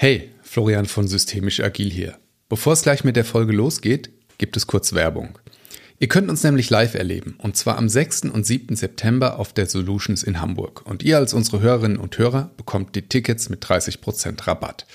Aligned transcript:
Hey, 0.00 0.30
Florian 0.42 0.86
von 0.86 1.08
Systemisch 1.08 1.58
Agil 1.58 1.90
hier. 1.90 2.18
Bevor 2.48 2.74
es 2.74 2.82
gleich 2.82 3.02
mit 3.02 3.16
der 3.16 3.24
Folge 3.24 3.52
losgeht, 3.52 4.10
gibt 4.38 4.56
es 4.56 4.68
kurz 4.68 4.92
Werbung. 4.92 5.40
Ihr 5.98 6.06
könnt 6.06 6.30
uns 6.30 6.44
nämlich 6.44 6.70
live 6.70 6.94
erleben, 6.94 7.34
und 7.38 7.56
zwar 7.56 7.76
am 7.78 7.88
6. 7.88 8.26
und 8.26 8.46
7. 8.46 8.76
September 8.76 9.40
auf 9.40 9.52
der 9.52 9.66
Solutions 9.66 10.22
in 10.22 10.40
Hamburg. 10.40 10.86
Und 10.86 11.02
ihr 11.02 11.16
als 11.16 11.34
unsere 11.34 11.62
Hörerinnen 11.62 11.98
und 11.98 12.16
Hörer 12.16 12.52
bekommt 12.56 12.94
die 12.94 13.08
Tickets 13.08 13.48
mit 13.48 13.64
30% 13.64 14.46
Rabatt. 14.46 14.86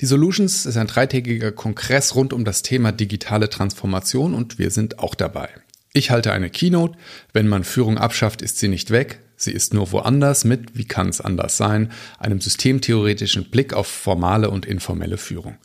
Die 0.00 0.06
Solutions 0.06 0.64
ist 0.64 0.78
ein 0.78 0.86
dreitägiger 0.86 1.52
Kongress 1.52 2.14
rund 2.14 2.32
um 2.32 2.46
das 2.46 2.62
Thema 2.62 2.90
digitale 2.90 3.50
Transformation 3.50 4.32
und 4.32 4.58
wir 4.58 4.70
sind 4.70 4.98
auch 4.98 5.14
dabei. 5.14 5.50
Ich 5.92 6.10
halte 6.10 6.32
eine 6.32 6.48
Keynote. 6.48 6.96
Wenn 7.34 7.48
man 7.48 7.64
Führung 7.64 7.98
abschafft, 7.98 8.40
ist 8.40 8.56
sie 8.56 8.68
nicht 8.68 8.92
weg. 8.92 9.20
Sie 9.38 9.52
ist 9.52 9.72
nur 9.72 9.92
woanders 9.92 10.44
mit, 10.44 10.76
wie 10.76 10.84
kann 10.84 11.08
es 11.08 11.20
anders 11.20 11.56
sein, 11.56 11.92
einem 12.18 12.40
systemtheoretischen 12.40 13.50
Blick 13.50 13.72
auf 13.72 13.86
formale 13.86 14.50
und 14.50 14.66
informelle 14.66 15.16
Führung. 15.16 15.56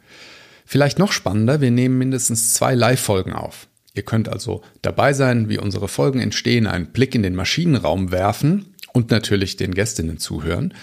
Vielleicht 0.65 0.99
noch 0.99 1.11
spannender, 1.11 1.59
wir 1.59 1.71
nehmen 1.71 1.97
mindestens 1.97 2.53
zwei 2.53 2.75
Live-Folgen 2.75 3.33
auf. 3.33 3.67
Ihr 3.95 4.03
könnt 4.03 4.29
also 4.29 4.61
dabei 4.83 5.13
sein, 5.13 5.49
wie 5.49 5.57
unsere 5.57 5.87
Folgen 5.87 6.19
entstehen, 6.19 6.67
einen 6.67 6.91
Blick 6.91 7.15
in 7.15 7.23
den 7.23 7.35
Maschinenraum 7.35 8.11
werfen 8.11 8.73
und 8.93 9.09
natürlich 9.09 9.57
den 9.57 9.73
Gästinnen 9.73 10.19
zuhören. 10.19 10.73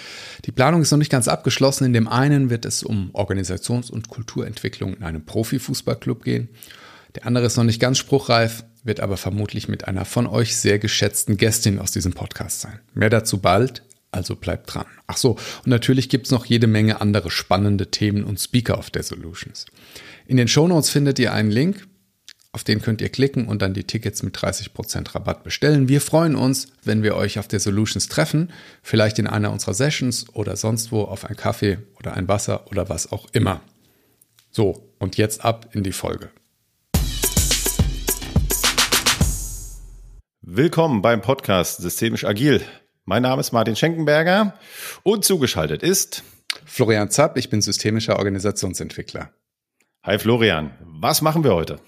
Die 0.44 0.52
Planung 0.52 0.82
ist 0.82 0.90
noch 0.90 0.98
nicht 0.98 1.12
ganz 1.12 1.28
abgeschlossen. 1.28 1.84
In 1.84 1.92
dem 1.92 2.08
einen 2.08 2.50
wird 2.50 2.64
es 2.64 2.82
um 2.82 3.10
Organisations- 3.12 3.90
und 3.90 4.08
Kulturentwicklung 4.08 4.94
in 4.94 5.04
einem 5.04 5.24
Profifußballclub 5.24 6.24
gehen. 6.24 6.48
Der 7.14 7.26
andere 7.26 7.46
ist 7.46 7.56
noch 7.56 7.64
nicht 7.64 7.80
ganz 7.80 7.98
spruchreif 7.98 8.64
wird 8.82 9.00
aber 9.00 9.16
vermutlich 9.16 9.68
mit 9.68 9.86
einer 9.86 10.04
von 10.04 10.26
euch 10.26 10.56
sehr 10.56 10.78
geschätzten 10.78 11.36
Gästin 11.36 11.78
aus 11.78 11.92
diesem 11.92 12.12
Podcast 12.12 12.60
sein. 12.60 12.80
Mehr 12.94 13.10
dazu 13.10 13.38
bald, 13.38 13.82
also 14.10 14.36
bleibt 14.36 14.72
dran. 14.74 14.86
Ach 15.06 15.16
so, 15.16 15.32
und 15.32 15.66
natürlich 15.66 16.08
gibt's 16.08 16.30
noch 16.30 16.46
jede 16.46 16.66
Menge 16.66 17.00
andere 17.00 17.30
spannende 17.30 17.90
Themen 17.90 18.24
und 18.24 18.40
Speaker 18.40 18.78
auf 18.78 18.90
der 18.90 19.02
Solutions. 19.02 19.66
In 20.26 20.36
den 20.36 20.48
Shownotes 20.48 20.90
findet 20.90 21.18
ihr 21.18 21.32
einen 21.32 21.50
Link, 21.50 21.86
auf 22.52 22.64
den 22.64 22.82
könnt 22.82 23.00
ihr 23.00 23.10
klicken 23.10 23.46
und 23.46 23.62
dann 23.62 23.74
die 23.74 23.84
Tickets 23.84 24.24
mit 24.24 24.36
30% 24.36 25.14
Rabatt 25.14 25.44
bestellen. 25.44 25.88
Wir 25.88 26.00
freuen 26.00 26.34
uns, 26.34 26.72
wenn 26.82 27.04
wir 27.04 27.14
euch 27.14 27.38
auf 27.38 27.46
der 27.46 27.60
Solutions 27.60 28.08
treffen, 28.08 28.52
vielleicht 28.82 29.20
in 29.20 29.28
einer 29.28 29.52
unserer 29.52 29.74
Sessions 29.74 30.28
oder 30.34 30.56
sonst 30.56 30.90
wo 30.90 31.02
auf 31.02 31.24
ein 31.24 31.36
Kaffee 31.36 31.78
oder 31.96 32.14
ein 32.14 32.26
Wasser 32.26 32.66
oder 32.68 32.88
was 32.88 33.12
auch 33.12 33.28
immer. 33.32 33.60
So, 34.50 34.90
und 34.98 35.16
jetzt 35.16 35.44
ab 35.44 35.70
in 35.74 35.84
die 35.84 35.92
Folge. 35.92 36.30
Willkommen 40.52 41.00
beim 41.00 41.22
Podcast 41.22 41.80
Systemisch 41.80 42.24
Agil. 42.24 42.60
Mein 43.04 43.22
Name 43.22 43.38
ist 43.38 43.52
Martin 43.52 43.76
Schenkenberger 43.76 44.58
und 45.04 45.24
zugeschaltet 45.24 45.84
ist 45.84 46.24
Florian 46.64 47.08
Zapp, 47.08 47.36
ich 47.36 47.50
bin 47.50 47.62
systemischer 47.62 48.18
Organisationsentwickler. 48.18 49.32
Hi 50.02 50.18
Florian, 50.18 50.72
was 50.80 51.22
machen 51.22 51.44
wir 51.44 51.54
heute? 51.54 51.78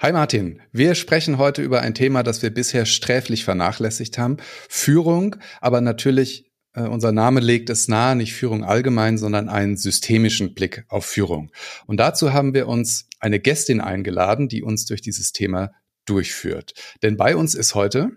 Hi 0.00 0.10
Martin, 0.10 0.60
wir 0.72 0.96
sprechen 0.96 1.38
heute 1.38 1.62
über 1.62 1.82
ein 1.82 1.94
Thema, 1.94 2.24
das 2.24 2.42
wir 2.42 2.52
bisher 2.52 2.84
sträflich 2.84 3.44
vernachlässigt 3.44 4.18
haben. 4.18 4.38
Führung, 4.68 5.36
aber 5.60 5.80
natürlich, 5.80 6.50
äh, 6.72 6.82
unser 6.82 7.12
Name 7.12 7.38
legt 7.38 7.70
es 7.70 7.86
nahe, 7.86 8.16
nicht 8.16 8.34
Führung 8.34 8.64
allgemein, 8.64 9.18
sondern 9.18 9.48
einen 9.48 9.76
systemischen 9.76 10.54
Blick 10.54 10.84
auf 10.88 11.06
Führung. 11.06 11.52
Und 11.86 11.98
dazu 11.98 12.32
haben 12.32 12.54
wir 12.54 12.66
uns 12.66 13.08
eine 13.20 13.38
Gästin 13.38 13.80
eingeladen, 13.80 14.48
die 14.48 14.64
uns 14.64 14.84
durch 14.84 15.00
dieses 15.00 15.30
Thema 15.30 15.70
durchführt. 16.10 16.74
Denn 17.02 17.16
bei 17.16 17.36
uns 17.36 17.54
ist 17.54 17.74
heute 17.74 18.10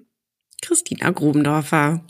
Christina 0.61 1.11
Grubendorfer. 1.11 2.05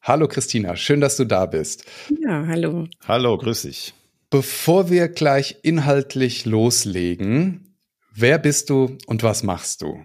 Hallo 0.00 0.28
Christina, 0.28 0.76
schön, 0.76 1.00
dass 1.00 1.16
du 1.16 1.24
da 1.24 1.46
bist. 1.46 1.84
Ja, 2.20 2.46
hallo. 2.46 2.86
Hallo, 3.06 3.36
grüß 3.36 3.62
dich. 3.62 3.94
Bevor 4.30 4.90
wir 4.90 5.08
gleich 5.08 5.56
inhaltlich 5.62 6.44
loslegen, 6.44 7.76
wer 8.14 8.38
bist 8.38 8.70
du 8.70 8.96
und 9.06 9.22
was 9.22 9.42
machst 9.42 9.82
du? 9.82 10.04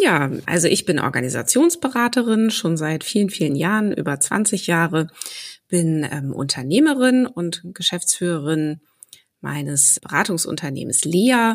Ja, 0.00 0.30
also 0.46 0.68
ich 0.68 0.84
bin 0.84 0.98
Organisationsberaterin 0.98 2.50
schon 2.50 2.76
seit 2.76 3.04
vielen, 3.04 3.30
vielen 3.30 3.56
Jahren, 3.56 3.92
über 3.92 4.20
20 4.20 4.66
Jahre, 4.66 5.08
bin 5.68 6.06
ähm, 6.10 6.32
Unternehmerin 6.32 7.26
und 7.26 7.62
Geschäftsführerin 7.74 8.80
meines 9.40 10.00
Beratungsunternehmens 10.00 11.04
Lea. 11.04 11.54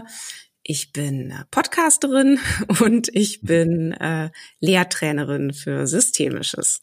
Ich 0.65 0.93
bin 0.93 1.31
äh, 1.31 1.43
Podcasterin 1.51 2.39
und 2.81 3.09
ich 3.13 3.41
bin 3.41 3.91
äh, 3.93 4.29
Lehrtrainerin 4.61 5.53
für 5.53 5.87
Systemisches. 5.87 6.81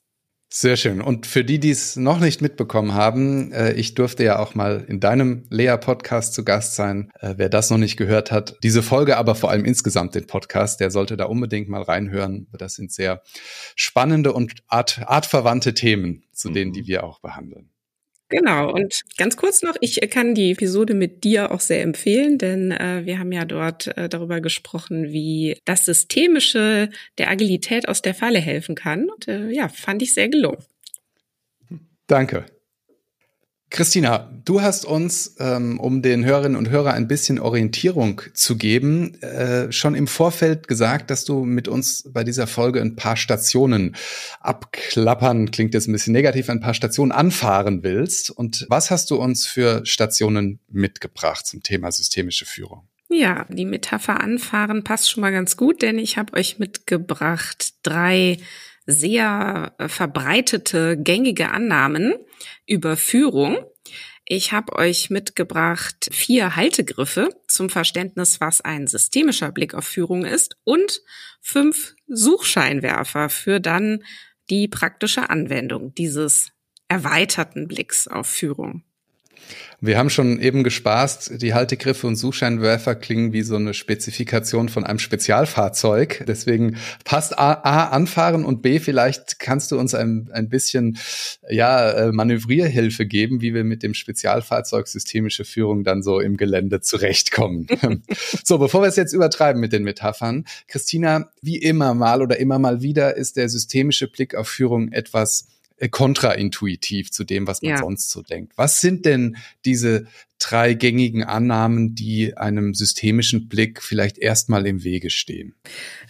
Sehr 0.53 0.77
schön. 0.77 1.01
Und 1.01 1.27
für 1.27 1.45
die, 1.45 1.61
die 1.61 1.71
es 1.71 1.95
noch 1.95 2.19
nicht 2.19 2.43
mitbekommen 2.43 2.93
haben, 2.93 3.53
äh, 3.53 3.73
ich 3.75 3.95
durfte 3.95 4.25
ja 4.25 4.41
auch 4.41 4.57
mal 4.57 4.85
in 4.87 4.99
deinem 4.99 5.47
Lea-Podcast 5.49 6.35
zu 6.35 6.45
Gast 6.45 6.75
sein. 6.75 7.13
Äh, 7.21 7.35
wer 7.37 7.49
das 7.49 7.71
noch 7.71 7.79
nicht 7.79 7.97
gehört 7.97 8.33
hat, 8.33 8.57
diese 8.65 8.83
Folge, 8.83 9.17
aber 9.17 9.37
vor 9.37 9.51
allem 9.51 9.65
insgesamt 9.65 10.17
den 10.17 10.27
Podcast, 10.27 10.81
der 10.81 10.91
sollte 10.91 11.17
da 11.17 11.27
unbedingt 11.27 11.69
mal 11.69 11.83
reinhören. 11.83 12.49
Das 12.53 12.75
sind 12.75 12.93
sehr 12.93 13.23
spannende 13.77 14.33
und 14.33 14.55
art, 14.67 15.01
artverwandte 15.07 15.73
Themen, 15.73 16.25
zu 16.33 16.51
denen, 16.51 16.73
die 16.73 16.83
mhm. 16.83 16.87
wir 16.89 17.05
auch 17.05 17.21
behandeln. 17.21 17.71
Genau, 18.31 18.73
und 18.73 19.03
ganz 19.17 19.37
kurz 19.37 19.63
noch, 19.63 19.75
ich 19.81 20.01
kann 20.09 20.37
die 20.37 20.53
Episode 20.53 20.95
mit 20.95 21.25
dir 21.25 21.51
auch 21.51 21.59
sehr 21.59 21.83
empfehlen, 21.83 22.39
denn 22.39 22.71
äh, 22.71 23.03
wir 23.05 23.19
haben 23.19 23.33
ja 23.33 23.45
dort 23.45 23.89
äh, 23.99 24.09
darüber 24.09 24.41
gesprochen, 24.41 25.13
wie 25.13 25.59
das 25.65 25.85
Systemische 25.85 26.91
der 27.19 27.29
Agilität 27.29 27.89
aus 27.89 28.03
der 28.03 28.15
Falle 28.15 28.39
helfen 28.39 28.77
kann. 28.77 29.11
Und 29.11 29.27
äh, 29.27 29.51
ja, 29.51 29.69
fand 29.69 30.01
ich 30.03 30.15
sehr 30.15 30.29
gelungen. 30.29 30.65
Danke. 32.07 32.47
Christina, 33.71 34.29
du 34.45 34.63
hast 34.63 34.85
uns, 34.85 35.37
ähm, 35.39 35.79
um 35.79 36.03
den 36.03 36.25
Hörerinnen 36.25 36.57
und 36.57 36.71
Hörern 36.71 36.97
ein 36.97 37.07
bisschen 37.07 37.39
Orientierung 37.39 38.21
zu 38.35 38.59
geben, 38.59 39.15
äh, 39.23 39.71
schon 39.71 39.95
im 39.95 40.09
Vorfeld 40.09 40.67
gesagt, 40.67 41.09
dass 41.09 41.25
du 41.25 41.45
mit 41.45 41.69
uns 41.69 42.11
bei 42.13 42.25
dieser 42.25 42.49
Folge 42.49 42.81
ein 42.81 42.97
paar 42.97 43.17
Stationen 43.17 43.95
abklappern, 44.41 45.53
klingt 45.53 45.73
jetzt 45.75 45.87
ein 45.87 45.93
bisschen 45.93 46.13
negativ, 46.13 46.51
ein 46.51 46.59
paar 46.59 46.75
Stationen 46.75 47.13
anfahren 47.13 47.85
willst. 47.85 48.31
Und 48.31 48.67
was 48.69 48.91
hast 48.91 49.09
du 49.13 49.17
uns 49.17 49.47
für 49.47 49.87
Stationen 49.87 50.59
mitgebracht 50.69 51.47
zum 51.47 51.63
Thema 51.63 51.93
systemische 51.93 52.47
Führung? 52.47 52.89
Ja, 53.09 53.47
die 53.49 53.67
Metapher 53.67 54.21
anfahren 54.21 54.83
passt 54.83 55.11
schon 55.11 55.21
mal 55.21 55.33
ganz 55.33 55.57
gut, 55.57 55.83
denn 55.83 55.99
ich 55.99 56.19
habe 56.19 56.35
euch 56.35 56.59
mitgebracht 56.59 57.75
drei 57.85 58.39
sehr 58.91 59.75
äh, 59.79 59.89
verbreitete, 59.89 60.97
gängige 60.97 61.51
Annahmen 61.51 62.15
über 62.67 62.97
Führung. 62.97 63.59
Ich 64.25 64.53
habe 64.53 64.77
euch 64.77 65.11
mitgebracht 65.11 66.09
vier 66.13 66.55
Haltegriffe 66.55 67.31
zum 67.49 67.69
Verständnis, 67.69 68.41
was 68.41 68.61
ein 68.61 68.87
systemischer 68.87 69.51
Blick 69.51 69.75
auf 69.75 69.85
Führung 69.85 70.25
ist 70.25 70.57
und 70.65 71.01
fünf 71.41 71.95
Suchscheinwerfer 72.07 73.29
für 73.29 73.61
dann 73.61 74.05
die 74.49 74.69
praktische 74.69 75.31
Anwendung 75.31 75.95
dieses 75.95 76.53
erweiterten 76.89 77.69
Blicks 77.69 78.09
auf 78.09 78.27
Führung. 78.27 78.85
Wir 79.83 79.97
haben 79.97 80.11
schon 80.11 80.39
eben 80.41 80.63
gespaßt, 80.63 81.41
die 81.41 81.55
Haltegriffe 81.55 82.07
und 82.07 82.17
Suchscheinwerfer 82.17 82.95
klingen 82.95 83.33
wie 83.33 83.41
so 83.41 83.57
eine 83.57 83.73
Spezifikation 83.73 84.69
von 84.69 84.85
einem 84.85 84.99
Spezialfahrzeug. 84.99 86.25
Deswegen 86.29 86.77
passt 87.05 87.39
A, 87.39 87.55
A 87.55 87.89
anfahren 87.89 88.45
und 88.45 88.61
B, 88.61 88.79
vielleicht 88.79 89.39
kannst 89.39 89.73
du 89.73 89.79
uns 89.79 89.95
ein, 89.95 90.29
ein 90.33 90.51
bisschen 90.51 90.99
ja, 91.49 91.91
äh, 91.93 92.13
Manövrierhilfe 92.13 93.07
geben, 93.07 93.41
wie 93.41 93.55
wir 93.55 93.65
mit 93.65 93.83
dem 93.83 93.95
Spezialfahrzeug 93.95 94.87
systemische 94.87 95.47
Führung 95.47 95.83
dann 95.83 96.03
so 96.03 96.21
im 96.21 96.37
Gelände 96.37 96.83
zurechtkommen. 96.83 97.67
so, 98.45 98.59
bevor 98.59 98.83
wir 98.83 98.89
es 98.89 98.97
jetzt 98.97 99.15
übertreiben 99.15 99.63
mit 99.63 99.73
den 99.73 99.85
Metaphern, 99.85 100.45
Christina, 100.69 101.31
wie 101.41 101.57
immer 101.57 101.95
mal 101.95 102.21
oder 102.21 102.39
immer 102.39 102.59
mal 102.59 102.83
wieder 102.83 103.17
ist 103.17 103.39
der 103.39 103.49
systemische 103.49 104.09
Blick 104.09 104.35
auf 104.35 104.49
Führung 104.49 104.93
etwas 104.93 105.47
kontraintuitiv 105.89 107.11
zu 107.11 107.25
dem, 107.25 107.47
was 107.47 107.63
man 107.63 107.71
ja. 107.71 107.79
sonst 107.79 108.11
so 108.11 108.23
denkt. 108.23 108.53
Was 108.57 108.81
sind 108.81 109.07
denn 109.07 109.37
diese 109.65 110.07
drei 110.39 110.75
gängigen 110.75 111.25
Annahmen, 111.25 111.95
die 111.95 112.37
einem 112.37 112.75
systemischen 112.75 113.49
Blick 113.49 113.83
vielleicht 113.83 114.19
erstmal 114.19 114.67
im 114.67 114.85
Wege 114.85 115.11
stehen? 115.11 115.55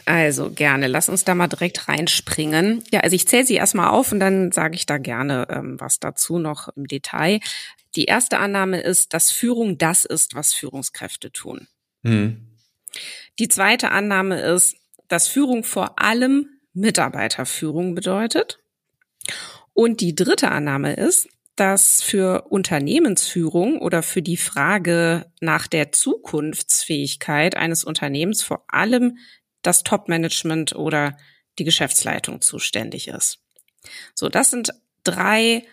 Also 0.07 0.51
gerne, 0.51 0.87
lass 0.87 1.09
uns 1.09 1.25
da 1.25 1.35
mal 1.35 1.49
direkt 1.49 1.89
reinspringen. 1.89 2.83
Ja, 2.93 3.01
also 3.01 3.15
ich 3.15 3.29
zähle 3.29 3.47
sie 3.47 3.55
erstmal 3.55 3.89
auf 3.89 4.13
und 4.13 4.21
dann 4.21 4.53
sage 4.53 4.75
ich 4.75 4.87
da 4.87 4.99
gerne 4.99 5.47
ähm, 5.51 5.77
was 5.79 6.01
dazu 6.01 6.39
noch 6.39 6.69
im 6.77 6.87
Detail. 6.87 7.41
Die 7.97 8.05
erste 8.05 8.39
Annahme 8.39 8.81
ist, 8.81 9.15
dass 9.15 9.31
Führung 9.31 9.79
das 9.79 10.05
ist, 10.05 10.35
was 10.35 10.53
Führungskräfte 10.53 11.33
tun. 11.33 11.67
Hm. 12.05 12.47
Die 13.39 13.49
zweite 13.49 13.91
Annahme 13.91 14.41
ist, 14.41 14.77
dass 15.09 15.29
Führung 15.29 15.65
vor 15.65 15.99
allem 16.01 16.49
Mitarbeiterführung 16.73 17.95
bedeutet. 17.95 18.61
Und 19.73 20.01
die 20.01 20.15
dritte 20.15 20.51
Annahme 20.51 20.95
ist, 20.95 21.29
dass 21.57 22.03
für 22.03 22.47
Unternehmensführung 22.49 23.81
oder 23.81 24.03
für 24.03 24.23
die 24.23 24.37
Frage 24.37 25.27
nach 25.41 25.67
der 25.67 25.93
Zukunftsfähigkeit 25.93 27.57
eines 27.57 27.85
Unternehmens 27.85 28.43
vor 28.43 28.65
allem 28.69 29.19
das 29.63 29.83
Top-Management 29.83 30.75
oder 30.75 31.17
die 31.59 31.65
Geschäftsleitung 31.65 32.41
zuständig 32.41 33.09
ist. 33.09 33.41
So, 34.15 34.29
das 34.29 34.51
sind 34.51 34.73
drei 35.05 35.65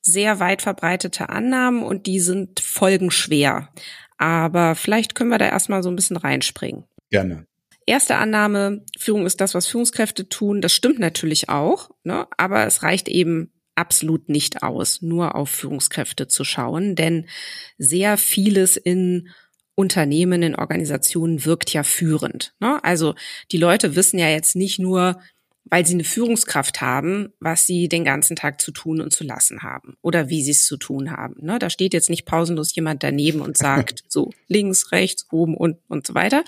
sehr 0.00 0.40
weit 0.40 0.62
verbreitete 0.62 1.28
Annahmen 1.28 1.82
und 1.82 2.06
die 2.06 2.20
sind 2.20 2.60
folgenschwer. 2.60 3.68
Aber 4.16 4.74
vielleicht 4.74 5.14
können 5.14 5.30
wir 5.30 5.38
da 5.38 5.46
erstmal 5.46 5.82
so 5.82 5.88
ein 5.88 5.96
bisschen 5.96 6.16
reinspringen. 6.16 6.84
Gerne. 7.10 7.46
Erste 7.88 8.16
Annahme, 8.16 8.84
Führung 8.98 9.24
ist 9.24 9.40
das, 9.40 9.54
was 9.54 9.66
Führungskräfte 9.66 10.28
tun. 10.28 10.60
Das 10.60 10.74
stimmt 10.74 10.98
natürlich 10.98 11.48
auch, 11.48 11.88
ne? 12.04 12.26
aber 12.36 12.66
es 12.66 12.82
reicht 12.82 13.08
eben 13.08 13.50
absolut 13.76 14.28
nicht 14.28 14.62
aus, 14.62 15.00
nur 15.00 15.34
auf 15.34 15.48
Führungskräfte 15.48 16.28
zu 16.28 16.44
schauen, 16.44 16.96
denn 16.96 17.30
sehr 17.78 18.18
vieles 18.18 18.76
in 18.76 19.30
Unternehmen, 19.74 20.42
in 20.42 20.54
Organisationen 20.54 21.46
wirkt 21.46 21.72
ja 21.72 21.82
führend. 21.82 22.52
Ne? 22.60 22.78
Also 22.84 23.14
die 23.52 23.56
Leute 23.56 23.96
wissen 23.96 24.18
ja 24.18 24.28
jetzt 24.28 24.54
nicht 24.54 24.78
nur, 24.78 25.22
weil 25.70 25.86
sie 25.86 25.94
eine 25.94 26.04
Führungskraft 26.04 26.80
haben, 26.80 27.32
was 27.40 27.66
sie 27.66 27.88
den 27.88 28.04
ganzen 28.04 28.36
Tag 28.36 28.60
zu 28.60 28.70
tun 28.70 29.00
und 29.00 29.12
zu 29.12 29.24
lassen 29.24 29.62
haben 29.62 29.96
oder 30.02 30.28
wie 30.28 30.42
sie 30.42 30.52
es 30.52 30.66
zu 30.66 30.76
tun 30.76 31.10
haben. 31.10 31.36
Ne? 31.40 31.58
Da 31.58 31.70
steht 31.70 31.94
jetzt 31.94 32.10
nicht 32.10 32.24
pausenlos 32.24 32.74
jemand 32.74 33.02
daneben 33.02 33.40
und 33.40 33.56
sagt 33.56 34.04
so 34.08 34.30
links, 34.46 34.92
rechts, 34.92 35.26
oben 35.30 35.56
und 35.56 35.78
und 35.88 36.06
so 36.06 36.14
weiter, 36.14 36.44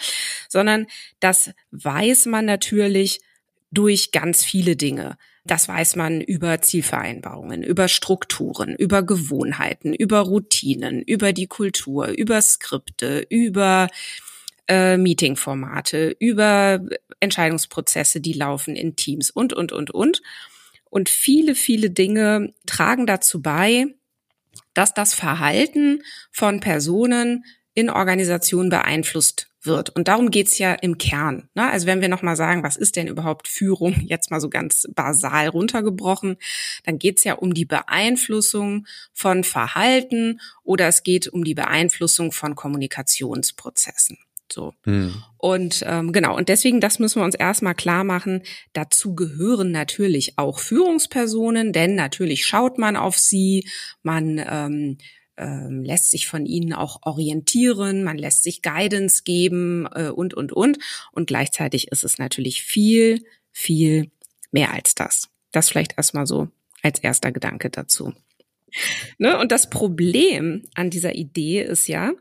sondern 0.49 0.87
das 1.21 1.51
weiß 1.71 2.27
man 2.27 2.45
natürlich 2.45 3.21
durch 3.71 4.11
ganz 4.13 4.45
viele 4.45 4.77
Dinge. 4.77 5.17
Das 5.45 5.69
weiß 5.69 5.97
man 5.97 6.21
über 6.21 6.61
Zielvereinbarungen, 6.61 7.63
über 7.63 7.89
Strukturen, 7.89 8.75
über 8.75 9.03
Gewohnheiten, 9.03 9.95
über 9.95 10.21
Routinen, 10.21 11.03
über 11.03 11.33
die 11.33 11.47
Kultur, 11.47 12.09
über 12.09 12.43
Skripte, 12.43 13.25
über 13.31 13.89
äh, 14.71 14.97
Meetingformate, 14.97 16.17
über 16.21 16.81
Entscheidungsprozesse, 17.19 18.21
die 18.21 18.33
laufen 18.33 18.77
in 18.77 18.95
Teams 18.95 19.31
und, 19.31 19.53
und, 19.53 19.73
und, 19.73 19.91
und. 19.91 20.23
Und 20.89 21.09
viele, 21.09 21.57
viele 21.57 21.91
Dinge 21.91 22.55
tragen 22.67 23.07
dazu 23.07 23.43
bei, 23.43 23.87
dass 24.73 24.95
das 24.95 25.13
Verhalten 25.13 26.03
von 26.31 26.61
Personen 26.61 27.45
in 27.75 27.91
Organisationen 27.91 28.71
beeinflusst 28.71 29.49
wird. 29.63 29.91
Und 29.91 30.07
darum 30.07 30.31
geht's 30.31 30.59
ja 30.59 30.73
im 30.73 30.99
Kern. 30.99 31.49
Ne? 31.55 31.69
Also 31.69 31.87
wenn 31.87 32.01
wir 32.01 32.09
nochmal 32.09 32.37
sagen, 32.37 32.63
was 32.63 32.77
ist 32.77 32.95
denn 32.95 33.09
überhaupt 33.09 33.49
Führung, 33.49 33.95
jetzt 34.07 34.31
mal 34.31 34.41
so 34.41 34.49
ganz 34.49 34.87
basal 34.95 35.49
runtergebrochen, 35.49 36.37
dann 36.85 36.99
geht's 36.99 37.25
ja 37.25 37.35
um 37.35 37.55
die 37.55 37.65
Beeinflussung 37.65 38.87
von 39.13 39.43
Verhalten 39.43 40.41
oder 40.63 40.87
es 40.87 41.03
geht 41.03 41.27
um 41.27 41.43
die 41.43 41.55
Beeinflussung 41.55 42.31
von 42.31 42.55
Kommunikationsprozessen. 42.55 44.19
So. 44.53 44.75
Hm. 44.85 45.15
Und 45.39 45.83
ähm, 45.87 46.13
genau, 46.13 46.37
und 46.37 46.49
deswegen, 46.49 46.81
das 46.81 46.99
müssen 46.99 47.21
wir 47.21 47.25
uns 47.25 47.35
erstmal 47.35 47.75
klar 47.75 48.05
machen. 48.05 48.43
Dazu 48.73 49.15
gehören 49.15 49.71
natürlich 49.71 50.39
auch 50.39 50.59
Führungspersonen, 50.59 51.73
denn 51.73 51.95
natürlich 51.95 52.47
schaut 52.47 52.79
man 52.79 52.97
auf 52.97 53.19
sie, 53.19 53.67
man 54.03 54.39
ähm, 54.39 54.99
ähm, 55.37 55.83
lässt 55.83 56.11
sich 56.11 56.27
von 56.27 56.47
ihnen 56.47 56.73
auch 56.73 57.01
orientieren, 57.03 58.05
man 58.05 58.19
lässt 58.19 58.43
sich 58.43 58.63
Guidance 58.63 59.23
geben 59.25 59.89
äh, 59.95 60.09
und, 60.09 60.35
und, 60.35 60.53
und. 60.53 60.79
Und 61.13 61.27
gleichzeitig 61.27 61.89
ist 61.89 62.05
es 62.05 62.19
natürlich 62.19 62.63
viel, 62.63 63.25
viel 63.51 64.11
mehr 64.53 64.73
als 64.73 64.95
das. 64.95 65.29
Das 65.53 65.69
vielleicht 65.69 65.97
erstmal 65.97 66.27
so 66.27 66.49
als 66.83 66.99
erster 67.01 67.33
Gedanke 67.33 67.71
dazu. 67.71 68.13
Ne? 69.19 69.39
Und 69.39 69.51
das 69.53 69.71
Problem 69.71 70.65
an 70.75 70.91
dieser 70.91 71.15
Idee 71.15 71.63
ist 71.63 71.89
ja, 71.89 72.13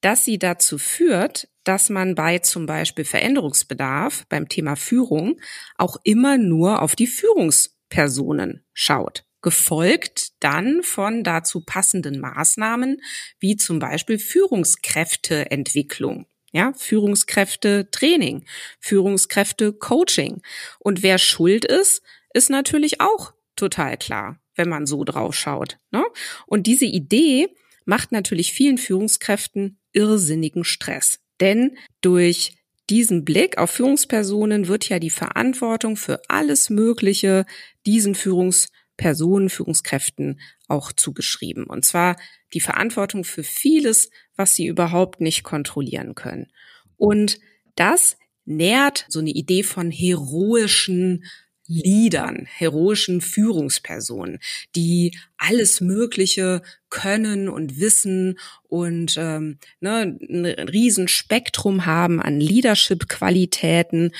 dass 0.00 0.24
sie 0.24 0.38
dazu 0.38 0.78
führt, 0.78 1.48
dass 1.64 1.90
man 1.90 2.14
bei 2.14 2.38
zum 2.38 2.66
Beispiel 2.66 3.04
Veränderungsbedarf 3.04 4.24
beim 4.28 4.48
Thema 4.48 4.76
Führung 4.76 5.40
auch 5.76 5.96
immer 6.04 6.38
nur 6.38 6.80
auf 6.82 6.94
die 6.96 7.06
Führungspersonen 7.06 8.64
schaut. 8.72 9.24
Gefolgt 9.42 10.32
dann 10.40 10.82
von 10.82 11.22
dazu 11.24 11.62
passenden 11.64 12.20
Maßnahmen, 12.20 13.00
wie 13.38 13.56
zum 13.56 13.78
Beispiel 13.78 14.18
Führungskräfteentwicklung. 14.18 16.26
Ja, 16.52 16.72
Führungskräfte-Training, 16.76 18.44
Führungskräfte-Coaching. 18.80 20.42
Und 20.80 21.04
wer 21.04 21.18
schuld 21.18 21.64
ist, 21.64 22.02
ist 22.34 22.50
natürlich 22.50 23.00
auch 23.00 23.34
total 23.54 23.96
klar, 23.96 24.40
wenn 24.56 24.68
man 24.68 24.84
so 24.86 25.04
drauf 25.04 25.36
schaut. 25.36 25.78
Ne? 25.92 26.02
Und 26.46 26.66
diese 26.66 26.86
Idee 26.86 27.54
macht 27.84 28.10
natürlich 28.12 28.52
vielen 28.52 28.78
Führungskräften 28.78 29.78
irrsinnigen 29.92 30.64
Stress. 30.64 31.20
Denn 31.40 31.76
durch 32.00 32.54
diesen 32.90 33.24
Blick 33.24 33.56
auf 33.56 33.70
Führungspersonen 33.70 34.68
wird 34.68 34.88
ja 34.88 34.98
die 34.98 35.10
Verantwortung 35.10 35.96
für 35.96 36.20
alles 36.28 36.70
Mögliche 36.70 37.46
diesen 37.86 38.14
Führungspersonen, 38.14 39.48
Führungskräften 39.48 40.40
auch 40.66 40.92
zugeschrieben. 40.92 41.64
Und 41.64 41.84
zwar 41.84 42.16
die 42.52 42.60
Verantwortung 42.60 43.24
für 43.24 43.44
vieles, 43.44 44.10
was 44.36 44.54
sie 44.54 44.66
überhaupt 44.66 45.20
nicht 45.20 45.44
kontrollieren 45.44 46.14
können. 46.14 46.50
Und 46.96 47.38
das 47.76 48.16
nährt 48.44 49.06
so 49.08 49.20
eine 49.20 49.30
Idee 49.30 49.62
von 49.62 49.90
heroischen 49.90 51.24
Leadern, 51.70 52.46
heroischen 52.46 53.20
Führungspersonen, 53.20 54.40
die 54.74 55.16
alles 55.38 55.80
Mögliche 55.80 56.62
können 56.88 57.48
und 57.48 57.78
wissen 57.78 58.38
und 58.68 59.14
ähm, 59.16 59.58
ne, 59.80 60.18
ein 60.20 60.44
Riesenspektrum 60.44 61.86
haben 61.86 62.20
an 62.20 62.40
Leadership-Qualitäten. 62.40 64.12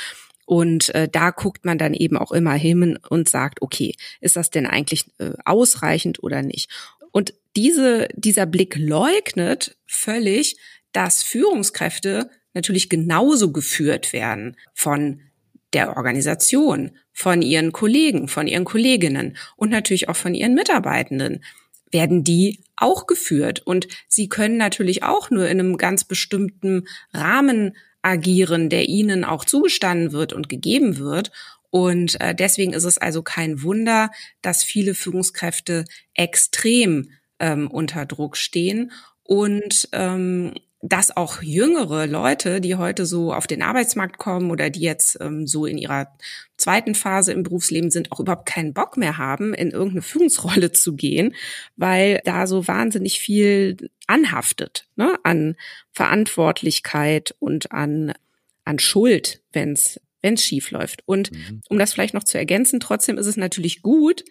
Und 0.47 0.95
äh, 0.95 1.09
da 1.09 1.31
guckt 1.31 1.65
man 1.65 1.79
dann 1.79 1.95
eben 1.95 2.17
auch 2.17 2.33
immer 2.33 2.55
hin 2.55 2.99
und 3.09 3.29
sagt, 3.29 3.63
okay, 3.63 3.95
ist 4.21 4.37
das 4.37 4.51
denn 4.51 4.67
eigentlich 4.67 5.07
äh, 5.19 5.33
ausreichend 5.45 6.23
oder 6.23 6.43
nicht? 6.43 6.71
Und 7.11 7.35
diese, 7.57 8.09
dieser 8.15 8.47
Blick 8.47 8.77
leugnet 8.77 9.77
völlig, 9.87 10.57
dass 10.93 11.23
Führungskräfte 11.23 12.31
natürlich 12.55 12.89
genauso 12.89 13.53
geführt 13.53 14.13
werden 14.13 14.57
von 14.75 15.21
der 15.73 15.97
Organisation, 15.97 16.93
von 17.13 17.43
ihren 17.43 17.73
Kollegen, 17.73 18.29
von 18.29 18.47
ihren 18.47 18.65
Kolleginnen 18.65 19.37
und 19.57 19.71
natürlich 19.71 20.09
auch 20.09 20.17
von 20.17 20.35
ihren 20.35 20.55
Mitarbeitenden 20.55 21.45
werden 21.91 22.25
die 22.25 22.61
auch 22.77 23.07
geführt. 23.07 23.61
Und 23.61 23.89
sie 24.09 24.29
können 24.29 24.57
natürlich 24.57 25.03
auch 25.03 25.31
nur 25.31 25.49
in 25.49 25.61
einem 25.61 25.77
ganz 25.77 26.05
bestimmten 26.05 26.87
Rahmen 27.13 27.77
agieren, 28.03 28.71
der 28.71 28.89
ihnen 28.89 29.25
auch 29.25 29.45
zugestanden 29.45 30.13
wird 30.13 30.33
und 30.33 30.49
gegeben 30.49 30.99
wird. 30.99 31.31
Und 31.71 32.21
äh, 32.21 32.35
deswegen 32.35 32.73
ist 32.73 32.85
es 32.85 32.99
also 32.99 33.23
kein 33.23 33.63
Wunder, 33.63 34.11
dass 34.43 34.65
viele 34.65 34.95
Führungskräfte 34.95 35.85
extrem 36.15 37.11
ähm, 37.39 37.71
unter 37.71 38.07
Druck 38.07 38.37
stehen 38.37 38.93
und 39.23 39.89
ähm, 39.93 40.55
dass 40.83 41.15
auch 41.15 41.43
jüngere 41.43 42.07
Leute, 42.07 42.61
die 42.61 42.77
heute 42.77 43.05
so 43.05 43.35
auf 43.35 43.47
den 43.47 43.63
Arbeitsmarkt 43.63 44.17
kommen 44.17 44.51
oder 44.51 44.71
die 44.71 44.81
jetzt 44.81 45.19
ähm, 45.21 45.47
so 45.47 45.67
in 45.67 45.77
ihrer 45.77 46.17
zweiten 46.57 46.95
Phase 46.95 47.33
im 47.33 47.43
Berufsleben 47.43 47.91
sind, 47.91 48.13
auch 48.13 48.21
überhaupt 48.21 48.47
keinen 48.47 48.73
Bock 48.73 48.97
mehr 48.97 49.19
haben, 49.19 49.53
in 49.53 49.71
irgendeine 49.71 50.03
Führungsrolle 50.03 50.73
zu 50.73 50.95
gehen, 50.95 51.35
weil 51.77 52.21
da 52.25 52.47
so 52.47 52.67
wahnsinnig 52.67 53.21
viel 53.21 53.91
anhaftet 54.07 54.87
ne, 54.97 55.19
an 55.23 55.57
Verantwortlichkeit 55.93 57.35
und 57.39 57.73
an, 57.73 58.15
an 58.65 58.79
Schuld, 58.79 59.43
wenn 59.53 59.73
es 59.73 60.01
schief 60.37 60.71
läuft. 60.71 61.03
Und 61.07 61.31
mhm. 61.33 61.61
um 61.69 61.79
das 61.79 61.93
vielleicht 61.93 62.15
noch 62.15 62.25
zu 62.25 62.39
ergänzen, 62.39 62.81
trotzdem 62.81 63.19
ist 63.19 63.27
es 63.27 63.37
natürlich 63.37 63.83
gut, 63.83 64.25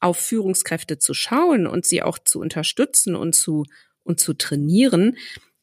auf 0.00 0.18
Führungskräfte 0.18 0.98
zu 0.98 1.12
schauen 1.12 1.66
und 1.66 1.84
sie 1.84 2.02
auch 2.02 2.20
zu 2.20 2.38
unterstützen 2.38 3.16
und 3.16 3.34
zu 3.34 3.64
und 4.04 4.20
zu 4.20 4.32
trainieren, 4.32 5.16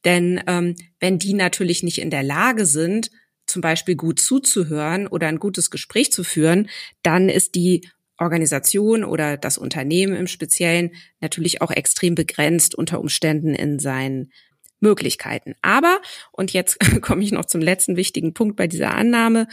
denn 0.06 0.42
ähm, 0.48 0.76
wenn 1.00 1.20
die 1.20 1.34
natürlich 1.34 1.84
nicht 1.84 2.00
in 2.00 2.10
der 2.10 2.24
Lage 2.24 2.66
sind, 2.66 3.12
zum 3.48 3.62
Beispiel 3.62 3.96
gut 3.96 4.20
zuzuhören 4.20 5.08
oder 5.08 5.28
ein 5.28 5.40
gutes 5.40 5.70
Gespräch 5.70 6.12
zu 6.12 6.24
führen, 6.24 6.70
dann 7.04 7.30
ist 7.30 7.56
die 7.56 7.88
Organisation 8.18 9.04
oder 9.04 9.38
das 9.38 9.58
Unternehmen 9.58 10.16
im 10.16 10.28
Speziellen 10.28 10.92
natürlich 11.20 11.62
auch 11.62 11.72
extrem 11.72 12.16
begrenzt 12.16 12.76
unter 12.76 13.00
Umständen 13.00 13.54
in 13.54 13.80
seinen 13.80 14.32
Möglichkeiten. 14.80 15.56
Aber, 15.62 16.02
und 16.32 16.54
jetzt 16.54 16.78
komme 17.02 17.24
ich 17.24 17.32
noch 17.32 17.46
zum 17.46 17.62
letzten 17.62 17.98
wichtigen 17.98 18.34
Punkt 18.34 18.56
bei 18.56 18.68
dieser 18.68 18.94
Annahme, 18.94 19.48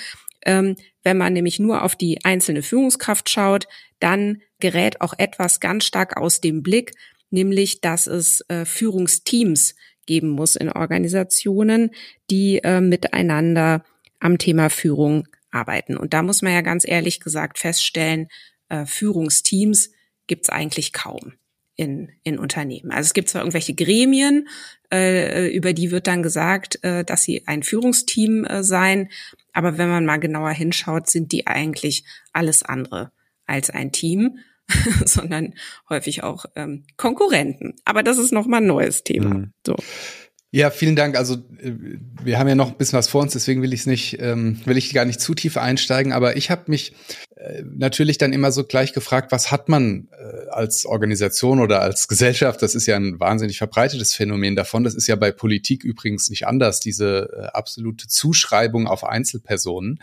ähm, 0.44 0.76
wenn 1.02 1.16
man 1.16 1.32
nämlich 1.32 1.59
nur 1.59 1.82
auf 1.82 1.97
die 1.97 2.25
einzelne 2.25 2.62
Führungskraft 2.62 3.30
schaut, 3.30 3.66
dann 4.00 4.42
gerät 4.61 5.00
auch 5.00 5.14
etwas 5.16 5.61
ganz 5.61 5.85
stark 5.85 6.16
aus 6.16 6.40
dem 6.40 6.62
Blick, 6.62 6.94
nämlich 7.30 7.80
dass 7.80 8.06
es 8.06 8.44
äh, 8.49 8.64
Führungsteams 8.64 9.75
geben 10.06 10.28
muss 10.28 10.56
in 10.56 10.71
Organisationen, 10.71 11.90
die 12.30 12.59
äh, 12.59 12.80
miteinander 12.80 13.85
am 14.21 14.38
Thema 14.38 14.71
Führung 14.71 15.28
arbeiten. 15.50 15.97
Und 15.97 16.14
da 16.14 16.23
muss 16.23 16.42
man 16.42 16.52
ja 16.52 16.61
ganz 16.61 16.87
ehrlich 16.87 17.21
gesagt 17.21 17.59
feststellen, 17.59 18.28
äh, 18.68 18.87
Führungsteams 18.87 19.90
gibt 20.26 20.44
es 20.44 20.49
eigentlich 20.50 20.92
kaum 20.92 21.35
in, 21.76 22.11
in 22.23 22.38
Unternehmen. 22.38 22.90
Also 22.90 23.09
es 23.09 23.14
gibt 23.14 23.28
zwar 23.28 23.42
irgendwelche 23.42 23.75
Gremien, 23.75 24.49
äh, 24.92 25.49
über 25.49 25.73
die 25.73 25.90
wird 25.90 26.06
dann 26.06 26.23
gesagt, 26.23 26.82
äh, 26.85 27.04
dass 27.04 27.23
sie 27.23 27.47
ein 27.47 27.62
Führungsteam 27.62 28.44
äh, 28.44 28.62
seien, 28.62 29.11
aber 29.52 29.78
wenn 29.78 29.88
man 29.88 30.06
mal 30.06 30.18
genauer 30.18 30.50
hinschaut, 30.50 31.09
sind 31.09 31.32
die 31.32 31.47
eigentlich 31.47 32.04
alles 32.32 32.62
andere 32.62 33.11
als 33.47 33.71
ein 33.71 33.92
Team. 33.92 34.38
sondern 35.04 35.54
häufig 35.88 36.23
auch 36.23 36.47
ähm, 36.57 36.85
Konkurrenten. 36.97 37.76
Aber 37.85 38.02
das 38.02 38.19
ist 38.19 38.33
nochmal 38.33 38.61
ein 38.61 38.66
neues 38.66 39.04
Thema. 39.04 39.35
Mhm. 39.35 39.52
So. 39.66 39.76
Ja, 40.54 40.71
vielen 40.71 40.97
Dank. 40.97 41.16
Also 41.16 41.37
äh, 41.62 41.73
wir 42.23 42.38
haben 42.38 42.47
ja 42.47 42.54
noch 42.54 42.73
ein 42.73 42.76
bisschen 42.76 42.99
was 42.99 43.09
vor 43.09 43.23
uns, 43.23 43.32
deswegen 43.32 43.62
will 43.62 43.73
ich 43.73 43.80
es 43.80 43.87
nicht, 43.87 44.21
ähm, 44.21 44.61
will 44.66 44.76
ich 44.76 44.92
gar 44.92 45.06
nicht 45.06 45.18
zu 45.18 45.35
tief 45.35 45.56
einsteigen. 45.56 46.12
Aber 46.12 46.37
ich 46.37 46.50
habe 46.50 46.64
mich 46.66 46.92
äh, 47.37 47.62
natürlich 47.75 48.18
dann 48.18 48.35
immer 48.35 48.52
so 48.52 48.62
gleich 48.62 48.92
gefragt, 48.92 49.32
was 49.32 49.50
hat 49.50 49.71
man 49.71 50.09
äh, 50.12 50.50
als 50.50 50.85
Organisation 50.85 51.59
oder 51.59 51.80
als 51.80 52.06
Gesellschaft? 52.06 52.61
Das 52.61 52.75
ist 52.75 52.85
ja 52.85 52.97
ein 52.97 53.18
wahnsinnig 53.18 53.56
verbreitetes 53.56 54.14
Phänomen 54.14 54.54
davon. 54.54 54.85
Das 54.85 54.94
ist 54.94 55.06
ja 55.06 55.16
bei 55.16 55.32
Politik 55.32 55.85
übrigens 55.85 56.28
nicht 56.28 56.47
anders, 56.47 56.80
diese 56.80 57.30
äh, 57.35 57.44
absolute 57.56 58.06
Zuschreibung 58.06 58.87
auf 58.87 59.04
Einzelpersonen. 59.04 60.00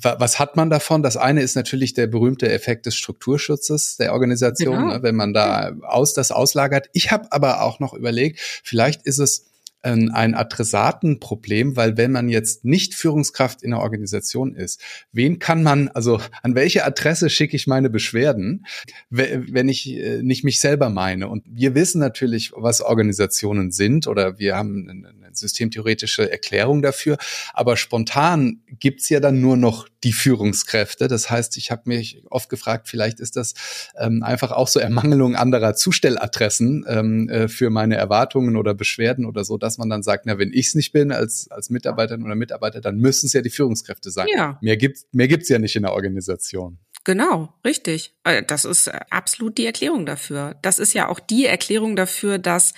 Was 0.00 0.38
hat 0.38 0.54
man 0.54 0.70
davon? 0.70 1.02
Das 1.02 1.16
eine 1.16 1.42
ist 1.42 1.56
natürlich 1.56 1.92
der 1.92 2.06
berühmte 2.06 2.48
Effekt 2.48 2.86
des 2.86 2.94
Strukturschutzes 2.94 3.96
der 3.96 4.12
Organisation, 4.12 4.76
genau. 4.76 4.94
ne, 4.94 5.02
wenn 5.02 5.16
man 5.16 5.34
da 5.34 5.72
aus 5.82 6.14
das 6.14 6.30
auslagert. 6.30 6.88
Ich 6.92 7.10
habe 7.10 7.32
aber 7.32 7.62
auch 7.62 7.80
noch 7.80 7.94
überlegt, 7.94 8.38
vielleicht 8.62 9.02
ist 9.02 9.18
es 9.18 9.51
ein 9.82 10.34
Adressatenproblem, 10.34 11.76
weil 11.76 11.96
wenn 11.96 12.12
man 12.12 12.28
jetzt 12.28 12.64
nicht 12.64 12.94
Führungskraft 12.94 13.62
in 13.62 13.72
einer 13.72 13.82
Organisation 13.82 14.54
ist, 14.54 14.80
wen 15.12 15.38
kann 15.38 15.62
man, 15.62 15.88
also 15.88 16.20
an 16.42 16.54
welche 16.54 16.84
Adresse 16.84 17.30
schicke 17.30 17.56
ich 17.56 17.66
meine 17.66 17.90
Beschwerden, 17.90 18.66
wenn 19.10 19.68
ich 19.68 19.90
äh, 19.90 20.22
nicht 20.22 20.44
mich 20.44 20.60
selber 20.60 20.88
meine? 20.88 21.28
Und 21.28 21.44
wir 21.46 21.74
wissen 21.74 22.00
natürlich, 22.00 22.52
was 22.54 22.80
Organisationen 22.80 23.70
sind 23.72 24.06
oder 24.06 24.38
wir 24.38 24.56
haben 24.56 25.06
systemtheoretische 25.32 26.30
Erklärung 26.30 26.82
dafür, 26.82 27.16
aber 27.52 27.76
spontan 27.76 28.62
gibt's 28.66 29.08
ja 29.08 29.20
dann 29.20 29.40
nur 29.40 29.56
noch 29.56 29.88
die 30.04 30.12
Führungskräfte. 30.12 31.08
Das 31.08 31.30
heißt, 31.30 31.56
ich 31.56 31.70
habe 31.70 31.82
mich 31.86 32.22
oft 32.30 32.48
gefragt, 32.48 32.88
vielleicht 32.88 33.20
ist 33.20 33.36
das 33.36 33.54
ähm, 33.98 34.22
einfach 34.22 34.50
auch 34.50 34.68
so 34.68 34.80
Ermangelung 34.80 35.36
anderer 35.36 35.74
Zustelladressen 35.74 36.84
ähm, 36.88 37.28
äh, 37.28 37.48
für 37.48 37.70
meine 37.70 37.96
Erwartungen 37.96 38.56
oder 38.56 38.74
Beschwerden 38.74 39.24
oder 39.24 39.44
so, 39.44 39.58
dass 39.58 39.78
man 39.78 39.88
dann 39.88 40.02
sagt, 40.02 40.26
na, 40.26 40.38
wenn 40.38 40.52
ich 40.52 40.68
es 40.68 40.74
nicht 40.74 40.92
bin 40.92 41.12
als, 41.12 41.50
als 41.50 41.70
Mitarbeiterin 41.70 42.24
oder 42.24 42.34
Mitarbeiter, 42.34 42.80
dann 42.80 42.96
müssen 42.96 43.26
es 43.26 43.32
ja 43.32 43.42
die 43.42 43.50
Führungskräfte 43.50 44.10
sein. 44.10 44.26
Ja. 44.34 44.58
Mehr 44.60 44.76
gibt's 44.76 45.06
mehr 45.12 45.28
gibt's 45.28 45.48
ja 45.48 45.58
nicht 45.58 45.76
in 45.76 45.82
der 45.82 45.92
Organisation. 45.92 46.78
Genau, 47.04 47.52
richtig. 47.64 48.14
Äh, 48.24 48.42
das 48.42 48.64
ist 48.64 48.88
absolut 49.10 49.58
die 49.58 49.66
Erklärung 49.66 50.06
dafür. 50.06 50.56
Das 50.62 50.78
ist 50.78 50.92
ja 50.94 51.08
auch 51.08 51.20
die 51.20 51.46
Erklärung 51.46 51.96
dafür, 51.96 52.38
dass 52.38 52.74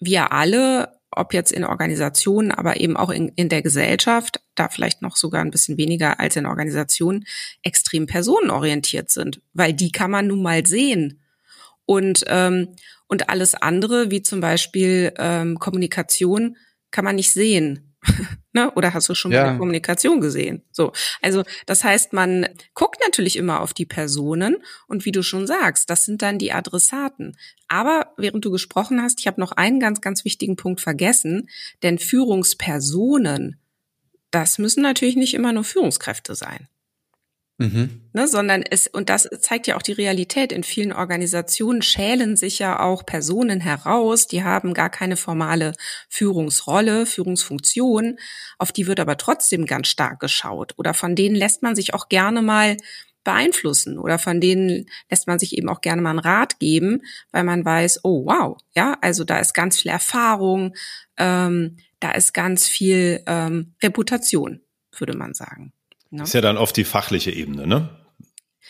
wir 0.00 0.32
alle 0.32 0.97
ob 1.10 1.32
jetzt 1.32 1.52
in 1.52 1.64
Organisationen, 1.64 2.52
aber 2.52 2.80
eben 2.80 2.96
auch 2.96 3.10
in, 3.10 3.28
in 3.28 3.48
der 3.48 3.62
Gesellschaft, 3.62 4.40
da 4.54 4.68
vielleicht 4.68 5.02
noch 5.02 5.16
sogar 5.16 5.40
ein 5.40 5.50
bisschen 5.50 5.78
weniger 5.78 6.20
als 6.20 6.36
in 6.36 6.46
Organisationen, 6.46 7.24
extrem 7.62 8.06
personenorientiert 8.06 9.10
sind, 9.10 9.40
weil 9.54 9.72
die 9.72 9.92
kann 9.92 10.10
man 10.10 10.26
nun 10.26 10.42
mal 10.42 10.66
sehen. 10.66 11.20
Und, 11.86 12.24
ähm, 12.28 12.74
und 13.06 13.30
alles 13.30 13.54
andere, 13.54 14.10
wie 14.10 14.22
zum 14.22 14.40
Beispiel 14.40 15.12
ähm, 15.18 15.58
Kommunikation, 15.58 16.56
kann 16.90 17.04
man 17.04 17.16
nicht 17.16 17.32
sehen. 17.32 17.96
ne? 18.58 18.70
Oder 18.72 18.94
hast 18.94 19.08
du 19.08 19.14
schon 19.14 19.32
ja. 19.32 19.44
mal 19.44 19.58
Kommunikation 19.58 20.20
gesehen? 20.20 20.62
So. 20.72 20.92
Also, 21.22 21.44
das 21.66 21.84
heißt, 21.84 22.12
man 22.12 22.48
guckt 22.74 23.00
natürlich 23.04 23.36
immer 23.36 23.60
auf 23.60 23.72
die 23.72 23.86
Personen 23.86 24.56
und 24.86 25.04
wie 25.04 25.12
du 25.12 25.22
schon 25.22 25.46
sagst, 25.46 25.90
das 25.90 26.04
sind 26.04 26.22
dann 26.22 26.38
die 26.38 26.52
Adressaten. 26.52 27.36
Aber 27.68 28.12
während 28.16 28.44
du 28.44 28.50
gesprochen 28.50 29.02
hast, 29.02 29.20
ich 29.20 29.26
habe 29.26 29.40
noch 29.40 29.52
einen 29.52 29.80
ganz, 29.80 30.00
ganz 30.00 30.24
wichtigen 30.24 30.56
Punkt 30.56 30.80
vergessen, 30.80 31.48
denn 31.82 31.98
Führungspersonen, 31.98 33.60
das 34.30 34.58
müssen 34.58 34.82
natürlich 34.82 35.16
nicht 35.16 35.34
immer 35.34 35.52
nur 35.52 35.64
Führungskräfte 35.64 36.34
sein. 36.34 36.68
Mhm. 37.60 38.02
Ne, 38.12 38.28
sondern 38.28 38.62
es, 38.62 38.86
und 38.86 39.10
das 39.10 39.28
zeigt 39.40 39.66
ja 39.66 39.76
auch 39.76 39.82
die 39.82 39.92
Realität, 39.92 40.52
in 40.52 40.62
vielen 40.62 40.92
Organisationen 40.92 41.82
schälen 41.82 42.36
sich 42.36 42.60
ja 42.60 42.78
auch 42.78 43.04
Personen 43.04 43.60
heraus, 43.60 44.28
die 44.28 44.44
haben 44.44 44.74
gar 44.74 44.90
keine 44.90 45.16
formale 45.16 45.72
Führungsrolle, 46.08 47.04
Führungsfunktion, 47.04 48.18
auf 48.58 48.70
die 48.70 48.86
wird 48.86 49.00
aber 49.00 49.16
trotzdem 49.16 49.66
ganz 49.66 49.88
stark 49.88 50.20
geschaut. 50.20 50.74
Oder 50.76 50.94
von 50.94 51.16
denen 51.16 51.34
lässt 51.34 51.64
man 51.64 51.74
sich 51.74 51.94
auch 51.94 52.08
gerne 52.08 52.42
mal 52.42 52.76
beeinflussen 53.24 53.98
oder 53.98 54.18
von 54.18 54.40
denen 54.40 54.86
lässt 55.10 55.26
man 55.26 55.40
sich 55.40 55.58
eben 55.58 55.68
auch 55.68 55.80
gerne 55.80 56.00
mal 56.00 56.10
einen 56.10 56.18
Rat 56.20 56.60
geben, 56.60 57.02
weil 57.32 57.42
man 57.42 57.64
weiß, 57.64 58.04
oh 58.04 58.24
wow, 58.24 58.56
ja, 58.74 58.96
also 59.00 59.24
da 59.24 59.38
ist 59.38 59.52
ganz 59.52 59.80
viel 59.80 59.90
Erfahrung, 59.90 60.74
ähm, 61.16 61.76
da 61.98 62.12
ist 62.12 62.32
ganz 62.32 62.68
viel 62.68 63.22
ähm, 63.26 63.74
Reputation, 63.82 64.60
würde 64.96 65.16
man 65.16 65.34
sagen. 65.34 65.72
Ne? 66.10 66.22
Ist 66.22 66.34
ja 66.34 66.40
dann 66.40 66.56
oft 66.56 66.76
die 66.76 66.84
fachliche 66.84 67.30
Ebene, 67.30 67.66
ne? 67.66 67.90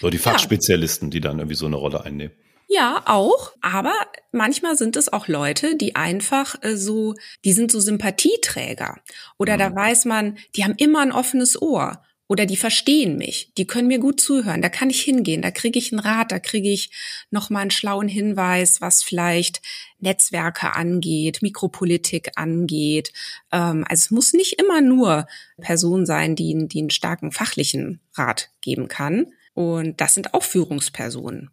So 0.00 0.11
die 0.11 0.18
Fachspezialisten, 0.18 1.09
ja. 1.09 1.11
die 1.11 1.21
dann 1.21 1.38
irgendwie 1.38 1.57
so 1.57 1.66
eine 1.66 1.76
Rolle 1.76 2.04
einnehmen. 2.04 2.35
Ja, 2.68 3.02
auch. 3.07 3.52
Aber 3.62 3.95
manchmal 4.30 4.76
sind 4.76 4.97
es 4.97 5.11
auch 5.12 5.26
Leute, 5.26 5.76
die 5.76 5.97
einfach 5.97 6.57
äh, 6.62 6.76
so, 6.76 7.14
die 7.45 7.52
sind 7.52 7.73
so 7.73 7.80
Sympathieträger. 7.80 8.99
Oder 9.38 9.54
mhm. 9.54 9.59
da 9.59 9.75
weiß 9.75 10.04
man, 10.04 10.38
die 10.54 10.64
haben 10.64 10.75
immer 10.76 11.00
ein 11.00 11.12
offenes 11.12 11.61
Ohr 11.61 12.02
oder 12.28 12.44
die 12.44 12.58
verstehen 12.58 13.16
mich, 13.16 13.52
die 13.56 13.66
können 13.66 13.88
mir 13.88 13.99
gut 13.99 14.20
zuhören, 14.20 14.62
da 14.62 14.68
kann 14.68 14.90
ich 14.90 15.00
hingehen, 15.00 15.42
da 15.42 15.50
kriege 15.50 15.78
ich 15.78 15.92
einen 15.92 16.00
Rat, 16.00 16.30
da 16.30 16.38
kriege 16.38 16.70
ich 16.70 16.90
nochmal 17.30 17.62
einen 17.62 17.70
schlauen 17.70 18.06
Hinweis, 18.06 18.80
was 18.80 19.02
vielleicht 19.02 19.62
Netzwerke 19.99 20.75
angeht, 20.75 21.40
Mikropolitik 21.42 22.32
angeht. 22.37 23.12
Ähm, 23.50 23.85
also 23.88 24.02
es 24.02 24.11
muss 24.11 24.32
nicht 24.35 24.61
immer 24.61 24.82
nur 24.82 25.26
Person 25.61 26.06
sein, 26.06 26.37
die, 26.37 26.68
die 26.68 26.80
einen 26.80 26.90
starken 26.90 27.32
fachlichen 27.32 28.00
Rat 28.14 28.50
geben 28.61 28.88
kann. 28.88 29.32
Und 29.54 30.00
das 30.00 30.14
sind 30.14 30.35
auch 30.35 30.44
Führungspersonen. 30.44 31.50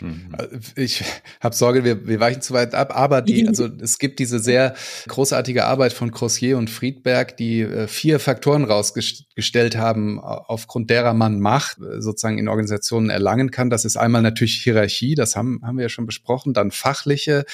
Mhm. 0.00 0.34
Äh, 0.36 0.82
ich 0.82 1.04
habe 1.40 1.54
Sorge, 1.54 1.84
wir, 1.84 2.06
wir 2.06 2.20
weichen 2.20 2.42
zu 2.42 2.54
weit 2.54 2.74
ab, 2.74 2.96
aber 2.96 3.22
die, 3.22 3.46
also 3.48 3.68
es 3.80 3.98
gibt 3.98 4.18
diese 4.18 4.38
sehr 4.38 4.74
großartige 5.08 5.64
Arbeit 5.64 5.92
von 5.92 6.10
Crossier 6.10 6.58
und 6.58 6.70
Friedberg, 6.70 7.36
die 7.36 7.60
äh, 7.60 7.86
vier 7.86 8.20
Faktoren 8.20 8.64
rausgestellt 8.64 9.76
haben, 9.76 10.20
aufgrund 10.20 10.90
derer 10.90 11.14
man 11.14 11.40
Macht 11.40 11.78
äh, 11.78 12.00
sozusagen 12.00 12.38
in 12.38 12.48
Organisationen 12.48 13.10
erlangen 13.10 13.50
kann. 13.50 13.70
Das 13.70 13.84
ist 13.84 13.96
einmal 13.96 14.22
natürlich 14.22 14.60
Hierarchie, 14.62 15.14
das 15.14 15.36
haben, 15.36 15.60
haben 15.64 15.76
wir 15.76 15.84
ja 15.84 15.88
schon 15.88 16.06
besprochen, 16.06 16.54
dann 16.54 16.70
fachliche 16.70 17.44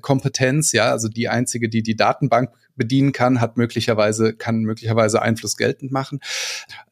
Kompetenz, 0.00 0.72
ja, 0.72 0.90
also 0.90 1.08
die 1.08 1.28
einzige, 1.28 1.68
die 1.68 1.82
die 1.82 1.96
Datenbank 1.96 2.50
bedienen 2.78 3.12
kann, 3.12 3.40
hat 3.40 3.56
möglicherweise, 3.56 4.32
kann 4.32 4.60
möglicherweise 4.60 5.20
Einfluss 5.20 5.56
geltend 5.56 5.92
machen. 5.92 6.20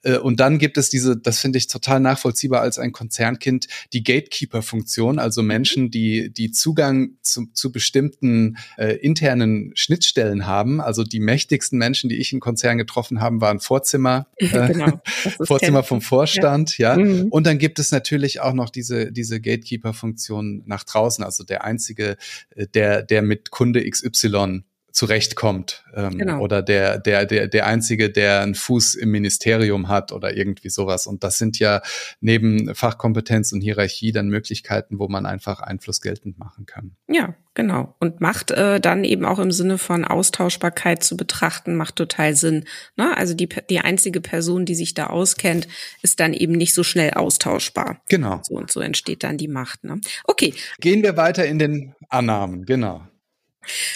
Äh, 0.03 0.19
und 0.19 0.41
dann 0.41 0.59
gibt 0.59 0.77
es 0.77 0.91
diese, 0.91 1.17
das 1.17 1.39
finde 1.39 1.59
ich 1.59 1.69
total 1.69 2.01
nachvollziehbar 2.01 2.61
als 2.61 2.79
ein 2.79 2.93
Konzernkind, 2.93 3.69
die 3.93 4.05
Gatekeeper-Funktion, 4.05 5.19
also 5.19 5.43
Menschen, 5.43 5.91
die, 5.91 6.31
die 6.33 6.51
Zugang 6.51 7.11
zu, 7.23 7.47
zu 7.53 7.73
bestimmten 7.73 8.57
äh, 8.77 8.97
internen 8.97 9.73
Schnittstellen 9.75 10.47
haben. 10.47 10.81
Also 10.81 11.05
die 11.05 11.21
mächtigsten 11.21 11.79
Menschen, 11.79 12.11
die 12.11 12.17
ich 12.17 12.33
in 12.33 12.41
Konzernen 12.41 12.79
getroffen 12.79 13.21
habe, 13.21 13.41
waren 13.41 13.61
Vorzimmer, 13.61 14.27
äh, 14.37 14.49
genau, 14.49 15.01
Vorzimmer 15.45 15.83
vom 15.83 16.03
Vorstand, 16.03 16.79
ja. 16.79 16.97
ja. 16.97 17.05
Mhm. 17.05 17.29
Und 17.31 17.47
dann 17.47 17.59
gibt 17.59 17.79
es 17.79 17.91
natürlich 17.91 18.41
auch 18.41 18.53
noch 18.53 18.71
diese, 18.71 19.13
diese 19.13 19.41
Gatekeeper-Funktion 19.41 20.63
nach 20.67 20.85
draußen, 20.85 21.25
also 21.25 21.45
der 21.45 21.65
einzige, 21.65 22.17
äh, 22.55 22.67
der, 22.67 23.03
der 23.03 23.23
mit 23.23 23.51
Kunde 23.51 23.89
XY 23.89 24.63
zurechtkommt 24.97 25.85
ähm, 25.95 26.17
genau. 26.17 26.41
oder 26.41 26.63
der 26.63 26.99
der 26.99 27.27
der 27.27 27.49
der 27.49 27.67
einzige, 27.67 28.09
der 28.09 28.41
einen 28.41 28.55
Fuß 28.55 28.95
im 28.95 29.11
Ministerium 29.11 29.89
hat 29.89 30.11
oder 30.11 30.35
irgendwie 30.35 30.71
sowas. 30.71 31.07
Und 31.07 31.23
das 31.23 31.37
sind 31.37 31.59
ja 31.59 31.83
neben 32.21 32.75
Fachkompetenz 32.75 33.53
und 33.53 33.61
Hierarchie 33.61 34.13
dann 34.13 34.29
Möglichkeiten, 34.29 34.99
wo 34.99 35.07
man 35.09 35.27
einfach 35.27 35.61
Einfluss 35.61 36.01
geltend 36.01 36.39
machen 36.39 36.65
kann. 36.65 36.97
Ja, 37.09 37.35
genau. 37.53 37.95
Und 38.01 38.23
macht 38.23 38.53
äh, 38.53 38.81
dann 38.81 39.05
eben 39.05 39.27
auch 39.27 39.39
im 39.39 39.53
Sinne 39.53 39.77
von 39.77 40.07
Austauschbarkeit 40.07 41.03
zu 41.03 41.19
betrachten, 41.19 41.77
macht 41.77 41.97
total 41.97 42.35
Sinn. 42.35 42.65
Ne? 42.97 43.15
Also 43.19 43.35
die 43.35 43.51
die 43.69 43.81
einzige 43.81 44.23
Person, 44.23 44.65
die 44.65 44.75
sich 44.75 44.95
da 44.95 45.09
auskennt, 45.09 45.69
ist 46.01 46.21
dann 46.21 46.33
eben 46.33 46.55
nicht 46.55 46.73
so 46.73 46.83
schnell 46.83 47.11
austauschbar. 47.11 48.01
Genau. 48.09 48.41
So 48.45 48.55
und 48.55 48.71
so 48.71 48.81
entsteht 48.81 49.25
dann 49.25 49.37
die 49.37 49.49
Macht. 49.49 49.85
Ne? 49.85 50.01
Okay. 50.25 50.55
Gehen 50.81 51.03
wir 51.03 51.19
weiter 51.19 51.45
in 51.45 51.59
den 51.59 51.95
Annahmen. 52.09 52.65
Genau. 52.65 53.07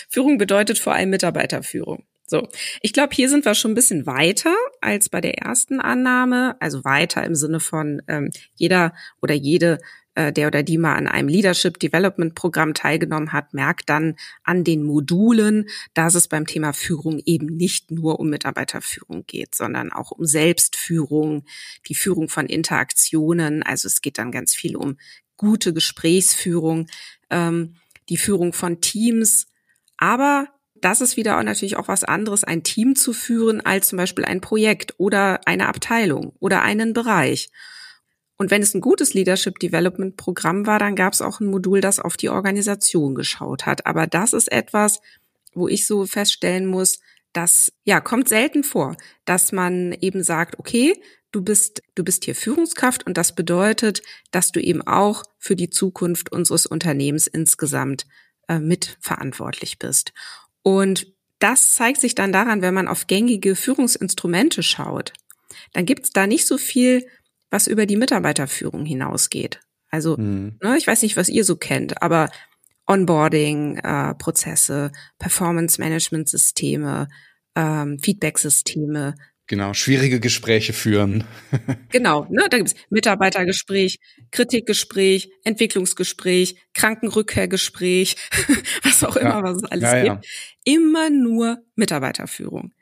Führung 0.09 0.39
bedeutet 0.39 0.79
vor 0.79 0.95
allem 0.95 1.11
Mitarbeiterführung. 1.11 2.05
So, 2.31 2.49
ich 2.81 2.93
glaube, 2.93 3.13
hier 3.13 3.29
sind 3.29 3.45
wir 3.45 3.57
schon 3.57 3.73
ein 3.73 3.75
bisschen 3.75 4.07
weiter 4.07 4.55
als 4.81 5.09
bei 5.09 5.21
der 5.21 5.39
ersten 5.39 5.81
Annahme, 5.81 6.57
also 6.61 6.85
weiter 6.85 7.25
im 7.25 7.35
Sinne 7.35 7.59
von 7.59 8.03
ähm, 8.07 8.31
jeder 8.55 8.95
oder 9.21 9.35
jede, 9.35 9.81
äh, 10.15 10.33
der 10.33 10.47
oder 10.47 10.63
die 10.63 10.79
mal 10.79 10.95
an 10.95 11.09
einem 11.09 11.27
Leadership 11.27 11.81
Development 11.81 12.37
Programm 12.37 12.73
teilgenommen 12.73 13.33
hat, 13.33 13.53
merkt 13.53 13.89
dann 13.89 14.15
an 14.45 14.63
den 14.63 14.85
Modulen, 14.85 15.69
dass 15.93 16.15
es 16.15 16.29
beim 16.29 16.47
Thema 16.47 16.73
Führung 16.73 17.21
eben 17.25 17.47
nicht 17.47 17.91
nur 17.91 18.21
um 18.21 18.31
Mitarbeiterführung 18.31 19.25
geht, 19.27 19.57
sondern 19.57 19.91
auch 19.91 20.13
um 20.13 20.25
Selbstführung, 20.25 21.45
die 21.89 21.97
Führung 21.97 22.29
von 22.29 22.47
Interaktionen. 22.47 23.65
Also 23.65 23.89
es 23.89 24.03
geht 24.03 24.19
dann 24.19 24.31
ganz 24.31 24.55
viel 24.55 24.77
um 24.77 24.99
gute 25.37 25.73
Gesprächsführung, 25.73 26.87
ähm, 27.29 27.75
die 28.09 28.19
Führung 28.19 28.53
von 28.53 28.81
Teams, 28.81 29.50
aber 30.01 30.49
das 30.75 31.01
ist 31.01 31.17
wieder 31.17 31.39
auch 31.39 31.43
natürlich 31.43 31.77
auch 31.77 31.89
was 31.89 32.05
anderes, 32.05 32.43
ein 32.43 32.63
Team 32.63 32.97
zu 32.97 33.13
führen, 33.13 33.61
als 33.61 33.89
zum 33.89 33.99
Beispiel 33.99 34.25
ein 34.25 34.41
Projekt 34.41 34.95
oder 34.99 35.47
eine 35.47 35.69
Abteilung 35.69 36.33
oder 36.41 36.63
einen 36.63 36.95
Bereich. 36.95 37.51
Und 38.39 38.51
wenn 38.51 38.63
es 38.63 38.75
ein 38.75 38.81
gutes 38.81 39.13
Leadership 39.13 39.59
Development 39.59 40.17
Programm 40.17 40.67
war, 40.67 40.79
dann 40.79 40.97
gab 40.97 41.13
es 41.13 41.21
auch 41.21 41.41
ein 41.41 41.47
Modul, 41.47 41.83
das 41.83 42.01
auf 42.01 42.17
die 42.17 42.31
Organisation 42.31 43.15
geschaut 43.15 43.67
hat. 43.67 43.85
Aber 43.85 44.07
das 44.07 44.33
ist 44.33 44.51
etwas, 44.51 45.03
wo 45.53 45.69
ich 45.69 45.87
so 45.87 46.07
feststellen 46.07 46.67
muss, 46.67 47.01
das 47.35 47.71
ja 47.85 48.01
kommt 48.01 48.29
selten 48.29 48.65
vor, 48.65 48.97
dass 49.27 49.53
man 49.53 49.93
eben 49.93 50.23
sagt, 50.23 50.59
okay, 50.59 50.95
du 51.33 51.43
bist 51.43 51.83
du 51.95 52.03
bist 52.03 52.25
hier 52.25 52.35
Führungskraft 52.35 53.07
und 53.07 53.19
das 53.19 53.35
bedeutet, 53.35 54.03
dass 54.31 54.51
du 54.51 54.61
eben 54.61 54.83
auch 54.83 55.23
für 55.39 55.55
die 55.55 55.69
Zukunft 55.71 56.33
unseres 56.33 56.65
Unternehmens 56.65 57.27
insgesamt 57.27 58.07
äh, 58.51 58.59
mitverantwortlich 58.59 59.79
bist. 59.79 60.13
Und 60.63 61.07
das 61.39 61.73
zeigt 61.73 62.01
sich 62.01 62.17
dann 62.17 62.33
daran, 62.33 62.63
wenn 62.63 62.75
man 62.75 62.89
auf 62.89 63.07
gängige 63.07 63.55
Führungsinstrumente 63.55 64.65
schaut. 64.65 65.13
Dann 65.73 65.87
gibt 65.87 66.07
es 66.07 66.11
da 66.11 66.27
nicht 66.27 66.47
so 66.47 66.59
viel, 66.59 67.07
was 67.51 67.69
über 67.69 67.87
die 67.87 67.97
Mitarbeiterführung 67.97 68.85
hinausgeht. 68.85 69.61
Also, 69.89 70.17
mhm. 70.17 70.59
ne, 70.61 70.77
ich 70.77 70.89
weiß 70.89 71.03
nicht, 71.03 71.17
was 71.17 71.29
ihr 71.29 71.45
so 71.45 71.55
kennt, 71.55 72.03
aber 72.03 72.29
Onboarding-Prozesse, 72.89 74.91
äh, 74.93 74.97
Performance-Management-Systeme, 75.19 77.09
ähm, 77.55 78.01
Feedback-Systeme. 78.01 79.15
Genau, 79.51 79.75
schwierige 79.75 80.21
Gespräche 80.21 80.73
führen. 80.73 81.25
genau, 81.91 82.25
ne, 82.31 82.47
da 82.49 82.59
gibt's 82.59 82.77
Mitarbeitergespräch, 82.89 83.99
Kritikgespräch, 84.31 85.33
Entwicklungsgespräch, 85.43 86.55
Krankenrückkehrgespräch, 86.73 88.15
was 88.85 89.03
auch 89.03 89.17
immer, 89.17 89.31
ja. 89.31 89.43
was 89.43 89.57
es 89.57 89.65
alles 89.65 89.83
ja, 89.83 90.03
gibt. 90.05 90.25
Ja. 90.25 90.31
Immer 90.63 91.11
nur 91.11 91.59
Mitarbeiterführung. 91.75 92.73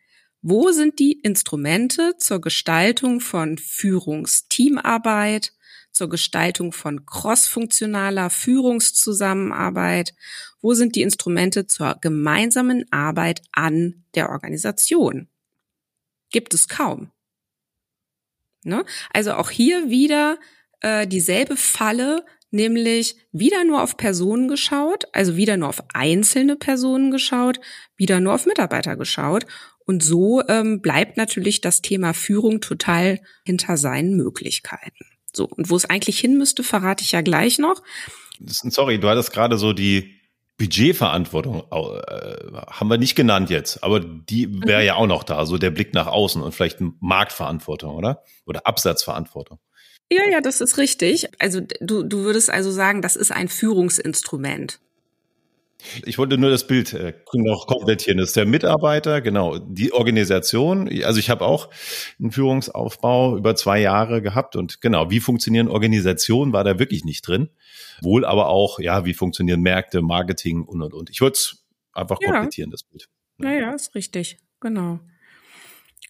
Wo 0.43 0.71
sind 0.71 0.99
die 0.99 1.13
Instrumente 1.13 2.19
zur 2.19 2.43
Gestaltung 2.43 3.21
von 3.21 3.57
Führungsteamarbeit, 3.57 5.55
zur 5.91 6.11
Gestaltung 6.11 6.73
von 6.73 7.07
crossfunktionaler 7.07 8.29
Führungszusammenarbeit? 8.29 10.13
Wo 10.61 10.75
sind 10.75 10.97
die 10.97 11.03
Instrumente 11.03 11.67
zur 11.67 11.97
gemeinsamen 12.03 12.85
Arbeit 12.93 13.41
an 13.53 14.05
der 14.15 14.29
Organisation? 14.29 15.29
Gibt 16.31 16.55
es 16.55 16.69
kaum. 16.69 17.11
Ne? 18.65 18.85
Also 19.13 19.35
auch 19.35 19.51
hier 19.51 19.91
wieder 19.91 20.39
äh, 20.81 21.07
dieselbe 21.07 21.57
Falle, 21.57 22.25
nämlich 22.51 23.17
wieder 23.33 23.65
nur 23.65 23.83
auf 23.83 23.97
Personen 23.97 24.49
geschaut, 24.49 25.05
also 25.13 25.37
wieder 25.37 25.57
nur 25.57 25.69
auf 25.69 25.83
einzelne 25.93 26.57
Personen 26.57 27.11
geschaut, 27.11 27.61
wieder 27.97 28.21
nur 28.21 28.35
auf 28.35 28.47
Mitarbeiter 28.47 28.97
geschaut. 28.97 29.47
Und 29.87 30.03
so 30.03 30.43
ähm, 30.49 30.83
bleibt 30.83 31.17
natürlich 31.17 31.61
das 31.61 31.81
Thema 31.81 32.13
Führung 32.13 32.61
total 32.61 33.21
hinter 33.45 33.77
seinen 33.77 34.17
Möglichkeiten. 34.17 35.07
So, 35.33 35.47
und 35.47 35.71
wo 35.71 35.77
es 35.77 35.87
eigentlich 35.87 36.19
hin 36.21 36.37
müsste, 36.37 36.63
verrate 36.63 37.05
ich 37.05 37.13
ja 37.13 37.23
gleich 37.23 37.59
noch. 37.59 37.83
Sorry, 38.41 38.99
du 38.99 39.09
hattest 39.09 39.33
gerade 39.33 39.57
so 39.57 39.73
die 39.73 40.18
Budgetverantwortung, 40.59 41.63
äh, 41.71 42.53
haben 42.67 42.89
wir 42.89 42.99
nicht 42.99 43.15
genannt 43.15 43.49
jetzt, 43.49 43.85
aber 43.85 44.01
die 44.01 44.63
wäre 44.67 44.81
mhm. 44.81 44.87
ja 44.87 44.95
auch 44.97 45.07
noch 45.07 45.23
da, 45.23 45.47
so 45.47 45.57
der 45.57 45.71
Blick 45.71 45.95
nach 45.95 46.09
außen 46.09 46.43
und 46.43 46.53
vielleicht 46.53 46.79
Marktverantwortung, 47.01 47.95
oder? 47.95 48.23
Oder 48.45 48.67
Absatzverantwortung. 48.67 49.61
Ja, 50.11 50.23
ja, 50.29 50.41
das 50.41 50.61
ist 50.61 50.79
richtig. 50.79 51.29
Also 51.39 51.61
du, 51.81 52.03
du 52.03 52.25
würdest 52.25 52.51
also 52.51 52.71
sagen, 52.71 53.03
das 53.03 53.15
ist 53.15 53.31
ein 53.31 53.49
Führungsinstrument. 53.49 54.81
Ich 56.05 56.19
wollte 56.19 56.39
nur 56.39 56.51
das 56.51 56.67
Bild 56.67 56.93
äh, 56.93 57.15
noch 57.35 57.69
komplettieren. 57.69 58.19
Das 58.19 58.31
ist 58.31 58.37
der 58.37 58.47
Mitarbeiter, 58.47 59.21
genau, 59.21 59.59
die 59.59 59.93
Organisation. 59.93 60.91
Also 61.05 61.21
ich 61.21 61.31
habe 61.31 61.45
auch 61.45 61.69
einen 62.19 62.33
Führungsaufbau 62.33 63.37
über 63.37 63.55
zwei 63.55 63.81
Jahre 63.81 64.21
gehabt 64.21 64.57
und 64.57 64.81
genau, 64.81 65.11
wie 65.11 65.21
funktionieren 65.21 65.69
Organisationen, 65.69 66.53
war 66.53 66.65
da 66.65 66.81
wirklich 66.81 67.05
nicht 67.05 67.27
drin. 67.27 67.51
Wohl 68.03 68.25
aber 68.25 68.49
auch, 68.49 68.79
ja, 68.79 69.05
wie 69.05 69.15
funktionieren 69.15 69.61
Märkte, 69.61 70.03
Marketing 70.03 70.63
und 70.63 70.83
und 70.83 70.95
und. 70.95 71.11
Ich 71.11 71.21
würde 71.21 71.35
es 71.35 71.65
einfach 71.93 72.19
ja. 72.21 72.33
komplettieren, 72.33 72.71
das 72.71 72.83
Bild. 72.83 73.09
Ja. 73.39 73.49
Naja, 73.49 73.75
ist 73.75 73.95
richtig, 73.95 74.39
genau. 74.61 75.01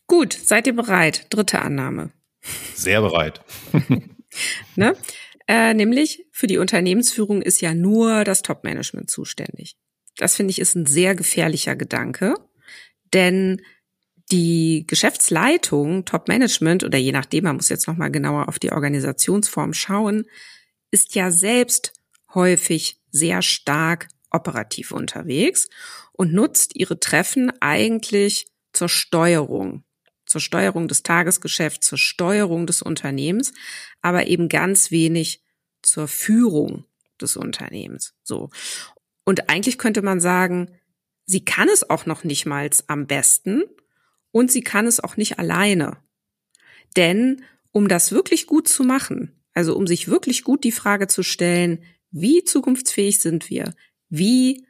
Gut, 0.06 0.32
seid 0.32 0.66
ihr 0.66 0.74
bereit? 0.74 1.26
Dritte 1.30 1.60
Annahme. 1.60 2.10
Sehr 2.74 3.02
bereit. 3.02 3.42
ne? 4.76 4.96
Äh, 5.46 5.74
nämlich 5.74 6.26
für 6.30 6.46
die 6.46 6.58
Unternehmensführung 6.58 7.42
ist 7.42 7.60
ja 7.60 7.74
nur 7.74 8.24
das 8.24 8.42
Top-Management 8.42 9.10
zuständig. 9.10 9.76
Das 10.16 10.36
finde 10.36 10.50
ich 10.50 10.58
ist 10.58 10.74
ein 10.74 10.86
sehr 10.86 11.14
gefährlicher 11.14 11.76
Gedanke, 11.76 12.34
denn 13.14 13.62
die 14.30 14.84
Geschäftsleitung, 14.86 16.04
Top-Management 16.04 16.84
oder 16.84 16.98
je 16.98 17.12
nachdem, 17.12 17.44
man 17.44 17.56
muss 17.56 17.70
jetzt 17.70 17.86
noch 17.86 17.96
mal 17.96 18.10
genauer 18.10 18.48
auf 18.48 18.58
die 18.58 18.72
Organisationsform 18.72 19.72
schauen, 19.72 20.26
ist 20.90 21.14
ja 21.14 21.30
selbst 21.30 21.92
häufig 22.34 23.00
sehr 23.10 23.42
stark 23.42 24.08
operativ 24.30 24.92
unterwegs 24.92 25.68
und 26.12 26.32
nutzt 26.32 26.76
ihre 26.76 27.00
Treffen 27.00 27.52
eigentlich 27.60 28.46
zur 28.72 28.88
Steuerung 28.88 29.84
zur 30.28 30.40
Steuerung 30.40 30.88
des 30.88 31.02
Tagesgeschäfts, 31.02 31.88
zur 31.88 31.98
Steuerung 31.98 32.66
des 32.66 32.82
Unternehmens, 32.82 33.52
aber 34.02 34.26
eben 34.26 34.48
ganz 34.48 34.90
wenig 34.90 35.42
zur 35.82 36.06
Führung 36.06 36.84
des 37.20 37.36
Unternehmens. 37.36 38.14
So. 38.22 38.50
Und 39.24 39.48
eigentlich 39.48 39.78
könnte 39.78 40.02
man 40.02 40.20
sagen, 40.20 40.78
sie 41.24 41.44
kann 41.44 41.68
es 41.68 41.88
auch 41.88 42.06
noch 42.06 42.24
nicht 42.24 42.46
mal 42.46 42.68
am 42.86 43.06
besten 43.06 43.64
und 44.30 44.52
sie 44.52 44.62
kann 44.62 44.86
es 44.86 45.00
auch 45.00 45.16
nicht 45.16 45.38
alleine. 45.38 45.96
Denn 46.96 47.44
um 47.72 47.88
das 47.88 48.12
wirklich 48.12 48.46
gut 48.46 48.68
zu 48.68 48.84
machen, 48.84 49.37
also 49.58 49.74
um 49.74 49.88
sich 49.88 50.06
wirklich 50.06 50.44
gut 50.44 50.62
die 50.62 50.70
Frage 50.70 51.08
zu 51.08 51.24
stellen, 51.24 51.82
wie 52.12 52.44
zukunftsfähig 52.44 53.18
sind 53.18 53.50
wir? 53.50 53.74
Wie 54.08 54.68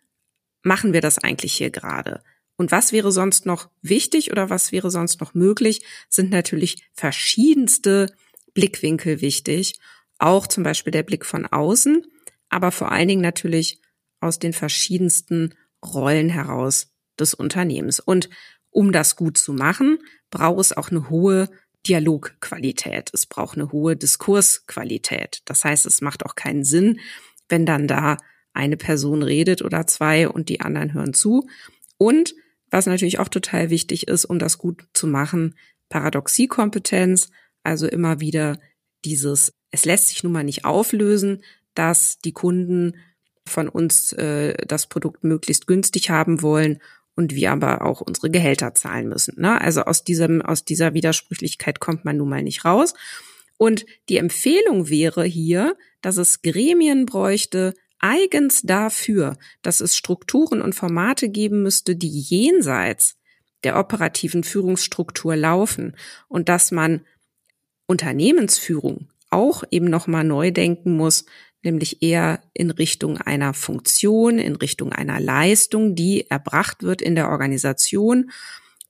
machen 0.62 0.94
wir 0.94 1.02
das 1.02 1.18
eigentlich 1.18 1.52
hier 1.52 1.68
gerade? 1.68 2.22
Und 2.56 2.72
was 2.72 2.90
wäre 2.90 3.12
sonst 3.12 3.44
noch 3.44 3.68
wichtig 3.82 4.32
oder 4.32 4.48
was 4.48 4.72
wäre 4.72 4.90
sonst 4.90 5.20
noch 5.20 5.34
möglich, 5.34 5.84
sind 6.08 6.30
natürlich 6.30 6.88
verschiedenste 6.94 8.14
Blickwinkel 8.54 9.20
wichtig. 9.20 9.78
Auch 10.16 10.46
zum 10.46 10.64
Beispiel 10.64 10.90
der 10.90 11.02
Blick 11.02 11.26
von 11.26 11.44
außen, 11.44 12.06
aber 12.48 12.72
vor 12.72 12.90
allen 12.90 13.08
Dingen 13.08 13.20
natürlich 13.20 13.82
aus 14.20 14.38
den 14.38 14.54
verschiedensten 14.54 15.54
Rollen 15.84 16.30
heraus 16.30 16.94
des 17.20 17.34
Unternehmens. 17.34 18.00
Und 18.00 18.30
um 18.70 18.90
das 18.90 19.16
gut 19.16 19.36
zu 19.36 19.52
machen, 19.52 19.98
braucht 20.30 20.60
es 20.60 20.74
auch 20.74 20.90
eine 20.90 21.10
hohe 21.10 21.50
Dialogqualität. 21.86 23.10
Es 23.12 23.26
braucht 23.26 23.56
eine 23.56 23.72
hohe 23.72 23.96
Diskursqualität. 23.96 25.42
Das 25.44 25.64
heißt, 25.64 25.86
es 25.86 26.00
macht 26.00 26.24
auch 26.26 26.34
keinen 26.34 26.64
Sinn, 26.64 27.00
wenn 27.48 27.64
dann 27.66 27.86
da 27.86 28.18
eine 28.52 28.76
Person 28.76 29.22
redet 29.22 29.62
oder 29.62 29.86
zwei 29.86 30.28
und 30.28 30.48
die 30.48 30.60
anderen 30.60 30.92
hören 30.92 31.14
zu. 31.14 31.48
Und 31.96 32.34
was 32.70 32.86
natürlich 32.86 33.18
auch 33.18 33.28
total 33.28 33.70
wichtig 33.70 34.08
ist, 34.08 34.24
um 34.24 34.38
das 34.38 34.58
gut 34.58 34.86
zu 34.92 35.06
machen, 35.06 35.54
Paradoxiekompetenz, 35.88 37.30
also 37.62 37.86
immer 37.86 38.20
wieder 38.20 38.58
dieses, 39.04 39.54
es 39.70 39.84
lässt 39.84 40.08
sich 40.08 40.22
nun 40.22 40.32
mal 40.32 40.44
nicht 40.44 40.64
auflösen, 40.64 41.42
dass 41.74 42.18
die 42.18 42.32
Kunden 42.32 42.96
von 43.46 43.68
uns 43.68 44.12
äh, 44.12 44.54
das 44.66 44.86
Produkt 44.86 45.24
möglichst 45.24 45.66
günstig 45.66 46.10
haben 46.10 46.42
wollen 46.42 46.80
und 47.18 47.34
wir 47.34 47.50
aber 47.50 47.84
auch 47.84 48.00
unsere 48.00 48.30
Gehälter 48.30 48.74
zahlen 48.74 49.08
müssen. 49.08 49.40
Ne? 49.40 49.60
Also 49.60 49.82
aus 49.82 50.04
diesem, 50.04 50.40
aus 50.40 50.64
dieser 50.64 50.94
Widersprüchlichkeit 50.94 51.80
kommt 51.80 52.04
man 52.04 52.16
nun 52.16 52.28
mal 52.28 52.44
nicht 52.44 52.64
raus. 52.64 52.94
Und 53.56 53.86
die 54.08 54.18
Empfehlung 54.18 54.88
wäre 54.88 55.24
hier, 55.24 55.76
dass 56.00 56.16
es 56.16 56.42
Gremien 56.42 57.06
bräuchte, 57.06 57.74
eigens 57.98 58.62
dafür, 58.62 59.36
dass 59.62 59.80
es 59.80 59.96
Strukturen 59.96 60.62
und 60.62 60.76
Formate 60.76 61.28
geben 61.28 61.64
müsste, 61.64 61.96
die 61.96 62.20
jenseits 62.20 63.16
der 63.64 63.80
operativen 63.80 64.44
Führungsstruktur 64.44 65.34
laufen 65.34 65.96
und 66.28 66.48
dass 66.48 66.70
man 66.70 67.04
Unternehmensführung 67.88 69.08
auch 69.28 69.64
eben 69.72 69.86
nochmal 69.90 70.22
neu 70.22 70.52
denken 70.52 70.96
muss, 70.96 71.24
nämlich 71.62 72.02
eher 72.02 72.40
in 72.54 72.70
Richtung 72.70 73.18
einer 73.18 73.54
Funktion, 73.54 74.38
in 74.38 74.56
Richtung 74.56 74.92
einer 74.92 75.20
Leistung, 75.20 75.94
die 75.94 76.30
erbracht 76.30 76.82
wird 76.82 77.02
in 77.02 77.14
der 77.14 77.28
Organisation. 77.28 78.30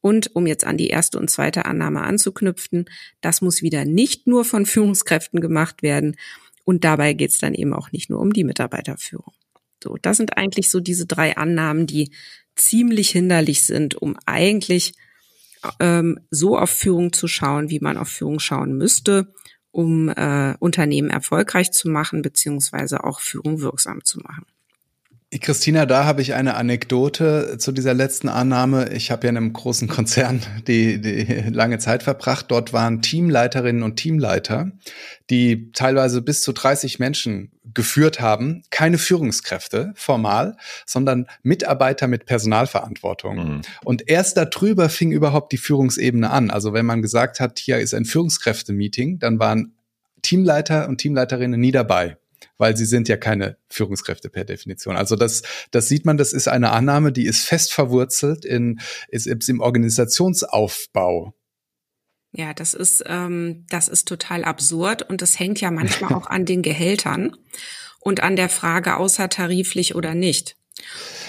Und 0.00 0.35
um 0.37 0.46
jetzt 0.46 0.64
an 0.64 0.76
die 0.76 0.88
erste 0.88 1.18
und 1.18 1.31
zweite 1.31 1.64
Annahme 1.64 2.02
anzuknüpfen, 2.02 2.87
das 3.20 3.40
muss 3.40 3.62
wieder 3.62 3.85
nicht 3.85 4.26
nur 4.26 4.44
von 4.44 4.66
Führungskräften 4.66 5.40
gemacht 5.40 5.83
werden, 5.83 6.16
und 6.68 6.85
dabei 6.85 7.14
geht 7.14 7.31
es 7.31 7.38
dann 7.38 7.54
eben 7.54 7.72
auch 7.72 7.92
nicht 7.92 8.11
nur 8.11 8.20
um 8.20 8.31
die 8.31 8.44
Mitarbeiterführung. 8.44 9.33
So, 9.83 9.96
das 10.02 10.18
sind 10.18 10.37
eigentlich 10.37 10.68
so 10.68 10.81
diese 10.81 11.07
drei 11.07 11.35
Annahmen, 11.35 11.87
die 11.87 12.12
ziemlich 12.57 13.09
hinderlich 13.09 13.62
sind, 13.62 13.94
um 13.94 14.18
eigentlich 14.26 14.92
ähm, 15.81 16.20
so 16.31 16.59
auf 16.59 16.68
Führung 16.68 17.14
zu 17.14 17.26
schauen, 17.26 17.70
wie 17.70 17.81
man 17.81 17.96
auf 17.96 18.11
Führung 18.11 18.38
schauen 18.38 18.76
müsste, 18.76 19.33
um 19.70 20.09
äh, 20.09 20.54
Unternehmen 20.59 21.11
erfolgreich 21.11 21.72
zu 21.72 21.88
machen, 21.88 22.22
beziehungsweise 22.22 23.04
auch 23.04 23.20
Führung 23.20 23.61
wirksam 23.61 24.04
zu 24.04 24.20
machen. 24.20 24.46
Christina, 25.30 25.84
da 25.84 26.06
habe 26.06 26.22
ich 26.22 26.32
eine 26.32 26.54
Anekdote 26.54 27.58
zu 27.58 27.70
dieser 27.70 27.92
letzten 27.92 28.30
Annahme. 28.30 28.94
Ich 28.94 29.10
habe 29.10 29.26
ja 29.26 29.30
in 29.30 29.36
einem 29.36 29.52
großen 29.52 29.86
Konzern 29.86 30.40
die, 30.66 31.02
die 31.02 31.50
lange 31.50 31.78
Zeit 31.78 32.02
verbracht. 32.02 32.46
Dort 32.48 32.72
waren 32.72 33.02
Teamleiterinnen 33.02 33.82
und 33.82 33.96
Teamleiter, 33.96 34.72
die 35.28 35.70
teilweise 35.72 36.22
bis 36.22 36.40
zu 36.40 36.52
30 36.52 36.98
Menschen 36.98 37.52
geführt 37.74 38.20
haben. 38.20 38.62
Keine 38.70 38.96
Führungskräfte 38.96 39.92
formal, 39.96 40.56
sondern 40.86 41.26
Mitarbeiter 41.42 42.08
mit 42.08 42.24
Personalverantwortung. 42.24 43.36
Mhm. 43.36 43.60
Und 43.84 44.08
erst 44.08 44.38
darüber 44.38 44.88
fing 44.88 45.12
überhaupt 45.12 45.52
die 45.52 45.58
Führungsebene 45.58 46.30
an. 46.30 46.50
Also 46.50 46.72
wenn 46.72 46.86
man 46.86 47.02
gesagt 47.02 47.38
hat, 47.38 47.58
hier 47.58 47.78
ist 47.78 47.92
ein 47.92 48.06
Führungskräftemeeting, 48.06 49.18
dann 49.18 49.38
waren 49.38 49.74
Teamleiter 50.22 50.88
und 50.88 50.96
Teamleiterinnen 50.98 51.60
nie 51.60 51.72
dabei 51.72 52.16
weil 52.58 52.76
sie 52.76 52.84
sind 52.84 53.08
ja 53.08 53.16
keine 53.16 53.56
Führungskräfte 53.68 54.28
per 54.28 54.44
Definition. 54.44 54.96
Also 54.96 55.16
das, 55.16 55.42
das 55.70 55.88
sieht 55.88 56.04
man, 56.04 56.16
das 56.16 56.32
ist 56.32 56.48
eine 56.48 56.72
Annahme, 56.72 57.12
die 57.12 57.24
ist 57.26 57.44
fest 57.44 57.72
verwurzelt 57.72 58.44
in, 58.44 58.80
ist, 59.08 59.26
ist 59.26 59.48
im 59.48 59.60
Organisationsaufbau. 59.60 61.34
Ja, 62.32 62.52
das 62.52 62.74
ist, 62.74 63.02
ähm, 63.06 63.64
das 63.70 63.88
ist 63.88 64.06
total 64.06 64.44
absurd 64.44 65.02
und 65.08 65.22
das 65.22 65.38
hängt 65.38 65.60
ja 65.60 65.70
manchmal 65.70 66.12
auch 66.14 66.26
an 66.26 66.44
den 66.44 66.62
Gehältern 66.62 67.34
und 68.00 68.22
an 68.22 68.36
der 68.36 68.50
Frage 68.50 68.96
außertariflich 68.96 69.94
oder 69.94 70.14
nicht. 70.14 70.57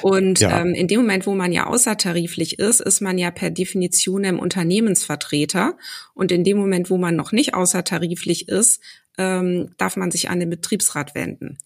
Und 0.01 0.39
ja. 0.39 0.61
ähm, 0.61 0.73
in 0.73 0.87
dem 0.87 1.01
Moment, 1.01 1.25
wo 1.25 1.35
man 1.35 1.51
ja 1.51 1.67
außertariflich 1.67 2.59
ist, 2.59 2.79
ist 2.79 3.01
man 3.01 3.17
ja 3.17 3.31
per 3.31 3.49
Definition 3.49 4.23
im 4.23 4.39
Unternehmensvertreter. 4.39 5.77
Und 6.13 6.31
in 6.31 6.43
dem 6.43 6.57
Moment, 6.57 6.89
wo 6.89 6.97
man 6.97 7.15
noch 7.15 7.31
nicht 7.31 7.53
außertariflich 7.53 8.47
ist, 8.47 8.81
ähm, 9.17 9.73
darf 9.77 9.97
man 9.97 10.11
sich 10.11 10.29
an 10.29 10.39
den 10.39 10.49
Betriebsrat 10.49 11.15
wenden. 11.15 11.57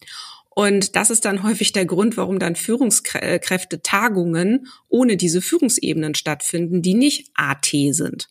Und 0.50 0.96
das 0.96 1.10
ist 1.10 1.24
dann 1.24 1.42
häufig 1.44 1.72
der 1.72 1.86
Grund, 1.86 2.16
warum 2.16 2.38
dann 2.38 2.56
Führungskräfte 2.56 3.82
Tagungen 3.82 4.68
ohne 4.88 5.16
diese 5.16 5.40
Führungsebenen 5.40 6.14
stattfinden, 6.14 6.82
die 6.82 6.94
nicht 6.94 7.30
AT 7.34 7.66
sind. 7.90 8.28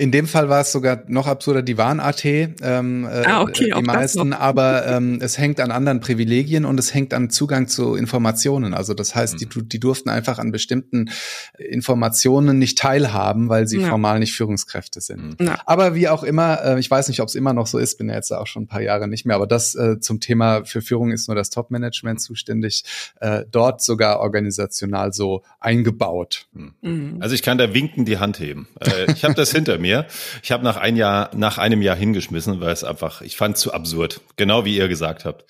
In 0.00 0.10
dem 0.12 0.26
Fall 0.26 0.48
war 0.48 0.62
es 0.62 0.72
sogar 0.72 1.02
noch 1.08 1.26
absurder, 1.26 1.60
die 1.60 1.76
waren 1.76 2.00
AT, 2.00 2.24
ähm, 2.24 3.04
äh, 3.04 3.26
ah, 3.26 3.42
okay, 3.42 3.70
die 3.76 3.82
meisten, 3.82 4.32
aber 4.32 4.86
ähm, 4.86 5.18
es 5.20 5.36
hängt 5.36 5.60
an 5.60 5.70
anderen 5.70 6.00
Privilegien 6.00 6.64
und 6.64 6.80
es 6.80 6.94
hängt 6.94 7.12
an 7.12 7.28
Zugang 7.28 7.68
zu 7.68 7.94
Informationen. 7.96 8.72
Also 8.72 8.94
das 8.94 9.14
heißt, 9.14 9.40
die, 9.40 9.46
mhm. 9.46 9.68
die 9.68 9.78
durften 9.78 10.08
einfach 10.08 10.38
an 10.38 10.52
bestimmten 10.52 11.10
Informationen 11.58 12.58
nicht 12.58 12.78
teilhaben, 12.78 13.50
weil 13.50 13.66
sie 13.66 13.80
ja. 13.80 13.90
formal 13.90 14.20
nicht 14.20 14.32
Führungskräfte 14.32 15.02
sind. 15.02 15.38
Mhm. 15.38 15.46
Ja. 15.46 15.58
Aber 15.66 15.94
wie 15.94 16.08
auch 16.08 16.22
immer, 16.22 16.64
äh, 16.64 16.80
ich 16.80 16.90
weiß 16.90 17.08
nicht, 17.08 17.20
ob 17.20 17.28
es 17.28 17.34
immer 17.34 17.52
noch 17.52 17.66
so 17.66 17.76
ist, 17.76 17.98
bin 17.98 18.08
ja 18.08 18.14
jetzt 18.14 18.32
auch 18.32 18.46
schon 18.46 18.62
ein 18.62 18.68
paar 18.68 18.80
Jahre 18.80 19.06
nicht 19.06 19.26
mehr, 19.26 19.36
aber 19.36 19.46
das 19.46 19.74
äh, 19.74 20.00
zum 20.00 20.20
Thema 20.20 20.64
für 20.64 20.80
Führung 20.80 21.12
ist 21.12 21.28
nur 21.28 21.34
das 21.34 21.50
Top-Management 21.50 22.22
zuständig, 22.22 22.84
äh, 23.20 23.44
dort 23.50 23.82
sogar 23.82 24.20
organisational 24.20 25.12
so 25.12 25.42
eingebaut. 25.58 26.46
Mhm. 26.52 27.18
Also 27.20 27.34
ich 27.34 27.42
kann 27.42 27.58
da 27.58 27.74
winken 27.74 28.06
die 28.06 28.18
Hand 28.18 28.40
heben. 28.40 28.66
Äh, 28.80 29.12
ich 29.12 29.24
habe 29.24 29.34
das 29.40 29.52
hinter 29.52 29.78
mir. 29.78 30.06
Ich 30.42 30.52
habe 30.52 30.64
nach 30.64 30.76
ein 30.76 30.96
Jahr, 30.96 31.30
nach 31.34 31.58
einem 31.58 31.82
Jahr 31.82 31.96
hingeschmissen, 31.96 32.60
weil 32.60 32.72
es 32.72 32.84
einfach, 32.84 33.22
ich 33.22 33.36
fand 33.36 33.56
es 33.56 33.62
zu 33.62 33.72
absurd. 33.72 34.20
Genau 34.36 34.64
wie 34.64 34.76
ihr 34.76 34.88
gesagt 34.88 35.24
habt. 35.24 35.44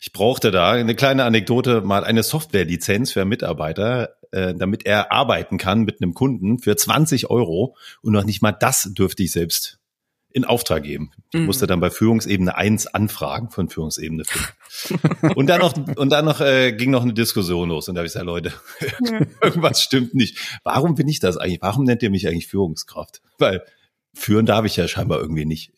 Ich 0.00 0.12
brauchte 0.12 0.50
da 0.50 0.72
eine 0.72 0.94
kleine 0.94 1.24
Anekdote, 1.24 1.82
mal 1.82 2.04
eine 2.04 2.22
Softwarelizenz 2.22 3.12
für 3.12 3.20
einen 3.20 3.30
Mitarbeiter, 3.30 4.16
äh, 4.32 4.54
damit 4.54 4.86
er 4.86 5.12
arbeiten 5.12 5.58
kann 5.58 5.82
mit 5.82 6.02
einem 6.02 6.14
Kunden 6.14 6.58
für 6.58 6.76
20 6.76 7.30
Euro 7.30 7.76
und 8.02 8.12
noch 8.12 8.24
nicht 8.24 8.42
mal 8.42 8.52
das 8.52 8.90
dürfte 8.92 9.22
ich 9.22 9.32
selbst 9.32 9.78
in 10.34 10.44
Auftrag 10.44 10.82
geben. 10.82 11.12
Ich 11.32 11.38
mhm. 11.38 11.46
musste 11.46 11.68
dann 11.68 11.78
bei 11.78 11.90
Führungsebene 11.90 12.56
1 12.56 12.88
anfragen 12.88 13.50
von 13.50 13.68
Führungsebene 13.68 14.24
5. 14.24 15.36
und 15.36 15.46
dann 15.46 15.60
noch, 15.60 15.74
und 15.96 16.10
dann 16.10 16.24
noch 16.24 16.40
äh, 16.40 16.72
ging 16.72 16.90
noch 16.90 17.02
eine 17.02 17.14
Diskussion 17.14 17.68
los. 17.68 17.88
Und 17.88 17.94
da 17.94 18.00
habe 18.00 18.08
ich 18.08 18.12
gesagt, 18.12 18.26
Leute, 18.26 18.52
ja. 18.80 19.20
irgendwas 19.42 19.80
stimmt 19.80 20.12
nicht. 20.14 20.36
Warum 20.64 20.96
bin 20.96 21.06
ich 21.06 21.20
das 21.20 21.36
eigentlich? 21.36 21.62
Warum 21.62 21.84
nennt 21.84 22.02
ihr 22.02 22.10
mich 22.10 22.26
eigentlich 22.26 22.48
Führungskraft? 22.48 23.22
Weil 23.38 23.62
führen 24.12 24.44
darf 24.44 24.64
ich 24.64 24.74
ja 24.76 24.88
scheinbar 24.88 25.20
irgendwie 25.20 25.44
nicht. 25.44 25.70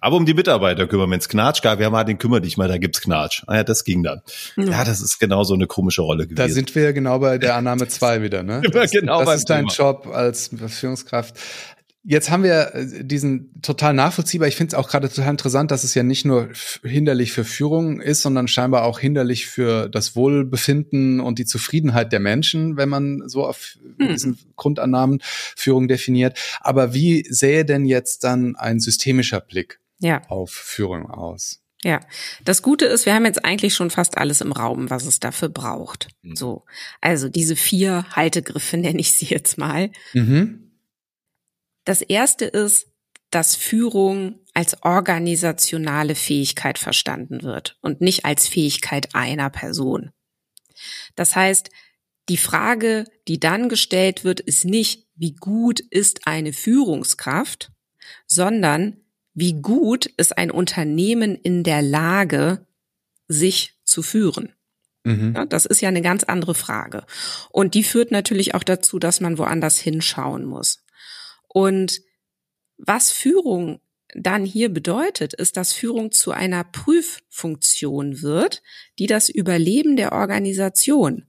Aber 0.00 0.16
um 0.16 0.24
die 0.24 0.32
Mitarbeiter 0.32 0.86
kümmern, 0.86 1.10
wenn 1.10 1.18
es 1.18 1.28
Knatsch 1.28 1.60
gab, 1.60 1.78
ja 1.78 1.90
Martin, 1.90 2.16
kümmere 2.16 2.40
dich 2.40 2.56
mal, 2.56 2.68
da 2.68 2.78
gibt's 2.78 3.02
Knatsch. 3.02 3.42
Ah 3.46 3.56
ja, 3.56 3.64
das 3.64 3.84
ging 3.84 4.02
dann. 4.02 4.22
Ja, 4.56 4.64
ja 4.64 4.84
das 4.84 5.02
ist 5.02 5.18
genau 5.18 5.44
so 5.44 5.52
eine 5.52 5.66
komische 5.66 6.00
Rolle 6.00 6.24
gewesen. 6.24 6.36
Da 6.36 6.48
sind 6.48 6.74
wir 6.74 6.94
genau 6.94 7.18
bei 7.18 7.36
der 7.36 7.56
Annahme 7.56 7.86
zwei 7.88 8.22
wieder, 8.22 8.42
ne? 8.42 8.62
Das, 8.72 8.90
genau 8.90 9.22
das 9.22 9.40
ist 9.40 9.50
dein 9.50 9.66
Thema. 9.66 9.90
Job 9.90 10.06
als 10.06 10.50
Führungskraft. 10.68 11.36
Jetzt 12.04 12.30
haben 12.30 12.42
wir 12.42 12.74
äh, 12.74 13.04
diesen 13.04 13.62
total 13.62 13.94
nachvollziehbar. 13.94 14.48
Ich 14.48 14.56
finde 14.56 14.74
es 14.74 14.78
auch 14.78 14.88
gerade 14.88 15.08
total 15.08 15.30
interessant, 15.30 15.70
dass 15.70 15.84
es 15.84 15.94
ja 15.94 16.02
nicht 16.02 16.24
nur 16.24 16.48
hinderlich 16.82 17.32
für 17.32 17.44
Führung 17.44 18.00
ist, 18.00 18.22
sondern 18.22 18.48
scheinbar 18.48 18.84
auch 18.84 18.98
hinderlich 18.98 19.46
für 19.46 19.88
das 19.88 20.16
Wohlbefinden 20.16 21.20
und 21.20 21.38
die 21.38 21.44
Zufriedenheit 21.44 22.12
der 22.12 22.20
Menschen, 22.20 22.76
wenn 22.76 22.88
man 22.88 23.28
so 23.28 23.46
auf 23.46 23.78
hm. 23.98 24.08
diesen 24.08 24.38
Grundannahmen 24.56 25.20
Führung 25.22 25.86
definiert. 25.86 26.38
Aber 26.60 26.92
wie 26.92 27.24
sähe 27.28 27.64
denn 27.64 27.84
jetzt 27.84 28.24
dann 28.24 28.56
ein 28.56 28.80
systemischer 28.80 29.40
Blick 29.40 29.78
ja. 30.00 30.22
auf 30.28 30.50
Führung 30.50 31.08
aus? 31.08 31.62
Ja, 31.84 32.00
das 32.44 32.62
Gute 32.62 32.84
ist, 32.84 33.06
wir 33.06 33.14
haben 33.14 33.24
jetzt 33.24 33.44
eigentlich 33.44 33.74
schon 33.74 33.90
fast 33.90 34.16
alles 34.16 34.40
im 34.40 34.52
Raum, 34.52 34.88
was 34.88 35.04
es 35.04 35.18
dafür 35.18 35.48
braucht. 35.48 36.08
Mhm. 36.22 36.36
So, 36.36 36.64
also 37.00 37.28
diese 37.28 37.56
vier 37.56 38.06
Haltegriffe 38.10 38.76
nenne 38.78 39.00
ich 39.00 39.12
sie 39.12 39.26
jetzt 39.26 39.58
mal. 39.58 39.90
Mhm. 40.14 40.61
Das 41.84 42.00
erste 42.00 42.44
ist, 42.44 42.88
dass 43.30 43.56
Führung 43.56 44.40
als 44.54 44.82
organisationale 44.82 46.14
Fähigkeit 46.14 46.78
verstanden 46.78 47.42
wird 47.42 47.78
und 47.80 48.00
nicht 48.00 48.24
als 48.24 48.46
Fähigkeit 48.46 49.14
einer 49.14 49.50
Person. 49.50 50.10
Das 51.16 51.34
heißt, 51.34 51.70
die 52.28 52.36
Frage, 52.36 53.04
die 53.28 53.40
dann 53.40 53.68
gestellt 53.68 54.24
wird, 54.24 54.40
ist 54.40 54.64
nicht, 54.64 55.08
wie 55.14 55.34
gut 55.34 55.80
ist 55.80 56.26
eine 56.26 56.52
Führungskraft, 56.52 57.72
sondern 58.26 58.98
wie 59.34 59.54
gut 59.54 60.06
ist 60.06 60.36
ein 60.36 60.50
Unternehmen 60.50 61.34
in 61.34 61.64
der 61.64 61.82
Lage, 61.82 62.66
sich 63.28 63.78
zu 63.84 64.02
führen. 64.02 64.52
Mhm. 65.04 65.32
Ja, 65.34 65.46
das 65.46 65.64
ist 65.64 65.80
ja 65.80 65.88
eine 65.88 66.02
ganz 66.02 66.22
andere 66.24 66.54
Frage. 66.54 67.04
Und 67.50 67.74
die 67.74 67.82
führt 67.82 68.10
natürlich 68.10 68.54
auch 68.54 68.62
dazu, 68.62 68.98
dass 68.98 69.20
man 69.20 69.38
woanders 69.38 69.78
hinschauen 69.78 70.44
muss. 70.44 70.81
Und 71.52 72.00
was 72.78 73.10
Führung 73.10 73.80
dann 74.14 74.44
hier 74.44 74.68
bedeutet, 74.68 75.34
ist, 75.34 75.56
dass 75.56 75.72
Führung 75.72 76.12
zu 76.12 76.32
einer 76.32 76.64
Prüffunktion 76.64 78.22
wird, 78.22 78.62
die 78.98 79.06
das 79.06 79.28
Überleben 79.28 79.96
der 79.96 80.12
Organisation 80.12 81.26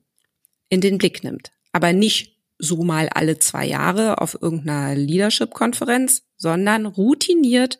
in 0.69 0.81
den 0.81 0.97
Blick 0.97 1.23
nimmt. 1.23 1.51
Aber 1.71 1.93
nicht 1.93 2.37
so 2.57 2.83
mal 2.83 3.09
alle 3.09 3.39
zwei 3.39 3.65
Jahre 3.65 4.19
auf 4.21 4.37
irgendeiner 4.41 4.95
Leadership-Konferenz, 4.95 6.23
sondern 6.37 6.85
routiniert, 6.85 7.79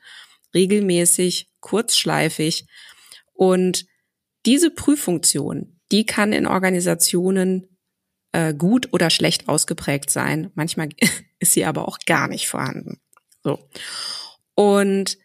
regelmäßig, 0.53 1.51
kurzschleifig. 1.59 2.67
Und 3.33 3.85
diese 4.45 4.71
Prüffunktion, 4.71 5.79
die 5.91 6.05
kann 6.05 6.33
in 6.33 6.47
Organisationen 6.47 7.72
äh, 8.33 8.53
gut 8.53 8.91
oder 8.91 9.09
schlecht 9.09 9.47
ausgeprägt 9.47 10.09
sein. 10.09 10.51
Manchmal 10.55 10.89
ist 11.39 11.53
sie 11.53 11.65
aber 11.65 11.87
auch 11.87 11.99
gar 12.05 12.27
nicht 12.27 12.47
vorhanden. 12.47 12.99
So. 13.43 13.69
Und 14.55 15.17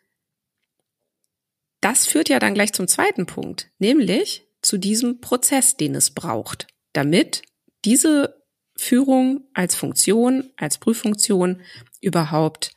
das 1.81 2.07
führt 2.07 2.29
ja 2.29 2.39
dann 2.39 2.55
gleich 2.55 2.73
zum 2.73 2.89
zweiten 2.89 3.27
Punkt, 3.27 3.71
nämlich 3.79 4.47
zu 4.63 4.79
diesem 4.79 5.21
Prozess, 5.21 5.77
den 5.77 5.95
es 5.95 6.11
braucht, 6.11 6.67
damit 6.93 7.43
diese 7.85 8.43
Führung 8.77 9.49
als 9.55 9.75
Funktion, 9.75 10.51
als 10.57 10.79
Prüffunktion 10.79 11.63
überhaupt 12.01 12.73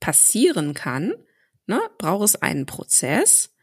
passieren 0.00 0.74
kann, 0.74 1.14
ne, 1.66 1.80
braucht 1.98 2.24
es 2.24 2.36
einen 2.36 2.66
Prozess 2.66 3.54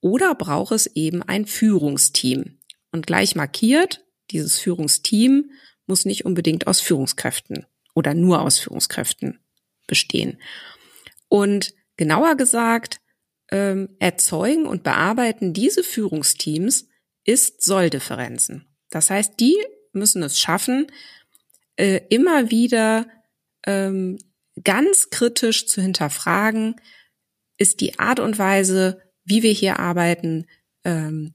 oder 0.00 0.34
braucht 0.34 0.72
es 0.72 0.86
eben 0.86 1.22
ein 1.22 1.46
Führungsteam. 1.46 2.58
Und 2.90 3.06
gleich 3.06 3.34
markiert, 3.36 4.04
dieses 4.30 4.58
Führungsteam 4.58 5.50
muss 5.86 6.04
nicht 6.04 6.24
unbedingt 6.24 6.66
aus 6.66 6.80
Führungskräften 6.80 7.66
oder 7.94 8.14
nur 8.14 8.40
aus 8.40 8.58
Führungskräften 8.58 9.40
bestehen. 9.86 10.40
Und 11.28 11.74
genauer 11.96 12.36
gesagt, 12.36 13.00
ähm, 13.50 13.90
erzeugen 13.98 14.66
und 14.66 14.82
bearbeiten 14.82 15.52
diese 15.52 15.82
Führungsteams 15.82 16.88
Ist-Soll-Differenzen. 17.24 18.66
Das 18.90 19.10
heißt, 19.10 19.38
die 19.38 19.56
müssen 19.92 20.22
es 20.22 20.40
schaffen, 20.40 20.86
äh, 21.76 22.00
immer 22.08 22.50
wieder 22.50 23.06
ähm, 23.66 24.18
ganz 24.64 25.10
kritisch 25.10 25.66
zu 25.66 25.80
hinterfragen, 25.80 26.76
ist 27.58 27.80
die 27.80 27.98
Art 27.98 28.20
und 28.20 28.38
Weise, 28.38 29.02
wie 29.24 29.42
wir 29.42 29.52
hier 29.52 29.78
arbeiten, 29.78 30.46
ähm, 30.84 31.32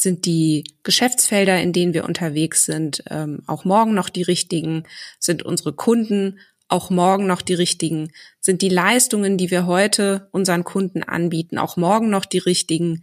sind 0.00 0.24
die 0.24 0.64
Geschäftsfelder, 0.82 1.60
in 1.60 1.72
denen 1.72 1.94
wir 1.94 2.04
unterwegs 2.04 2.64
sind, 2.64 3.02
ähm, 3.10 3.40
auch 3.46 3.64
morgen 3.64 3.94
noch 3.94 4.08
die 4.08 4.22
richtigen? 4.22 4.84
Sind 5.18 5.42
unsere 5.42 5.72
Kunden 5.72 6.38
auch 6.68 6.90
morgen 6.90 7.26
noch 7.26 7.42
die 7.42 7.54
richtigen? 7.54 8.12
Sind 8.40 8.62
die 8.62 8.68
Leistungen, 8.68 9.36
die 9.36 9.50
wir 9.50 9.66
heute 9.66 10.28
unseren 10.30 10.64
Kunden 10.64 11.02
anbieten, 11.02 11.58
auch 11.58 11.76
morgen 11.76 12.08
noch 12.10 12.24
die 12.24 12.38
richtigen? 12.38 13.02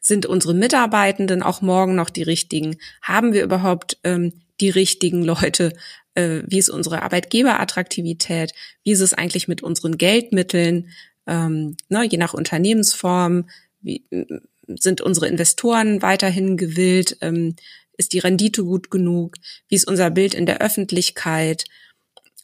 sind 0.00 0.26
unsere 0.26 0.54
Mitarbeitenden 0.54 1.42
auch 1.42 1.60
morgen 1.60 1.94
noch 1.94 2.10
die 2.10 2.22
richtigen? 2.22 2.76
Haben 3.02 3.32
wir 3.32 3.44
überhaupt 3.44 3.98
ähm, 4.02 4.32
die 4.60 4.70
richtigen 4.70 5.22
Leute? 5.22 5.74
Äh, 6.14 6.42
wie 6.46 6.58
ist 6.58 6.70
unsere 6.70 7.02
Arbeitgeberattraktivität? 7.02 8.52
Wie 8.82 8.92
ist 8.92 9.00
es 9.00 9.14
eigentlich 9.14 9.46
mit 9.46 9.62
unseren 9.62 9.98
Geldmitteln? 9.98 10.88
Ähm, 11.26 11.76
ne, 11.88 12.04
je 12.04 12.18
nach 12.18 12.34
Unternehmensform, 12.34 13.48
wie, 13.82 14.04
sind 14.78 15.00
unsere 15.00 15.28
Investoren 15.28 16.02
weiterhin 16.02 16.56
gewillt? 16.56 17.16
Ähm, 17.20 17.56
ist 17.96 18.12
die 18.12 18.18
Rendite 18.18 18.64
gut 18.64 18.90
genug? 18.90 19.36
Wie 19.68 19.74
ist 19.74 19.86
unser 19.86 20.10
Bild 20.10 20.34
in 20.34 20.46
der 20.46 20.60
Öffentlichkeit? 20.60 21.64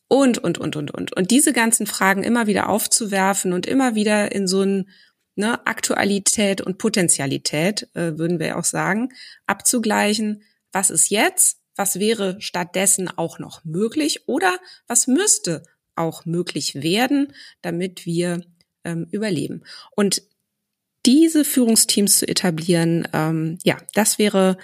Und, 0.09 0.39
und, 0.39 0.59
und, 0.59 0.77
und, 0.77 0.93
und. 0.93 1.17
Und 1.17 1.31
diese 1.31 1.53
ganzen 1.53 1.87
Fragen 1.87 2.23
immer 2.23 2.47
wieder 2.47 2.69
aufzuwerfen 2.69 3.53
und 3.53 3.67
immer 3.67 3.95
wieder 3.95 4.33
in 4.33 4.47
so 4.47 4.63
ein 4.63 4.89
ne, 5.35 5.67
Aktualität 5.67 6.61
und 6.61 6.79
Potentialität, 6.79 7.89
äh, 7.95 8.19
würden 8.19 8.39
wir 8.39 8.59
auch 8.59 8.65
sagen, 8.65 9.11
abzugleichen. 9.47 10.43
Was 10.73 10.91
ist 10.91 11.11
jetzt? 11.11 11.59
Was 11.75 11.99
wäre 11.99 12.37
stattdessen 12.41 13.09
auch 13.09 13.39
noch 13.39 13.65
möglich? 13.65 14.29
Oder 14.29 14.59
was 14.87 15.07
müsste 15.07 15.63
auch 15.95 16.25
möglich 16.25 16.77
werden, 16.77 17.33
damit 17.63 18.07
wir 18.07 18.43
ähm, 18.85 19.07
überleben? 19.11 19.65
Und 19.91 20.23
diese 21.07 21.45
Führungsteams 21.45 22.19
zu 22.19 22.29
etablieren, 22.29 23.09
ähm, 23.13 23.59
ja, 23.63 23.77
das 23.95 24.19
wäre 24.19 24.59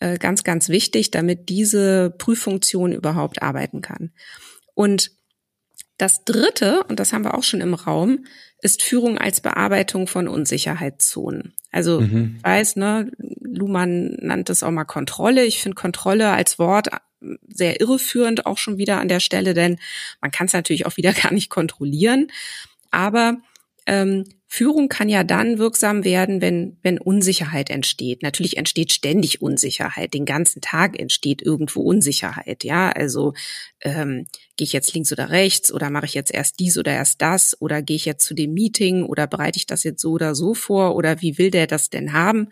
äh, 0.00 0.18
ganz, 0.18 0.42
ganz 0.42 0.68
wichtig, 0.68 1.10
damit 1.10 1.48
diese 1.48 2.10
Prüffunktion 2.18 2.92
überhaupt 2.92 3.42
arbeiten 3.42 3.82
kann. 3.82 4.10
Und 4.74 5.12
das 5.98 6.24
Dritte, 6.24 6.82
und 6.88 6.98
das 6.98 7.12
haben 7.12 7.24
wir 7.24 7.34
auch 7.34 7.44
schon 7.44 7.60
im 7.60 7.74
Raum, 7.74 8.24
ist 8.60 8.82
Führung 8.82 9.18
als 9.18 9.40
Bearbeitung 9.40 10.06
von 10.06 10.28
Unsicherheitszonen. 10.28 11.54
Also 11.70 12.00
mhm. 12.00 12.38
weiß, 12.42 12.76
ne, 12.76 13.10
Luhmann 13.40 14.16
nannte 14.20 14.52
es 14.52 14.62
auch 14.62 14.70
mal 14.70 14.84
Kontrolle. 14.84 15.44
Ich 15.44 15.60
finde 15.60 15.74
Kontrolle 15.74 16.30
als 16.30 16.58
Wort 16.58 16.88
sehr 17.48 17.80
irreführend 17.80 18.46
auch 18.46 18.58
schon 18.58 18.78
wieder 18.78 19.00
an 19.00 19.08
der 19.08 19.20
Stelle, 19.20 19.54
denn 19.54 19.78
man 20.20 20.30
kann 20.30 20.46
es 20.46 20.52
natürlich 20.52 20.86
auch 20.86 20.96
wieder 20.96 21.12
gar 21.22 21.32
nicht 21.32 21.50
kontrollieren. 21.50 22.28
Aber 22.90 23.36
ähm, 23.86 24.24
Führung 24.46 24.88
kann 24.88 25.08
ja 25.08 25.24
dann 25.24 25.58
wirksam 25.58 26.04
werden, 26.04 26.42
wenn, 26.42 26.76
wenn 26.82 26.98
Unsicherheit 26.98 27.70
entsteht. 27.70 28.22
Natürlich 28.22 28.58
entsteht 28.58 28.92
ständig 28.92 29.40
Unsicherheit. 29.40 30.12
Den 30.12 30.26
ganzen 30.26 30.60
Tag 30.60 31.00
entsteht 31.00 31.40
irgendwo 31.40 31.80
Unsicherheit. 31.80 32.62
Ja, 32.62 32.90
also 32.90 33.32
ähm, 33.80 34.26
gehe 34.56 34.66
ich 34.66 34.74
jetzt 34.74 34.92
links 34.92 35.10
oder 35.10 35.30
rechts 35.30 35.72
oder 35.72 35.88
mache 35.88 36.04
ich 36.04 36.14
jetzt 36.14 36.34
erst 36.34 36.60
dies 36.60 36.76
oder 36.76 36.92
erst 36.92 37.22
das 37.22 37.56
oder 37.60 37.80
gehe 37.80 37.96
ich 37.96 38.04
jetzt 38.04 38.26
zu 38.26 38.34
dem 38.34 38.52
Meeting 38.52 39.04
oder 39.04 39.26
bereite 39.26 39.56
ich 39.56 39.66
das 39.66 39.84
jetzt 39.84 40.02
so 40.02 40.10
oder 40.10 40.34
so 40.34 40.52
vor 40.52 40.96
oder 40.96 41.22
wie 41.22 41.38
will 41.38 41.50
der 41.50 41.66
das 41.66 41.88
denn 41.88 42.12
haben? 42.12 42.48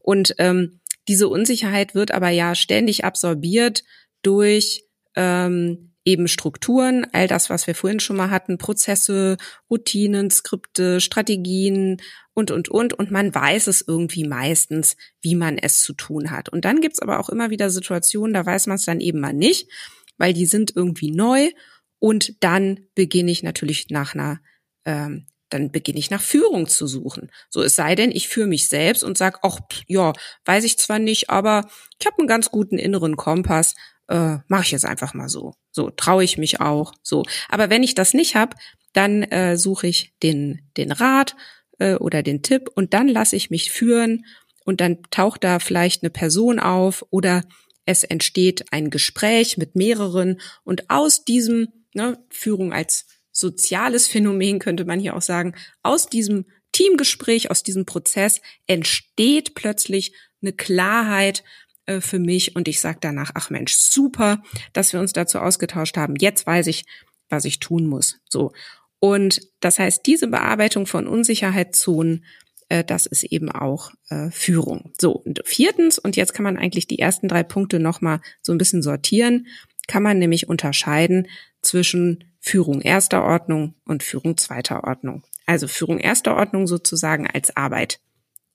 Und 0.00 0.34
ähm, 0.38 0.80
diese 1.08 1.28
Unsicherheit 1.28 1.94
wird 1.94 2.10
aber 2.10 2.28
ja 2.28 2.54
ständig 2.54 3.04
absorbiert 3.04 3.84
durch 4.22 4.84
ähm, 5.16 5.87
eben 6.08 6.26
Strukturen, 6.26 7.06
all 7.12 7.28
das, 7.28 7.50
was 7.50 7.66
wir 7.66 7.74
vorhin 7.74 8.00
schon 8.00 8.16
mal 8.16 8.30
hatten, 8.30 8.56
Prozesse, 8.56 9.36
Routinen, 9.70 10.30
Skripte, 10.30 11.02
Strategien 11.02 12.00
und, 12.32 12.50
und, 12.50 12.70
und. 12.70 12.94
Und 12.94 13.10
man 13.10 13.34
weiß 13.34 13.66
es 13.66 13.84
irgendwie 13.86 14.26
meistens, 14.26 14.96
wie 15.20 15.34
man 15.34 15.58
es 15.58 15.80
zu 15.80 15.92
tun 15.92 16.30
hat. 16.30 16.48
Und 16.48 16.64
dann 16.64 16.80
gibt's 16.80 17.00
aber 17.00 17.20
auch 17.20 17.28
immer 17.28 17.50
wieder 17.50 17.68
Situationen, 17.68 18.32
da 18.32 18.46
weiß 18.46 18.68
man 18.68 18.76
es 18.76 18.86
dann 18.86 19.00
eben 19.00 19.20
mal 19.20 19.34
nicht, 19.34 19.70
weil 20.16 20.32
die 20.32 20.46
sind 20.46 20.74
irgendwie 20.74 21.10
neu. 21.10 21.50
Und 21.98 22.42
dann 22.42 22.86
beginne 22.94 23.30
ich 23.30 23.42
natürlich 23.42 23.90
nach 23.90 24.14
einer 24.14 24.40
ähm, 24.86 25.26
dann 25.50 25.70
beginne 25.70 25.98
ich 25.98 26.10
nach 26.10 26.20
Führung 26.20 26.66
zu 26.68 26.86
suchen. 26.86 27.30
So 27.48 27.62
es 27.62 27.74
sei 27.74 27.94
denn, 27.94 28.10
ich 28.10 28.28
führe 28.28 28.46
mich 28.46 28.68
selbst 28.68 29.02
und 29.02 29.16
sag, 29.16 29.38
ach 29.42 29.60
ja, 29.86 30.12
weiß 30.44 30.64
ich 30.64 30.78
zwar 30.78 30.98
nicht, 30.98 31.30
aber 31.30 31.68
ich 31.98 32.06
habe 32.06 32.18
einen 32.18 32.28
ganz 32.28 32.50
guten 32.50 32.78
inneren 32.78 33.16
Kompass, 33.16 33.74
äh, 34.08 34.38
mache 34.48 34.62
ich 34.62 34.70
jetzt 34.70 34.86
einfach 34.86 35.14
mal 35.14 35.28
so. 35.28 35.54
So 35.70 35.90
traue 35.90 36.24
ich 36.24 36.38
mich 36.38 36.60
auch. 36.60 36.92
So, 37.02 37.24
aber 37.48 37.70
wenn 37.70 37.82
ich 37.82 37.94
das 37.94 38.14
nicht 38.14 38.34
habe, 38.34 38.56
dann 38.92 39.22
äh, 39.22 39.56
suche 39.56 39.86
ich 39.86 40.14
den 40.22 40.62
den 40.76 40.92
Rat 40.92 41.36
äh, 41.78 41.94
oder 41.94 42.22
den 42.22 42.42
Tipp 42.42 42.70
und 42.74 42.94
dann 42.94 43.08
lasse 43.08 43.36
ich 43.36 43.50
mich 43.50 43.70
führen 43.70 44.24
und 44.64 44.80
dann 44.80 44.98
taucht 45.10 45.44
da 45.44 45.58
vielleicht 45.58 46.02
eine 46.02 46.10
Person 46.10 46.58
auf 46.58 47.04
oder 47.10 47.42
es 47.84 48.04
entsteht 48.04 48.66
ein 48.70 48.90
Gespräch 48.90 49.56
mit 49.56 49.76
mehreren 49.76 50.40
und 50.64 50.90
aus 50.90 51.24
diesem 51.24 51.68
ne, 51.94 52.18
Führung 52.28 52.72
als 52.72 53.06
soziales 53.32 54.08
Phänomen 54.08 54.58
könnte 54.58 54.84
man 54.84 55.00
hier 55.00 55.16
auch 55.16 55.22
sagen, 55.22 55.54
aus 55.82 56.08
diesem 56.08 56.46
Teamgespräch, 56.72 57.50
aus 57.50 57.62
diesem 57.62 57.86
Prozess 57.86 58.40
entsteht 58.66 59.54
plötzlich 59.54 60.12
eine 60.42 60.52
Klarheit, 60.52 61.44
äh, 61.88 62.00
für 62.00 62.18
mich 62.18 62.54
und 62.54 62.68
ich 62.68 62.80
sage 62.80 62.98
danach, 63.00 63.32
ach 63.34 63.50
Mensch, 63.50 63.74
super, 63.74 64.42
dass 64.72 64.92
wir 64.92 65.00
uns 65.00 65.12
dazu 65.12 65.38
ausgetauscht 65.38 65.96
haben. 65.96 66.14
Jetzt 66.16 66.46
weiß 66.46 66.66
ich, 66.68 66.84
was 67.28 67.44
ich 67.44 67.58
tun 67.58 67.86
muss. 67.86 68.20
So. 68.28 68.52
Und 69.00 69.40
das 69.60 69.78
heißt, 69.78 70.06
diese 70.06 70.28
Bearbeitung 70.28 70.86
von 70.86 71.06
Unsicherheitszonen, 71.06 72.24
äh, 72.68 72.84
das 72.84 73.06
ist 73.06 73.24
eben 73.24 73.50
auch 73.50 73.92
äh, 74.10 74.30
Führung. 74.30 74.92
So, 75.00 75.12
und 75.12 75.40
viertens, 75.44 75.98
und 75.98 76.16
jetzt 76.16 76.34
kann 76.34 76.44
man 76.44 76.58
eigentlich 76.58 76.86
die 76.86 76.98
ersten 76.98 77.26
drei 77.26 77.42
Punkte 77.42 77.80
nochmal 77.80 78.20
so 78.42 78.52
ein 78.52 78.58
bisschen 78.58 78.82
sortieren, 78.82 79.46
kann 79.86 80.02
man 80.02 80.18
nämlich 80.18 80.48
unterscheiden 80.48 81.28
zwischen 81.62 82.24
Führung 82.38 82.82
erster 82.82 83.24
Ordnung 83.24 83.74
und 83.86 84.02
Führung 84.02 84.36
zweiter 84.36 84.84
Ordnung. 84.84 85.22
Also 85.46 85.66
Führung 85.66 85.98
erster 85.98 86.36
Ordnung 86.36 86.66
sozusagen 86.66 87.26
als 87.26 87.56
Arbeit 87.56 88.00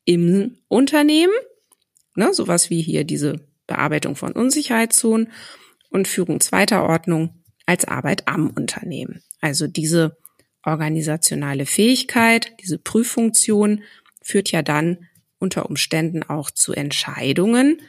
im 0.05 0.57
Unternehmen, 0.67 1.33
Ne, 2.15 2.33
sowas 2.33 2.69
wie 2.69 2.81
hier 2.81 3.03
diese 3.03 3.39
Bearbeitung 3.67 4.15
von 4.15 4.33
Unsicherheitszonen 4.33 5.31
und 5.89 6.07
Führung 6.07 6.39
zweiter 6.39 6.83
Ordnung 6.83 7.43
als 7.65 7.85
Arbeit 7.85 8.27
am 8.27 8.49
Unternehmen. 8.49 9.21
Also 9.41 9.67
diese 9.67 10.17
organisationale 10.63 11.65
Fähigkeit, 11.65 12.51
diese 12.61 12.77
Prüffunktion 12.77 13.81
führt 14.21 14.51
ja 14.51 14.61
dann 14.61 15.07
unter 15.39 15.65
Umständen 15.69 16.23
auch 16.23 16.51
zu 16.51 16.73
Entscheidungen. 16.73 17.81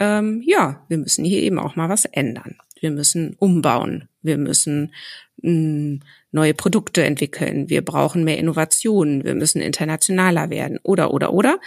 Ähm, 0.00 0.42
ja, 0.44 0.84
wir 0.88 0.98
müssen 0.98 1.24
hier 1.24 1.42
eben 1.42 1.58
auch 1.58 1.76
mal 1.76 1.88
was 1.88 2.06
ändern. 2.06 2.56
Wir 2.80 2.90
müssen 2.90 3.34
umbauen. 3.38 4.08
Wir 4.22 4.38
müssen 4.38 4.92
mh, 5.42 5.50
hm, 5.50 6.00
neue 6.32 6.54
Produkte 6.54 7.04
entwickeln. 7.04 7.68
Wir 7.68 7.84
brauchen 7.84 8.24
mehr 8.24 8.38
Innovationen. 8.38 9.24
Wir 9.24 9.34
müssen 9.34 9.60
internationaler 9.60 10.50
werden. 10.50 10.78
Oder, 10.82 11.12
oder, 11.12 11.32
oder 11.32 11.60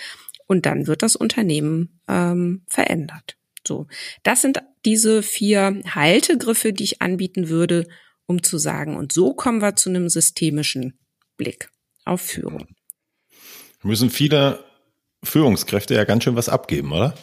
und 0.48 0.66
dann 0.66 0.88
wird 0.88 1.04
das 1.04 1.16
Unternehmen 1.16 2.00
ähm, 2.08 2.64
verändert. 2.68 3.38
So, 3.66 3.88
das 4.24 4.42
sind 4.42 4.62
diese 4.86 5.22
vier 5.22 5.82
Haltegriffe, 5.94 6.74
die 6.74 6.86
ich 6.86 7.02
anbieten 7.02 7.50
würde, 7.50 7.88
um 8.26 8.44
zu 8.44 8.58
sagen, 8.58 8.96
und 8.96 9.12
so 9.12 9.34
kommen 9.34 9.62
wir 9.62 9.76
zu 9.76 9.90
einem 9.90 10.10
systemischen 10.10 10.98
Blick 11.36 11.70
auf 12.06 12.22
Führung. 12.22 12.68
Müssen 13.84 14.10
viele 14.10 14.64
Führungskräfte 15.24 15.96
ja 15.96 16.04
ganz 16.06 16.24
schön 16.24 16.36
was 16.36 16.50
abgeben, 16.50 16.92
oder? 16.92 17.14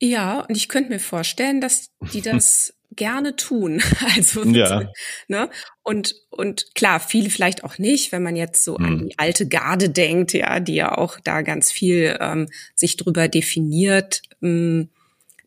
Ja, 0.00 0.40
und 0.40 0.56
ich 0.56 0.68
könnte 0.68 0.90
mir 0.90 0.98
vorstellen, 0.98 1.60
dass 1.60 1.90
die 2.12 2.22
das 2.22 2.74
gerne 2.96 3.36
tun. 3.36 3.82
Also 4.14 4.44
ja. 4.44 4.90
ne? 5.28 5.48
Und 5.82 6.14
und 6.30 6.74
klar, 6.74 7.00
viele 7.00 7.30
vielleicht 7.30 7.64
auch 7.64 7.78
nicht, 7.78 8.12
wenn 8.12 8.22
man 8.22 8.36
jetzt 8.36 8.64
so 8.64 8.76
hm. 8.76 8.84
an 8.84 9.08
die 9.08 9.18
alte 9.18 9.48
Garde 9.48 9.88
denkt, 9.88 10.32
ja, 10.32 10.60
die 10.60 10.74
ja 10.74 10.96
auch 10.96 11.18
da 11.22 11.42
ganz 11.42 11.70
viel 11.70 12.16
ähm, 12.20 12.48
sich 12.74 12.96
drüber 12.96 13.28
definiert, 13.28 14.22
ähm, 14.42 14.90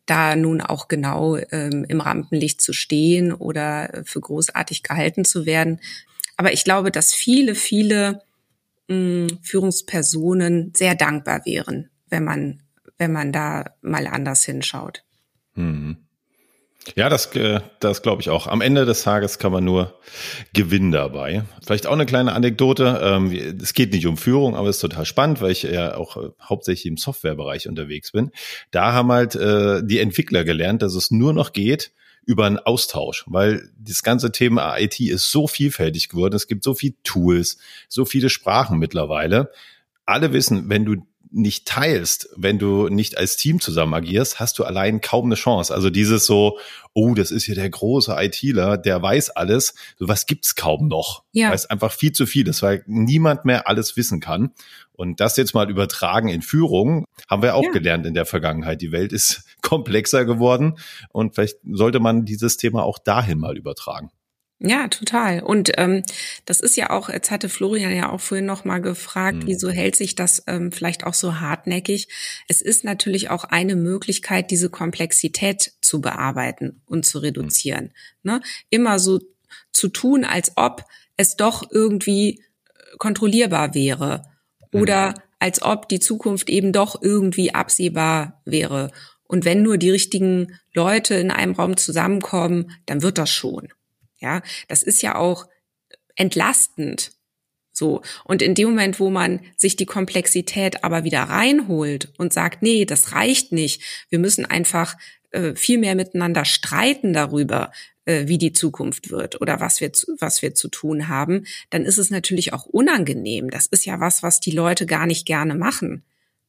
da 0.06 0.36
nun 0.36 0.60
auch 0.60 0.88
genau 0.88 1.36
ähm, 1.36 1.84
im 1.88 2.00
Rampenlicht 2.00 2.60
zu 2.60 2.72
stehen 2.72 3.32
oder 3.32 4.02
für 4.04 4.20
großartig 4.20 4.82
gehalten 4.82 5.24
zu 5.24 5.46
werden. 5.46 5.80
Aber 6.36 6.52
ich 6.52 6.64
glaube, 6.64 6.90
dass 6.90 7.14
viele, 7.14 7.54
viele 7.54 8.22
mh, 8.88 9.28
Führungspersonen 9.42 10.72
sehr 10.76 10.94
dankbar 10.94 11.42
wären, 11.44 11.90
wenn 12.08 12.24
man 12.24 12.62
wenn 12.98 13.12
man 13.12 13.32
da 13.32 13.64
mal 13.82 14.06
anders 14.06 14.44
hinschaut. 14.44 15.04
Mhm. 15.54 16.05
Ja, 16.94 17.08
das, 17.08 17.34
äh, 17.34 17.60
das 17.80 18.02
glaube 18.02 18.22
ich 18.22 18.30
auch. 18.30 18.46
Am 18.46 18.60
Ende 18.60 18.84
des 18.84 19.02
Tages 19.02 19.38
kann 19.38 19.50
man 19.50 19.64
nur 19.64 19.98
gewinnen 20.52 20.92
dabei. 20.92 21.42
Vielleicht 21.64 21.86
auch 21.86 21.92
eine 21.92 22.06
kleine 22.06 22.32
Anekdote. 22.32 23.00
Ähm, 23.02 23.32
es 23.60 23.74
geht 23.74 23.92
nicht 23.92 24.06
um 24.06 24.16
Führung, 24.16 24.54
aber 24.54 24.68
es 24.68 24.76
ist 24.76 24.82
total 24.82 25.04
spannend, 25.04 25.40
weil 25.40 25.50
ich 25.50 25.64
ja 25.64 25.96
auch 25.96 26.16
äh, 26.16 26.28
hauptsächlich 26.40 26.86
im 26.86 26.96
Softwarebereich 26.96 27.68
unterwegs 27.68 28.12
bin. 28.12 28.30
Da 28.70 28.92
haben 28.92 29.10
halt 29.10 29.34
äh, 29.34 29.82
die 29.84 29.98
Entwickler 29.98 30.44
gelernt, 30.44 30.82
dass 30.82 30.94
es 30.94 31.10
nur 31.10 31.32
noch 31.32 31.52
geht 31.52 31.92
über 32.24 32.44
einen 32.46 32.58
Austausch, 32.58 33.24
weil 33.28 33.68
das 33.78 34.02
ganze 34.02 34.32
Thema 34.32 34.76
IT 34.78 34.98
ist 35.00 35.30
so 35.30 35.46
vielfältig 35.46 36.08
geworden. 36.08 36.34
Es 36.34 36.48
gibt 36.48 36.64
so 36.64 36.74
viele 36.74 36.94
Tools, 37.04 37.58
so 37.88 38.04
viele 38.04 38.30
Sprachen 38.30 38.78
mittlerweile. 38.78 39.50
Alle 40.04 40.32
wissen, 40.32 40.68
wenn 40.68 40.84
du 40.84 41.06
nicht 41.30 41.66
teilst, 41.66 42.28
wenn 42.36 42.58
du 42.58 42.88
nicht 42.88 43.18
als 43.18 43.36
Team 43.36 43.60
zusammen 43.60 43.94
agierst, 43.94 44.40
hast 44.40 44.58
du 44.58 44.64
allein 44.64 45.00
kaum 45.00 45.26
eine 45.26 45.34
Chance. 45.34 45.74
Also 45.74 45.90
dieses 45.90 46.26
so, 46.26 46.58
oh, 46.94 47.14
das 47.14 47.30
ist 47.30 47.44
hier 47.44 47.54
der 47.54 47.68
große 47.68 48.14
ITler, 48.18 48.78
der 48.78 49.02
weiß 49.02 49.30
alles. 49.30 49.74
Sowas 49.98 50.26
gibt's 50.26 50.54
kaum 50.54 50.88
noch. 50.88 51.24
Ja. 51.32 51.48
Weil 51.48 51.54
es 51.54 51.66
einfach 51.66 51.92
viel 51.92 52.12
zu 52.12 52.26
viel 52.26 52.48
ist, 52.48 52.62
weil 52.62 52.82
niemand 52.86 53.44
mehr 53.44 53.68
alles 53.68 53.96
wissen 53.96 54.20
kann. 54.20 54.52
Und 54.92 55.20
das 55.20 55.36
jetzt 55.36 55.54
mal 55.54 55.70
übertragen 55.70 56.28
in 56.28 56.42
Führung, 56.42 57.04
haben 57.28 57.42
wir 57.42 57.54
auch 57.54 57.64
ja. 57.64 57.70
gelernt 57.70 58.06
in 58.06 58.14
der 58.14 58.26
Vergangenheit. 58.26 58.80
Die 58.80 58.92
Welt 58.92 59.12
ist 59.12 59.44
komplexer 59.62 60.24
geworden 60.24 60.78
und 61.10 61.34
vielleicht 61.34 61.58
sollte 61.70 62.00
man 62.00 62.24
dieses 62.24 62.56
Thema 62.56 62.82
auch 62.82 62.98
dahin 62.98 63.38
mal 63.38 63.56
übertragen. 63.56 64.10
Ja, 64.58 64.88
total. 64.88 65.42
Und 65.42 65.72
ähm, 65.76 66.02
das 66.46 66.60
ist 66.60 66.76
ja 66.76 66.88
auch, 66.88 67.10
jetzt 67.10 67.30
hatte 67.30 67.50
Florian 67.50 67.94
ja 67.94 68.10
auch 68.10 68.20
vorhin 68.20 68.46
noch 68.46 68.64
mal 68.64 68.80
gefragt, 68.80 69.42
mhm. 69.42 69.46
wieso 69.48 69.68
hält 69.68 69.96
sich 69.96 70.14
das 70.14 70.42
ähm, 70.46 70.72
vielleicht 70.72 71.04
auch 71.04 71.12
so 71.12 71.40
hartnäckig? 71.40 72.08
Es 72.48 72.62
ist 72.62 72.82
natürlich 72.82 73.28
auch 73.28 73.44
eine 73.44 73.76
Möglichkeit, 73.76 74.50
diese 74.50 74.70
Komplexität 74.70 75.72
zu 75.82 76.00
bearbeiten 76.00 76.80
und 76.86 77.04
zu 77.04 77.18
reduzieren. 77.18 77.92
Mhm. 78.22 78.32
Ne? 78.32 78.40
Immer 78.70 78.98
so 78.98 79.20
zu 79.72 79.88
tun, 79.88 80.24
als 80.24 80.52
ob 80.56 80.84
es 81.18 81.36
doch 81.36 81.70
irgendwie 81.70 82.40
äh, 82.40 82.96
kontrollierbar 82.96 83.74
wäre 83.74 84.22
oder 84.72 85.10
mhm. 85.10 85.14
als 85.38 85.60
ob 85.60 85.86
die 85.90 86.00
Zukunft 86.00 86.48
eben 86.48 86.72
doch 86.72 87.02
irgendwie 87.02 87.54
absehbar 87.54 88.40
wäre. 88.46 88.90
Und 89.24 89.44
wenn 89.44 89.62
nur 89.62 89.76
die 89.76 89.90
richtigen 89.90 90.58
Leute 90.72 91.14
in 91.16 91.30
einem 91.30 91.52
Raum 91.52 91.76
zusammenkommen, 91.76 92.70
dann 92.86 93.02
wird 93.02 93.18
das 93.18 93.28
schon. 93.28 93.68
Ja, 94.18 94.42
das 94.68 94.82
ist 94.82 95.02
ja 95.02 95.16
auch 95.16 95.46
entlastend. 96.14 97.12
So. 97.72 98.00
Und 98.24 98.40
in 98.40 98.54
dem 98.54 98.70
Moment, 98.70 98.98
wo 99.00 99.10
man 99.10 99.40
sich 99.56 99.76
die 99.76 99.86
Komplexität 99.86 100.82
aber 100.82 101.04
wieder 101.04 101.22
reinholt 101.24 102.12
und 102.16 102.32
sagt, 102.32 102.62
nee, 102.62 102.86
das 102.86 103.12
reicht 103.12 103.52
nicht. 103.52 103.82
Wir 104.08 104.18
müssen 104.18 104.46
einfach 104.46 104.96
äh, 105.30 105.54
viel 105.54 105.78
mehr 105.78 105.94
miteinander 105.94 106.46
streiten 106.46 107.12
darüber, 107.12 107.70
äh, 108.06 108.26
wie 108.28 108.38
die 108.38 108.52
Zukunft 108.52 109.10
wird 109.10 109.40
oder 109.40 109.60
was 109.60 109.80
wir, 109.80 109.92
zu, 109.92 110.16
was 110.20 110.40
wir 110.40 110.54
zu 110.54 110.68
tun 110.68 111.08
haben, 111.08 111.44
dann 111.70 111.84
ist 111.84 111.98
es 111.98 112.08
natürlich 112.08 112.52
auch 112.52 112.64
unangenehm. 112.64 113.50
Das 113.50 113.66
ist 113.66 113.84
ja 113.84 114.00
was, 114.00 114.22
was 114.22 114.40
die 114.40 114.52
Leute 114.52 114.86
gar 114.86 115.06
nicht 115.06 115.26
gerne 115.26 115.54
machen. 115.54 116.02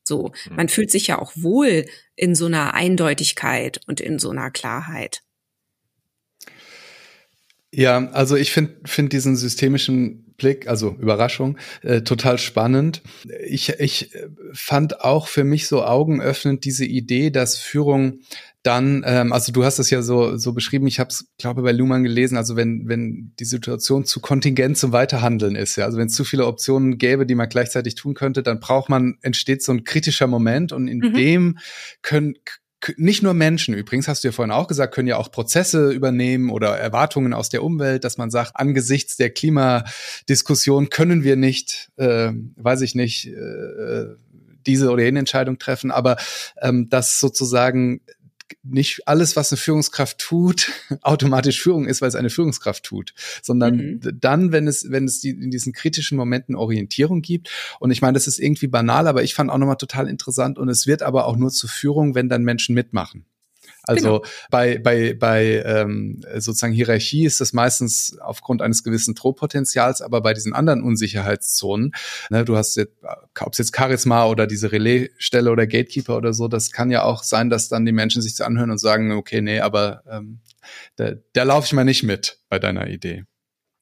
So. 0.04 0.32
Mhm. 0.50 0.56
Man 0.56 0.70
fühlt 0.70 0.92
sich 0.92 1.08
ja 1.08 1.20
auch 1.20 1.34
wohl 1.36 1.86
in 2.16 2.36
so 2.36 2.46
einer 2.46 2.74
Eindeutigkeit 2.74 3.82
und 3.88 4.00
in 4.00 4.20
so 4.20 4.30
einer 4.30 4.52
Klarheit. 4.52 5.24
Ja, 7.78 8.10
also 8.10 8.36
ich 8.36 8.52
finde 8.52 8.74
find 8.86 9.14
diesen 9.14 9.36
systemischen 9.36 10.34
Blick, 10.36 10.68
also 10.68 10.96
Überraschung, 11.00 11.60
äh, 11.84 12.02
total 12.02 12.40
spannend. 12.40 13.04
Ich, 13.46 13.70
ich 13.78 14.10
fand 14.52 15.02
auch 15.02 15.28
für 15.28 15.44
mich 15.44 15.68
so 15.68 15.84
augenöffnend 15.84 16.66
diese 16.66 16.86
Idee, 16.86 17.30
dass 17.30 17.56
Führung 17.56 18.22
dann, 18.64 19.04
ähm, 19.06 19.32
also 19.32 19.52
du 19.52 19.64
hast 19.64 19.78
es 19.78 19.92
ja 19.92 20.02
so, 20.02 20.38
so 20.38 20.54
beschrieben, 20.54 20.88
ich 20.88 21.00
habe 21.00 21.10
es, 21.10 21.28
glaube 21.38 21.62
bei 21.62 21.72
Luhmann 21.72 22.02
gelesen, 22.02 22.36
also 22.36 22.56
wenn, 22.56 22.88
wenn 22.88 23.34
die 23.40 23.46
Situation 23.46 24.06
zu 24.06 24.22
kontingent 24.22 24.76
zum 24.80 24.92
Weiterhandeln 24.92 25.56
ist, 25.56 25.76
ja, 25.76 25.86
also 25.86 26.00
wenn 26.00 26.08
es 26.08 26.16
zu 26.16 26.24
viele 26.24 26.48
Optionen 26.48 26.98
gäbe, 26.98 27.28
die 27.28 27.36
man 27.36 27.48
gleichzeitig 27.48 27.94
tun 27.94 28.16
könnte, 28.16 28.42
dann 28.42 28.60
braucht 28.60 28.90
man, 28.90 29.20
entsteht 29.22 29.62
so 29.62 29.72
ein 29.72 29.84
kritischer 29.84 30.26
Moment 30.26 30.72
und 30.72 30.88
in 30.88 30.98
mhm. 30.98 31.14
dem 31.14 31.58
können 32.02 32.34
nicht 32.98 33.24
nur 33.24 33.34
Menschen, 33.34 33.74
übrigens 33.74 34.08
hast 34.08 34.24
du 34.24 34.28
ja 34.28 34.32
vorhin 34.32 34.52
auch 34.52 34.68
gesagt, 34.68 34.94
können 34.94 35.08
ja 35.08 35.18
auch 35.18 35.32
Prozesse 35.32 35.92
übernehmen 35.92 36.50
oder 36.50 36.78
Erwartungen 36.78 37.34
aus 37.34 37.50
der 37.50 37.64
Umwelt, 37.64 38.04
dass 38.04 38.18
man 38.18 38.30
sagt, 38.30 38.52
angesichts 38.56 39.18
der 39.18 39.32
Klimadiskussion 39.32 40.90
können 40.90 41.24
wir 41.24 41.36
nicht, 41.36 41.90
äh, 41.98 42.32
weiß 42.56 42.82
ich 42.82 42.94
nicht, 42.94 43.28
äh, 43.28 44.06
diese 44.68 44.92
oder 44.92 45.04
jene 45.04 45.20
Entscheidung 45.20 45.58
treffen, 45.58 45.92
aber 45.92 46.18
ähm, 46.62 46.90
dass 46.90 47.20
sozusagen 47.20 48.02
nicht 48.64 49.08
alles, 49.08 49.36
was 49.36 49.52
eine 49.52 49.58
Führungskraft 49.58 50.20
tut, 50.20 50.72
automatisch 51.02 51.62
Führung 51.62 51.86
ist, 51.86 52.02
weil 52.02 52.10
es 52.10 52.16
eine 52.16 52.30
Führungskraft 52.30 52.84
tut, 52.84 53.14
sondern 53.42 53.76
mhm. 53.76 54.18
dann, 54.20 54.52
wenn 54.52 54.68
es, 54.68 54.90
wenn 54.90 55.06
es 55.06 55.20
die, 55.20 55.30
in 55.30 55.52
diesen 55.52 55.74
kritischen 55.74 56.18
Momenten 56.18 56.56
Orientierung 56.56 57.22
gibt. 57.22 57.50
Und 57.80 57.92
ich 57.92 58.02
meine, 58.02 58.14
das 58.14 58.28
ist 58.28 58.40
irgendwie 58.40 58.68
banal, 58.68 59.08
aber 59.08 59.24
ich 59.24 59.34
fand 59.34 59.50
auch 59.50 59.58
nochmal 59.58 59.78
total 59.78 60.08
interessant. 60.08 60.58
Und 60.58 60.70
es 60.70 60.88
wird 60.88 61.04
aber 61.04 61.26
auch 61.26 61.36
nur 61.36 61.52
zur 61.52 61.70
Führung, 61.70 62.16
wenn 62.16 62.30
dann 62.30 62.44
Menschen 62.44 62.76
mitmachen. 62.76 63.26
Also 63.88 64.20
genau. 64.20 64.32
bei, 64.52 64.78
bei, 64.78 65.14
bei 65.14 65.64
ähm, 65.66 66.22
sozusagen 66.36 66.74
Hierarchie 66.74 67.26
ist 67.26 67.42
das 67.42 67.54
meistens 67.54 68.18
aufgrund 68.20 68.62
eines 68.62 68.84
gewissen 68.84 69.16
Drohpotenzials, 69.16 70.02
aber 70.02 70.22
bei 70.22 70.34
diesen 70.34 70.54
anderen 70.54 70.84
Unsicherheitszonen, 70.84 71.94
ne, 72.30 72.46
du 72.46 72.58
hast 72.58 72.76
jetzt, 72.76 72.94
ob 73.40 73.54
es 73.54 73.58
jetzt 73.58 73.76
Charisma 73.76 74.26
oder 74.26 74.46
diese 74.46 74.72
Relaisstelle 74.72 75.52
oder 75.52 75.66
Gatekeeper 75.68 76.18
oder 76.18 76.34
so, 76.34 76.48
das 76.48 76.72
kann 76.72 76.92
ja 76.92 77.04
auch 77.04 77.24
sein, 77.24 77.50
dass 77.50 77.70
dann 77.70 77.86
die 77.86 77.92
Menschen 77.92 78.22
sich 78.22 78.40
anhören 78.44 78.72
und 78.72 78.80
sagen, 78.80 79.12
okay, 79.14 79.42
nee, 79.42 79.60
aber 79.60 80.04
ähm, 80.10 80.40
da, 80.98 81.14
da 81.34 81.44
laufe 81.44 81.66
ich 81.66 81.74
mal 81.74 81.86
nicht 81.86 82.04
mit 82.04 82.40
bei 82.50 82.60
deiner 82.60 82.88
Idee. 82.88 83.24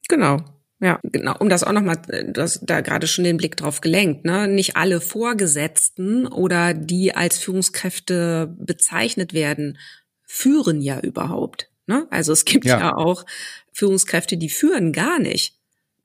Genau, 0.08 0.38
ja, 0.80 1.00
genau, 1.02 1.34
um 1.38 1.48
das 1.48 1.64
auch 1.64 1.72
nochmal, 1.72 1.96
du 2.06 2.40
hast 2.40 2.60
da 2.66 2.82
gerade 2.82 3.06
schon 3.06 3.24
den 3.24 3.38
Blick 3.38 3.56
drauf 3.56 3.80
gelenkt, 3.80 4.24
ne? 4.24 4.46
Nicht 4.46 4.76
alle 4.76 5.00
Vorgesetzten 5.00 6.26
oder 6.26 6.74
die 6.74 7.14
als 7.14 7.38
Führungskräfte 7.38 8.54
bezeichnet 8.58 9.32
werden, 9.32 9.78
führen 10.26 10.82
ja 10.82 11.00
überhaupt. 11.00 11.70
Ne? 11.86 12.06
Also 12.10 12.32
es 12.32 12.44
gibt 12.44 12.64
ja. 12.66 12.78
ja 12.78 12.96
auch 12.96 13.24
Führungskräfte, 13.72 14.36
die 14.36 14.50
führen 14.50 14.92
gar 14.92 15.18
nicht. 15.18 15.54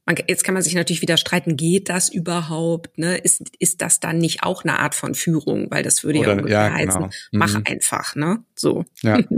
Man, 0.05 0.15
jetzt 0.27 0.43
kann 0.43 0.53
man 0.53 0.63
sich 0.63 0.73
natürlich 0.73 1.01
wieder 1.01 1.17
streiten, 1.17 1.57
geht 1.57 1.89
das 1.89 2.09
überhaupt? 2.09 2.97
Ne? 2.97 3.17
Ist, 3.17 3.43
ist 3.59 3.81
das 3.81 3.99
dann 3.99 4.19
nicht 4.19 4.43
auch 4.43 4.63
eine 4.63 4.79
Art 4.79 4.95
von 4.95 5.15
Führung? 5.15 5.69
Weil 5.69 5.83
das 5.83 6.03
würde 6.03 6.19
Oder, 6.19 6.47
ja 6.47 6.69
ja, 6.69 6.77
genau. 6.77 6.93
heißen, 6.93 7.09
mach 7.31 7.57
mhm. 7.57 7.63
einfach, 7.65 8.15
ne? 8.15 8.43
So. 8.55 8.85
Ja. 9.01 9.19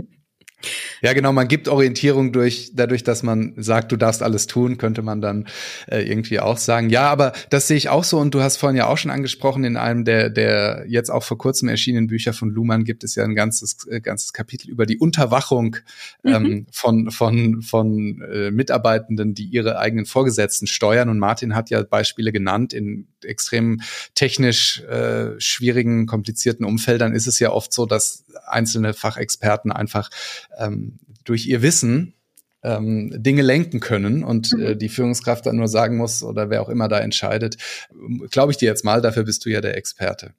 Ja, 1.02 1.14
genau, 1.14 1.34
man 1.34 1.48
gibt 1.48 1.68
Orientierung 1.68 2.32
durch, 2.32 2.72
dadurch, 2.74 3.04
dass 3.04 3.24
man 3.24 3.54
sagt, 3.58 3.92
du 3.92 3.98
darfst 3.98 4.24
alles 4.24 4.48
tun, 4.48 4.78
könnte 4.78 5.02
man 5.02 5.22
dann 5.22 5.48
äh, 5.88 6.02
irgendwie 6.02 6.40
auch 6.40 6.58
sagen. 6.58 6.90
Ja, 6.90 7.10
aber 7.10 7.34
das 7.50 7.68
sehe 7.68 7.78
ich 7.78 7.90
auch 7.90 8.04
so 8.04 8.20
und 8.20 8.34
du 8.34 8.42
hast 8.42 8.58
vorhin 8.58 8.78
ja 8.78 8.88
auch 8.88 8.98
schon 8.98 9.12
angesprochen, 9.12 9.64
in 9.64 9.78
einem 9.78 10.06
der, 10.06 10.30
der 10.30 10.86
jetzt 10.88 11.10
auch 11.10 11.24
vor 11.24 11.38
kurzem 11.38 11.68
erschienenen 11.68 12.08
Bücher 12.08 12.34
von 12.34 12.50
Luhmann 12.50 12.84
gibt 12.84 13.04
es 13.04 13.16
ja 13.16 13.24
ein 13.24 13.36
ganzes, 13.36 13.86
äh, 13.90 14.02
ganzes 14.02 14.34
Kapitel 14.34 14.70
über 14.70 14.86
die 14.86 14.98
Unterwachung 14.98 15.78
ähm, 16.24 16.44
mhm. 16.44 16.68
von, 16.72 17.12
von, 17.12 17.62
von 17.62 18.22
äh, 18.32 18.52
Mitarbeitenden, 18.52 19.34
die 19.34 19.46
ihre 19.46 19.80
eigenen 19.80 20.06
Vorgesetzten 20.06 20.68
steuern. 20.68 21.10
Und 21.10 21.20
Martin 21.20 21.56
hat 21.56 21.70
ja 21.70 21.84
Beispiele 21.84 22.32
genannt 22.32 22.74
in 22.74 23.08
extrem 23.24 23.82
technisch 24.16 24.82
äh, 24.82 25.40
schwierigen, 25.40 26.06
komplizierten 26.06 26.66
Umfeldern 26.66 27.14
ist 27.14 27.28
es 27.28 27.40
ja 27.40 27.52
oft 27.52 27.74
so, 27.74 27.86
dass 27.86 28.26
einzelne 28.46 28.94
Fachexperten 28.94 29.72
einfach 29.72 30.10
ähm, 30.58 31.00
durch 31.24 31.46
ihr 31.48 31.62
Wissen 31.62 32.14
ähm, 32.64 33.12
Dinge 33.16 33.42
lenken 33.42 33.80
können 33.80 34.24
und 34.24 34.54
äh, 34.54 34.74
mhm. 34.74 34.80
die 34.80 34.90
Führungskraft 34.90 35.46
dann 35.46 35.58
nur 35.58 35.68
sagen 35.68 35.98
muss 35.98 36.24
oder 36.24 36.50
wer 36.50 36.62
auch 36.62 36.70
immer 36.70 36.88
da 36.88 37.00
entscheidet, 37.00 37.58
glaube 38.32 38.52
ich 38.52 38.58
dir 38.58 38.68
jetzt 38.68 38.86
mal, 38.86 39.02
dafür 39.02 39.24
bist 39.24 39.46
du 39.46 39.50
ja 39.50 39.62
der 39.62 39.78
Experte. 39.78 40.34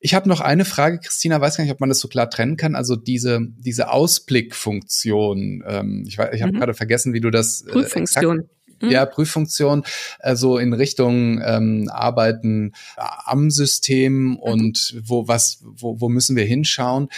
Ich 0.00 0.14
habe 0.14 0.28
noch 0.28 0.40
eine 0.40 0.64
Frage, 0.64 0.98
Christina, 0.98 1.40
weiß 1.40 1.56
gar 1.56 1.64
nicht, 1.64 1.72
ob 1.72 1.78
man 1.78 1.88
das 1.88 2.00
so 2.00 2.08
klar 2.08 2.28
trennen 2.28 2.56
kann. 2.56 2.74
Also 2.74 2.96
diese, 2.96 3.38
diese 3.58 3.90
Ausblickfunktion, 3.90 5.62
ähm, 5.64 6.04
ich, 6.08 6.14
ich 6.14 6.42
habe 6.42 6.52
mhm. 6.52 6.58
gerade 6.58 6.74
vergessen, 6.74 7.12
wie 7.12 7.20
du 7.20 7.30
das. 7.30 7.62
Äh, 7.62 7.70
Prüffunktion. 7.70 8.40
Exakt, 8.40 8.82
mhm. 8.82 8.90
ja, 8.90 9.06
Prüffunktion, 9.06 9.84
also 10.18 10.58
in 10.58 10.72
Richtung 10.72 11.40
ähm, 11.44 11.88
Arbeiten 11.88 12.72
am 12.96 13.50
System 13.50 14.30
mhm. 14.30 14.36
und 14.36 15.00
wo 15.04 15.28
was, 15.28 15.60
wo, 15.62 16.00
wo 16.00 16.08
müssen 16.08 16.34
wir 16.34 16.44
hinschauen? 16.44 17.08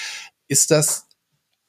Ist 0.46 0.70
das 0.70 1.03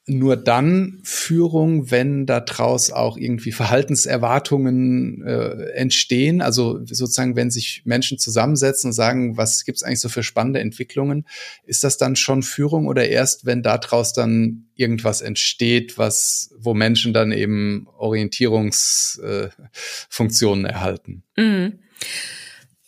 nur 0.08 0.38
dann 0.38 1.00
Führung, 1.04 1.90
wenn 1.90 2.28
daraus 2.28 2.92
auch 2.92 3.18
irgendwie 3.18 3.52
Verhaltenserwartungen 3.52 5.26
äh, 5.26 5.72
entstehen. 5.72 6.42
Also 6.42 6.86
sozusagen, 6.86 7.36
wenn 7.36 7.50
sich 7.50 7.82
Menschen 7.86 8.20
zusammensetzen 8.20 8.90
und 8.90 8.94
sagen, 8.94 9.36
was 9.36 9.66
gibt's 9.66 9.82
eigentlich 9.82 10.02
so 10.02 10.10
für 10.10 10.22
spannende 10.22 10.60
Entwicklungen, 10.60 11.26
ist 11.66 11.84
das 11.84 11.98
dann 11.98 12.16
schon 12.16 12.44
Führung 12.44 12.86
oder 12.88 13.10
erst, 13.10 13.48
wenn 13.48 13.64
daraus 13.64 14.14
dann 14.14 14.68
irgendwas 14.76 15.22
entsteht, 15.22 15.98
was, 15.98 16.54
wo 16.56 16.76
Menschen 16.76 17.12
dann 17.12 17.32
eben 17.32 17.88
Orientierungsfunktionen 17.98 20.66
äh, 20.66 20.70
erhalten? 20.70 21.24
Mhm. 21.36 21.80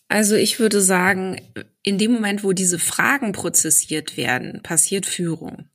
Also 0.07 0.35
ich 0.35 0.59
würde 0.59 0.81
sagen, 0.81 1.41
in 1.81 1.97
dem 1.97 2.11
Moment, 2.11 2.43
wo 2.43 2.53
diese 2.53 2.77
Fragen 2.77 3.31
prozessiert 3.31 4.17
werden, 4.17 4.61
passiert 4.61 5.07
Führung. 5.07 5.67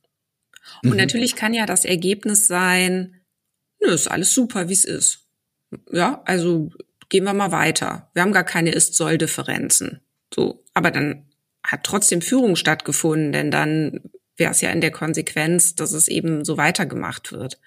Und 0.81 0.91
mhm. 0.91 0.97
natürlich 0.97 1.35
kann 1.35 1.53
ja 1.53 1.65
das 1.65 1.85
Ergebnis 1.85 2.47
sein, 2.47 3.21
nö, 3.81 3.91
ist 3.91 4.09
alles 4.09 4.33
super, 4.33 4.69
wie 4.69 4.73
es 4.73 4.85
ist. 4.85 5.27
Ja, 5.91 6.21
also 6.25 6.71
gehen 7.09 7.23
wir 7.23 7.33
mal 7.33 7.51
weiter. 7.51 8.09
Wir 8.13 8.23
haben 8.23 8.31
gar 8.31 8.43
keine 8.43 8.71
Ist-Soll-Differenzen. 8.71 10.01
So, 10.33 10.63
aber 10.73 10.91
dann 10.91 11.25
hat 11.63 11.83
trotzdem 11.83 12.21
Führung 12.21 12.55
stattgefunden, 12.55 13.31
denn 13.31 13.51
dann 13.51 14.01
wäre 14.35 14.51
es 14.51 14.61
ja 14.61 14.71
in 14.71 14.81
der 14.81 14.91
Konsequenz, 14.91 15.75
dass 15.75 15.93
es 15.93 16.07
eben 16.07 16.43
so 16.43 16.57
weitergemacht 16.57 17.31
wird. 17.31 17.59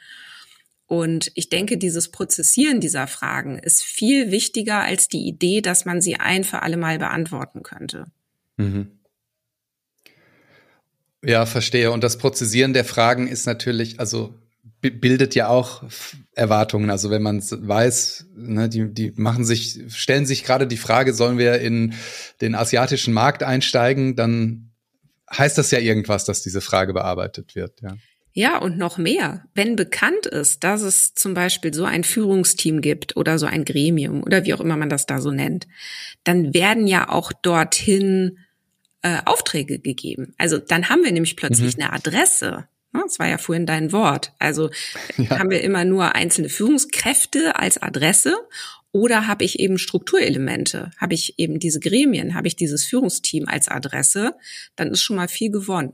Und 0.86 1.32
ich 1.34 1.48
denke, 1.48 1.78
dieses 1.78 2.10
Prozessieren 2.10 2.80
dieser 2.80 3.06
Fragen 3.06 3.58
ist 3.58 3.82
viel 3.82 4.30
wichtiger 4.30 4.80
als 4.80 5.08
die 5.08 5.26
Idee, 5.26 5.60
dass 5.60 5.84
man 5.84 6.00
sie 6.00 6.16
ein 6.16 6.44
für 6.44 6.62
alle 6.62 6.76
Mal 6.76 6.98
beantworten 6.98 7.62
könnte. 7.62 8.06
Mhm. 8.56 8.98
Ja, 11.26 11.44
verstehe. 11.44 11.90
Und 11.90 12.04
das 12.04 12.18
Prozessieren 12.18 12.72
der 12.72 12.84
Fragen 12.84 13.26
ist 13.26 13.46
natürlich, 13.46 13.98
also 13.98 14.34
bildet 14.80 15.34
ja 15.34 15.48
auch 15.48 15.82
Erwartungen. 16.34 16.88
Also 16.90 17.10
wenn 17.10 17.22
man 17.22 17.42
weiß, 17.42 18.26
ne, 18.36 18.68
die, 18.68 18.92
die 18.92 19.12
machen 19.16 19.44
sich, 19.44 19.80
stellen 19.88 20.24
sich 20.24 20.44
gerade 20.44 20.68
die 20.68 20.76
Frage, 20.76 21.12
sollen 21.12 21.36
wir 21.38 21.60
in 21.60 21.94
den 22.40 22.54
asiatischen 22.54 23.12
Markt 23.12 23.42
einsteigen, 23.42 24.14
dann 24.14 24.70
heißt 25.36 25.58
das 25.58 25.72
ja 25.72 25.80
irgendwas, 25.80 26.24
dass 26.24 26.42
diese 26.42 26.60
Frage 26.60 26.92
bearbeitet 26.92 27.56
wird, 27.56 27.80
ja. 27.82 27.96
Ja, 28.38 28.58
und 28.58 28.76
noch 28.76 28.98
mehr. 28.98 29.46
Wenn 29.54 29.76
bekannt 29.76 30.26
ist, 30.26 30.62
dass 30.62 30.82
es 30.82 31.14
zum 31.14 31.32
Beispiel 31.32 31.72
so 31.72 31.84
ein 31.86 32.04
Führungsteam 32.04 32.82
gibt 32.82 33.16
oder 33.16 33.38
so 33.38 33.46
ein 33.46 33.64
Gremium 33.64 34.22
oder 34.22 34.44
wie 34.44 34.52
auch 34.52 34.60
immer 34.60 34.76
man 34.76 34.90
das 34.90 35.06
da 35.06 35.22
so 35.22 35.30
nennt, 35.30 35.66
dann 36.22 36.52
werden 36.52 36.86
ja 36.86 37.08
auch 37.08 37.32
dorthin 37.32 38.36
äh, 39.06 39.22
Aufträge 39.24 39.78
gegeben. 39.78 40.34
Also 40.36 40.58
dann 40.58 40.88
haben 40.88 41.04
wir 41.04 41.12
nämlich 41.12 41.36
plötzlich 41.36 41.76
mhm. 41.76 41.84
eine 41.84 41.92
Adresse. 41.92 42.66
Das 42.92 43.18
war 43.18 43.28
ja 43.28 43.38
vorhin 43.38 43.66
dein 43.66 43.92
Wort. 43.92 44.32
Also 44.40 44.70
ja. 45.16 45.38
haben 45.38 45.50
wir 45.50 45.60
immer 45.62 45.84
nur 45.84 46.16
einzelne 46.16 46.48
Führungskräfte 46.48 47.56
als 47.56 47.80
Adresse 47.80 48.34
oder 48.90 49.28
habe 49.28 49.44
ich 49.44 49.60
eben 49.60 49.78
Strukturelemente? 49.78 50.90
Habe 50.96 51.14
ich 51.14 51.38
eben 51.38 51.60
diese 51.60 51.78
Gremien? 51.78 52.34
Habe 52.34 52.48
ich 52.48 52.56
dieses 52.56 52.84
Führungsteam 52.84 53.46
als 53.46 53.68
Adresse? 53.68 54.34
Dann 54.74 54.90
ist 54.90 55.02
schon 55.02 55.16
mal 55.16 55.28
viel 55.28 55.52
gewonnen. 55.52 55.92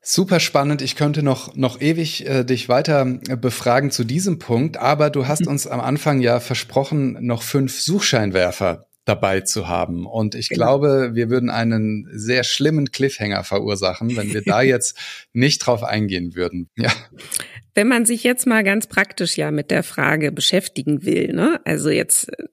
Super 0.00 0.40
spannend. 0.40 0.82
Ich 0.82 0.96
könnte 0.96 1.22
noch, 1.22 1.54
noch 1.54 1.80
ewig 1.80 2.26
äh, 2.26 2.42
dich 2.42 2.68
weiter 2.68 3.20
äh, 3.28 3.36
befragen 3.36 3.92
zu 3.92 4.02
diesem 4.02 4.40
Punkt, 4.40 4.78
aber 4.78 5.10
du 5.10 5.28
hast 5.28 5.46
uns 5.46 5.68
am 5.68 5.80
Anfang 5.80 6.20
ja 6.20 6.40
versprochen, 6.40 7.18
noch 7.24 7.44
fünf 7.44 7.80
Suchscheinwerfer 7.80 8.88
dabei 9.04 9.40
zu 9.40 9.68
haben. 9.68 10.06
Und 10.06 10.34
ich 10.34 10.48
genau. 10.48 10.78
glaube, 10.78 11.10
wir 11.14 11.28
würden 11.28 11.50
einen 11.50 12.08
sehr 12.12 12.44
schlimmen 12.44 12.92
Cliffhanger 12.92 13.44
verursachen, 13.44 14.16
wenn 14.16 14.32
wir 14.32 14.42
da 14.42 14.62
jetzt 14.62 14.98
nicht 15.32 15.58
drauf 15.58 15.82
eingehen 15.82 16.34
würden. 16.34 16.70
Ja. 16.76 16.92
Wenn 17.74 17.88
man 17.88 18.04
sich 18.04 18.22
jetzt 18.22 18.46
mal 18.46 18.62
ganz 18.62 18.86
praktisch 18.86 19.36
ja 19.36 19.50
mit 19.50 19.70
der 19.70 19.82
Frage 19.82 20.30
beschäftigen 20.30 21.04
will, 21.04 21.32
ne? 21.32 21.60
Also 21.64 21.90
jetzt 21.90 22.28
äh, 22.38 22.46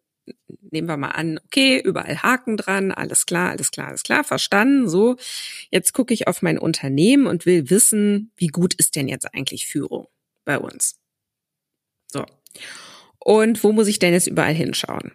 nehmen 0.71 0.87
wir 0.87 0.97
mal 0.97 1.09
an, 1.09 1.39
okay, 1.45 1.81
überall 1.83 2.21
Haken 2.21 2.57
dran, 2.57 2.91
alles 2.91 3.25
klar, 3.25 3.51
alles 3.51 3.71
klar, 3.71 3.87
alles 3.87 4.03
klar, 4.03 4.23
verstanden, 4.23 4.89
so. 4.89 5.17
Jetzt 5.71 5.93
gucke 5.93 6.13
ich 6.13 6.27
auf 6.27 6.41
mein 6.41 6.57
Unternehmen 6.57 7.27
und 7.27 7.45
will 7.45 7.69
wissen, 7.69 8.31
wie 8.37 8.47
gut 8.47 8.73
ist 8.75 8.95
denn 8.95 9.07
jetzt 9.07 9.33
eigentlich 9.33 9.67
Führung 9.67 10.07
bei 10.45 10.57
uns? 10.57 10.99
So. 12.07 12.25
Und 13.19 13.63
wo 13.63 13.71
muss 13.71 13.87
ich 13.87 13.99
denn 13.99 14.13
jetzt 14.13 14.27
überall 14.27 14.53
hinschauen? 14.53 15.11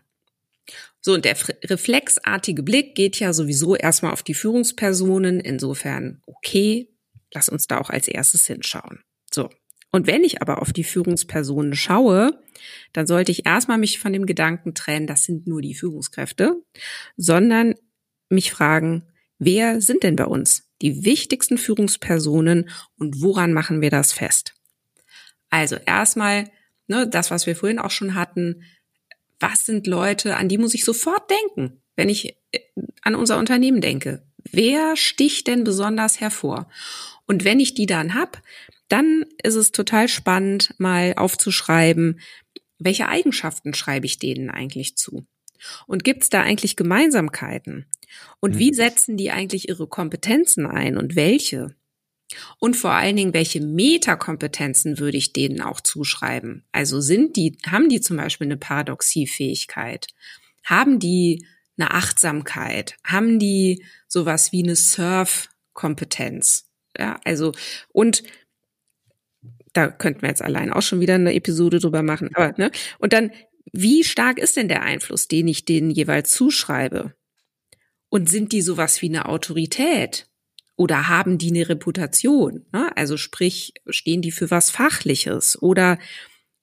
So, 1.06 1.12
und 1.12 1.26
der 1.26 1.36
reflexartige 1.64 2.62
Blick 2.62 2.94
geht 2.94 3.20
ja 3.20 3.34
sowieso 3.34 3.76
erstmal 3.76 4.12
auf 4.12 4.22
die 4.22 4.32
Führungspersonen. 4.32 5.38
Insofern, 5.38 6.22
okay, 6.24 6.88
lass 7.34 7.50
uns 7.50 7.66
da 7.66 7.78
auch 7.78 7.90
als 7.90 8.08
erstes 8.08 8.46
hinschauen. 8.46 9.00
So. 9.30 9.50
Und 9.92 10.06
wenn 10.06 10.24
ich 10.24 10.40
aber 10.40 10.62
auf 10.62 10.72
die 10.72 10.82
Führungspersonen 10.82 11.74
schaue, 11.74 12.42
dann 12.94 13.06
sollte 13.06 13.32
ich 13.32 13.44
erstmal 13.44 13.76
mich 13.76 13.98
von 13.98 14.14
dem 14.14 14.24
Gedanken 14.24 14.74
trennen, 14.74 15.06
das 15.06 15.24
sind 15.24 15.46
nur 15.46 15.60
die 15.60 15.74
Führungskräfte, 15.74 16.62
sondern 17.18 17.74
mich 18.30 18.50
fragen, 18.50 19.06
wer 19.38 19.82
sind 19.82 20.04
denn 20.04 20.16
bei 20.16 20.24
uns 20.24 20.70
die 20.80 21.04
wichtigsten 21.04 21.58
Führungspersonen 21.58 22.70
und 22.96 23.20
woran 23.20 23.52
machen 23.52 23.82
wir 23.82 23.90
das 23.90 24.14
fest? 24.14 24.54
Also 25.50 25.76
erstmal, 25.76 26.50
ne, 26.86 27.06
das, 27.06 27.30
was 27.30 27.46
wir 27.46 27.56
vorhin 27.56 27.78
auch 27.78 27.90
schon 27.90 28.14
hatten, 28.14 28.62
was 29.40 29.66
sind 29.66 29.86
Leute, 29.86 30.36
an 30.36 30.48
die 30.48 30.58
muss 30.58 30.74
ich 30.74 30.84
sofort 30.84 31.30
denken, 31.30 31.82
wenn 31.96 32.08
ich 32.08 32.36
äh, 32.52 32.60
an 33.02 33.14
unser 33.14 33.38
Unternehmen 33.38 33.80
denke? 33.80 34.26
Wer 34.50 34.96
sticht 34.96 35.46
denn 35.46 35.64
besonders 35.64 36.20
hervor? 36.20 36.68
Und 37.26 37.44
wenn 37.44 37.60
ich 37.60 37.74
die 37.74 37.86
dann 37.86 38.14
hab, 38.14 38.42
dann 38.88 39.24
ist 39.42 39.54
es 39.54 39.72
total 39.72 40.08
spannend, 40.08 40.74
mal 40.78 41.14
aufzuschreiben, 41.16 42.20
welche 42.78 43.08
Eigenschaften 43.08 43.74
schreibe 43.74 44.06
ich 44.06 44.18
denen 44.18 44.50
eigentlich 44.50 44.96
zu? 44.96 45.26
Und 45.86 46.04
gibt 46.04 46.22
es 46.24 46.28
da 46.28 46.42
eigentlich 46.42 46.76
Gemeinsamkeiten? 46.76 47.86
Und 48.40 48.58
wie 48.58 48.70
mhm. 48.70 48.74
setzen 48.74 49.16
die 49.16 49.30
eigentlich 49.30 49.68
ihre 49.68 49.86
Kompetenzen 49.86 50.66
ein 50.66 50.98
und 50.98 51.16
welche? 51.16 51.74
Und 52.58 52.76
vor 52.76 52.92
allen 52.92 53.16
Dingen, 53.16 53.34
welche 53.34 53.60
Metakompetenzen 53.60 54.98
würde 54.98 55.16
ich 55.16 55.32
denen 55.32 55.60
auch 55.60 55.80
zuschreiben? 55.80 56.64
Also 56.72 57.00
sind 57.00 57.36
die, 57.36 57.58
haben 57.66 57.88
die 57.88 58.00
zum 58.00 58.16
Beispiel 58.16 58.46
eine 58.46 58.56
Paradoxiefähigkeit? 58.56 60.08
Haben 60.64 60.98
die 60.98 61.46
eine 61.76 61.90
Achtsamkeit? 61.90 62.96
Haben 63.04 63.38
die 63.38 63.84
sowas 64.08 64.52
wie 64.52 64.62
eine 64.62 64.76
Surf-Kompetenz? 64.76 66.70
Ja, 66.96 67.20
also, 67.24 67.52
und 67.92 68.22
da 69.72 69.88
könnten 69.88 70.22
wir 70.22 70.28
jetzt 70.28 70.42
allein 70.42 70.72
auch 70.72 70.82
schon 70.82 71.00
wieder 71.00 71.16
eine 71.16 71.34
Episode 71.34 71.80
drüber 71.80 72.02
machen. 72.02 72.30
Aber, 72.34 72.54
ne? 72.56 72.70
Und 72.98 73.12
dann, 73.12 73.32
wie 73.72 74.04
stark 74.04 74.38
ist 74.38 74.56
denn 74.56 74.68
der 74.68 74.82
Einfluss, 74.82 75.28
den 75.28 75.48
ich 75.48 75.64
denen 75.64 75.90
jeweils 75.90 76.32
zuschreibe? 76.32 77.14
Und 78.08 78.30
sind 78.30 78.52
die 78.52 78.62
sowas 78.62 79.02
wie 79.02 79.08
eine 79.08 79.26
Autorität? 79.28 80.28
Oder 80.76 81.08
haben 81.08 81.38
die 81.38 81.50
eine 81.50 81.68
Reputation? 81.68 82.66
Ne? 82.72 82.96
Also 82.96 83.16
sprich, 83.16 83.74
stehen 83.88 84.22
die 84.22 84.32
für 84.32 84.50
was 84.50 84.70
Fachliches? 84.70 85.60
Oder 85.60 85.98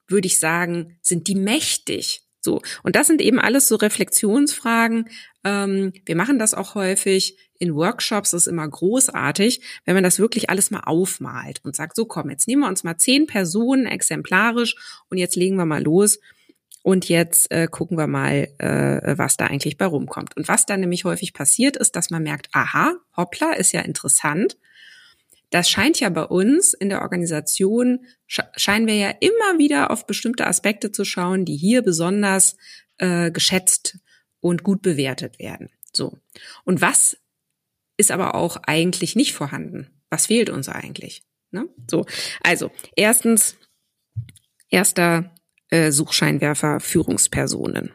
würde 0.06 0.26
ich 0.26 0.38
sagen, 0.38 0.98
sind 1.00 1.28
die 1.28 1.34
mächtig? 1.34 2.22
So. 2.40 2.60
Und 2.82 2.96
das 2.96 3.06
sind 3.06 3.20
eben 3.20 3.38
alles 3.38 3.68
so 3.68 3.76
Reflexionsfragen. 3.76 5.08
Ähm, 5.44 5.92
wir 6.04 6.16
machen 6.16 6.38
das 6.38 6.54
auch 6.54 6.74
häufig 6.74 7.38
in 7.58 7.74
Workshops. 7.74 8.32
Das 8.32 8.42
ist 8.42 8.48
immer 8.48 8.68
großartig, 8.68 9.62
wenn 9.84 9.94
man 9.94 10.02
das 10.02 10.18
wirklich 10.18 10.50
alles 10.50 10.70
mal 10.72 10.80
aufmalt 10.80 11.60
und 11.64 11.76
sagt, 11.76 11.94
so 11.94 12.04
komm, 12.04 12.30
jetzt 12.30 12.48
nehmen 12.48 12.62
wir 12.62 12.68
uns 12.68 12.82
mal 12.82 12.98
zehn 12.98 13.26
Personen 13.26 13.86
exemplarisch 13.86 14.74
und 15.08 15.18
jetzt 15.18 15.36
legen 15.36 15.56
wir 15.56 15.66
mal 15.66 15.82
los. 15.82 16.18
Und 16.82 17.08
jetzt 17.08 17.50
äh, 17.52 17.68
gucken 17.70 17.96
wir 17.96 18.08
mal, 18.08 18.48
äh, 18.58 19.16
was 19.16 19.36
da 19.36 19.46
eigentlich 19.46 19.78
bei 19.78 19.86
rumkommt. 19.86 20.36
Und 20.36 20.48
was 20.48 20.66
da 20.66 20.76
nämlich 20.76 21.04
häufig 21.04 21.32
passiert, 21.32 21.76
ist, 21.76 21.94
dass 21.94 22.10
man 22.10 22.24
merkt, 22.24 22.48
aha, 22.52 22.96
hoppla, 23.16 23.52
ist 23.52 23.72
ja 23.72 23.80
interessant. 23.82 24.58
Das 25.50 25.70
scheint 25.70 26.00
ja 26.00 26.08
bei 26.08 26.24
uns 26.24 26.72
in 26.74 26.88
der 26.88 27.02
Organisation, 27.02 28.06
scheinen 28.26 28.86
wir 28.86 28.96
ja 28.96 29.10
immer 29.20 29.58
wieder 29.58 29.90
auf 29.90 30.06
bestimmte 30.06 30.46
Aspekte 30.46 30.90
zu 30.90 31.04
schauen, 31.04 31.44
die 31.44 31.56
hier 31.56 31.82
besonders 31.82 32.56
äh, 32.98 33.30
geschätzt 33.30 33.98
und 34.40 34.64
gut 34.64 34.82
bewertet 34.82 35.38
werden. 35.38 35.68
So. 35.92 36.18
Und 36.64 36.80
was 36.80 37.18
ist 37.96 38.10
aber 38.10 38.34
auch 38.34 38.56
eigentlich 38.64 39.14
nicht 39.14 39.34
vorhanden? 39.34 39.90
Was 40.10 40.26
fehlt 40.26 40.50
uns 40.50 40.68
eigentlich? 40.68 41.22
Ne? 41.50 41.68
So. 41.88 42.06
Also, 42.42 42.70
erstens, 42.96 43.56
erster 44.70 45.34
äh, 45.72 45.90
Suchscheinwerfer 45.90 46.80
Führungspersonen. 46.80 47.90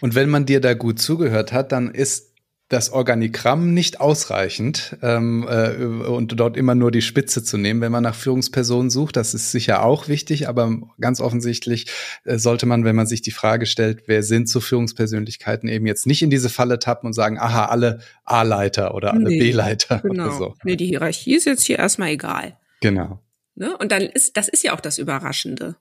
Und 0.00 0.14
wenn 0.14 0.28
man 0.28 0.46
dir 0.46 0.60
da 0.60 0.74
gut 0.74 0.98
zugehört 0.98 1.52
hat, 1.52 1.70
dann 1.70 1.90
ist 1.90 2.30
das 2.68 2.92
Organigramm 2.92 3.72
nicht 3.72 4.00
ausreichend 4.00 4.96
ähm, 5.02 5.46
äh, 5.48 5.74
und 5.84 6.38
dort 6.38 6.56
immer 6.56 6.74
nur 6.74 6.90
die 6.90 7.02
Spitze 7.02 7.42
zu 7.42 7.56
nehmen, 7.56 7.80
wenn 7.80 7.92
man 7.92 8.02
nach 8.02 8.14
Führungspersonen 8.14 8.90
sucht. 8.90 9.16
Das 9.16 9.34
ist 9.34 9.52
sicher 9.52 9.84
auch 9.84 10.08
wichtig, 10.08 10.48
aber 10.48 10.76
ganz 11.00 11.20
offensichtlich 11.20 11.86
äh, 12.24 12.38
sollte 12.38 12.66
man, 12.66 12.84
wenn 12.84 12.94
man 12.94 13.06
sich 13.06 13.22
die 13.22 13.32
Frage 13.32 13.66
stellt, 13.66 14.04
wer 14.06 14.22
sind 14.22 14.48
so 14.48 14.60
Führungspersönlichkeiten, 14.60 15.68
eben 15.68 15.86
jetzt 15.86 16.06
nicht 16.06 16.22
in 16.22 16.30
diese 16.30 16.48
Falle 16.48 16.78
tappen 16.78 17.08
und 17.08 17.12
sagen, 17.12 17.38
aha, 17.38 17.66
alle 17.66 18.00
A-Leiter 18.24 18.94
oder 18.94 19.12
alle 19.14 19.28
nee, 19.28 19.38
B-Leiter 19.38 19.98
genau. 20.02 20.26
oder 20.26 20.32
so. 20.32 20.54
Nee, 20.62 20.76
die 20.76 20.86
Hierarchie 20.86 21.34
ist 21.34 21.46
jetzt 21.46 21.64
hier 21.64 21.78
erstmal 21.78 22.10
egal. 22.10 22.56
Genau. 22.80 23.20
Ne? 23.60 23.76
Und 23.76 23.92
dann 23.92 24.00
ist, 24.04 24.38
das 24.38 24.48
ist 24.48 24.64
ja 24.64 24.72
auch 24.72 24.80
das 24.80 24.96
Überraschende. 24.96 25.76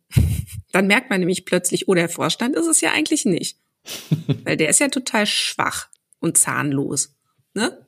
dann 0.74 0.88
merkt 0.88 1.10
man 1.10 1.22
nämlich 1.22 1.46
plötzlich, 1.46 1.88
oh, 1.88 1.94
der 1.94 2.10
Vorstand 2.10 2.58
ist 2.58 2.68
es 2.68 2.82
ja 2.82 2.92
eigentlich 2.92 3.24
nicht. 3.24 3.58
Weil 4.44 4.58
der 4.58 4.68
ist 4.68 4.82
ja 4.82 4.90
total 4.90 5.26
schwach 5.26 5.88
und 6.20 6.38
zahnlos. 6.38 7.16
Ne? 7.54 7.88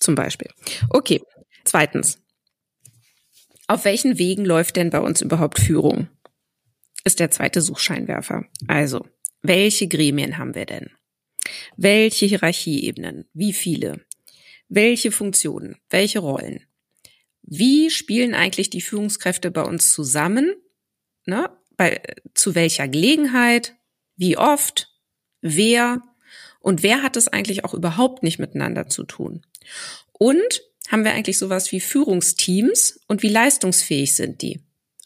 Zum 0.00 0.14
Beispiel. 0.14 0.50
Okay. 0.88 1.20
Zweitens. 1.64 2.18
Auf 3.66 3.84
welchen 3.84 4.18
Wegen 4.18 4.46
läuft 4.46 4.76
denn 4.76 4.88
bei 4.88 5.00
uns 5.00 5.20
überhaupt 5.20 5.60
Führung? 5.60 6.08
Ist 7.04 7.20
der 7.20 7.30
zweite 7.30 7.60
Suchscheinwerfer. 7.60 8.46
Also, 8.66 9.06
welche 9.42 9.88
Gremien 9.88 10.38
haben 10.38 10.54
wir 10.54 10.64
denn? 10.64 10.90
Welche 11.76 12.24
Hierarchieebenen? 12.24 13.26
Wie 13.34 13.52
viele? 13.52 14.06
Welche 14.70 15.12
Funktionen? 15.12 15.76
Welche 15.90 16.20
Rollen? 16.20 16.64
Wie 17.46 17.90
spielen 17.90 18.34
eigentlich 18.34 18.70
die 18.70 18.80
Führungskräfte 18.80 19.50
bei 19.50 19.62
uns 19.62 19.92
zusammen? 19.92 20.54
Ne? 21.26 21.50
Bei, 21.76 22.00
zu 22.34 22.54
welcher 22.54 22.88
Gelegenheit? 22.88 23.74
Wie 24.16 24.36
oft? 24.38 24.88
Wer? 25.40 26.02
Und 26.60 26.82
wer 26.82 27.02
hat 27.02 27.16
es 27.16 27.28
eigentlich 27.28 27.64
auch 27.64 27.74
überhaupt 27.74 28.22
nicht 28.22 28.38
miteinander 28.38 28.88
zu 28.88 29.04
tun? 29.04 29.44
Und 30.12 30.62
haben 30.88 31.04
wir 31.04 31.12
eigentlich 31.12 31.38
sowas 31.38 31.70
wie 31.72 31.80
Führungsteams 31.80 33.00
und 33.06 33.22
wie 33.22 33.28
leistungsfähig 33.28 34.14
sind 34.14 34.42
die? 34.42 34.60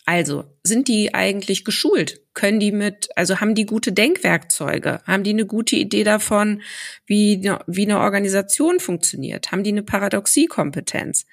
Also, 0.04 0.44
sind 0.62 0.88
die 0.88 1.12
eigentlich 1.12 1.66
geschult? 1.66 2.22
Können 2.32 2.60
die 2.60 2.72
mit, 2.72 3.10
also 3.14 3.40
haben 3.40 3.54
die 3.54 3.66
gute 3.66 3.92
Denkwerkzeuge? 3.92 5.02
Haben 5.04 5.22
die 5.22 5.30
eine 5.30 5.44
gute 5.44 5.76
Idee 5.76 6.02
davon, 6.02 6.62
wie, 7.04 7.42
wie 7.66 7.82
eine 7.82 8.00
Organisation 8.00 8.80
funktioniert? 8.80 9.52
Haben 9.52 9.64
die 9.64 9.70
eine 9.70 9.82
Paradoxiekompetenz? 9.82 11.26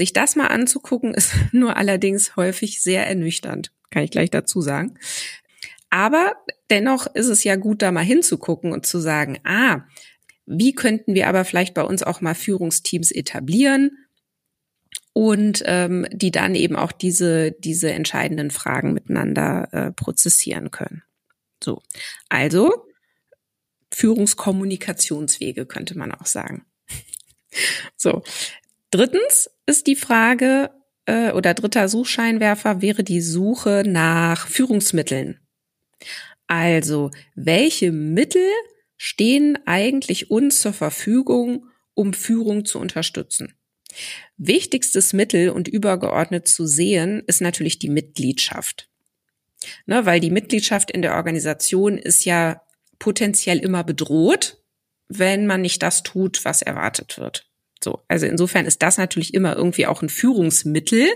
Sich 0.00 0.14
das 0.14 0.34
mal 0.34 0.46
anzugucken, 0.46 1.12
ist 1.14 1.34
nur 1.52 1.76
allerdings 1.76 2.34
häufig 2.34 2.82
sehr 2.82 3.06
ernüchternd, 3.06 3.70
kann 3.90 4.02
ich 4.02 4.10
gleich 4.10 4.30
dazu 4.30 4.62
sagen. 4.62 4.98
Aber 5.90 6.36
dennoch 6.70 7.06
ist 7.14 7.26
es 7.26 7.44
ja 7.44 7.56
gut, 7.56 7.82
da 7.82 7.92
mal 7.92 8.00
hinzugucken 8.00 8.72
und 8.72 8.86
zu 8.86 8.98
sagen, 8.98 9.40
ah, 9.44 9.82
wie 10.46 10.72
könnten 10.72 11.14
wir 11.14 11.28
aber 11.28 11.44
vielleicht 11.44 11.74
bei 11.74 11.82
uns 11.82 12.02
auch 12.02 12.22
mal 12.22 12.34
Führungsteams 12.34 13.10
etablieren? 13.10 13.90
und 15.12 15.62
ähm, 15.66 16.06
die 16.12 16.30
dann 16.30 16.54
eben 16.54 16.76
auch 16.76 16.92
diese, 16.92 17.50
diese 17.50 17.92
entscheidenden 17.92 18.50
Fragen 18.50 18.94
miteinander 18.94 19.68
äh, 19.72 19.92
prozessieren 19.92 20.70
können. 20.70 21.02
So, 21.62 21.82
also 22.28 22.86
Führungskommunikationswege 23.92 25.66
könnte 25.66 25.98
man 25.98 26.12
auch 26.12 26.26
sagen. 26.26 26.64
so, 27.96 28.22
drittens 28.90 29.50
ist 29.66 29.86
die 29.86 29.96
Frage 29.96 30.70
äh, 31.06 31.32
oder 31.32 31.54
dritter 31.54 31.88
Suchscheinwerfer 31.88 32.82
wäre 32.82 33.04
die 33.04 33.20
Suche 33.20 33.82
nach 33.86 34.48
Führungsmitteln. 34.48 35.40
Also, 36.46 37.10
welche 37.34 37.92
Mittel 37.92 38.48
stehen 38.96 39.58
eigentlich 39.66 40.30
uns 40.30 40.60
zur 40.60 40.72
Verfügung, 40.72 41.66
um 41.94 42.12
Führung 42.12 42.64
zu 42.64 42.78
unterstützen? 42.78 43.54
Wichtigstes 44.36 45.12
Mittel 45.12 45.50
und 45.50 45.68
übergeordnet 45.68 46.48
zu 46.48 46.66
sehen 46.66 47.22
ist 47.26 47.40
natürlich 47.40 47.78
die 47.78 47.88
Mitgliedschaft. 47.88 48.88
Ne, 49.86 50.06
weil 50.06 50.20
die 50.20 50.30
Mitgliedschaft 50.30 50.90
in 50.90 51.02
der 51.02 51.14
Organisation 51.14 51.98
ist 51.98 52.24
ja 52.24 52.62
potenziell 52.98 53.58
immer 53.58 53.84
bedroht, 53.84 54.62
wenn 55.08 55.46
man 55.46 55.60
nicht 55.60 55.82
das 55.82 56.02
tut, 56.02 56.44
was 56.44 56.62
erwartet 56.62 57.18
wird. 57.18 57.49
So, 57.82 58.00
also 58.08 58.26
insofern 58.26 58.66
ist 58.66 58.82
das 58.82 58.98
natürlich 58.98 59.34
immer 59.34 59.56
irgendwie 59.56 59.86
auch 59.86 60.02
ein 60.02 60.08
Führungsmittel. 60.08 61.08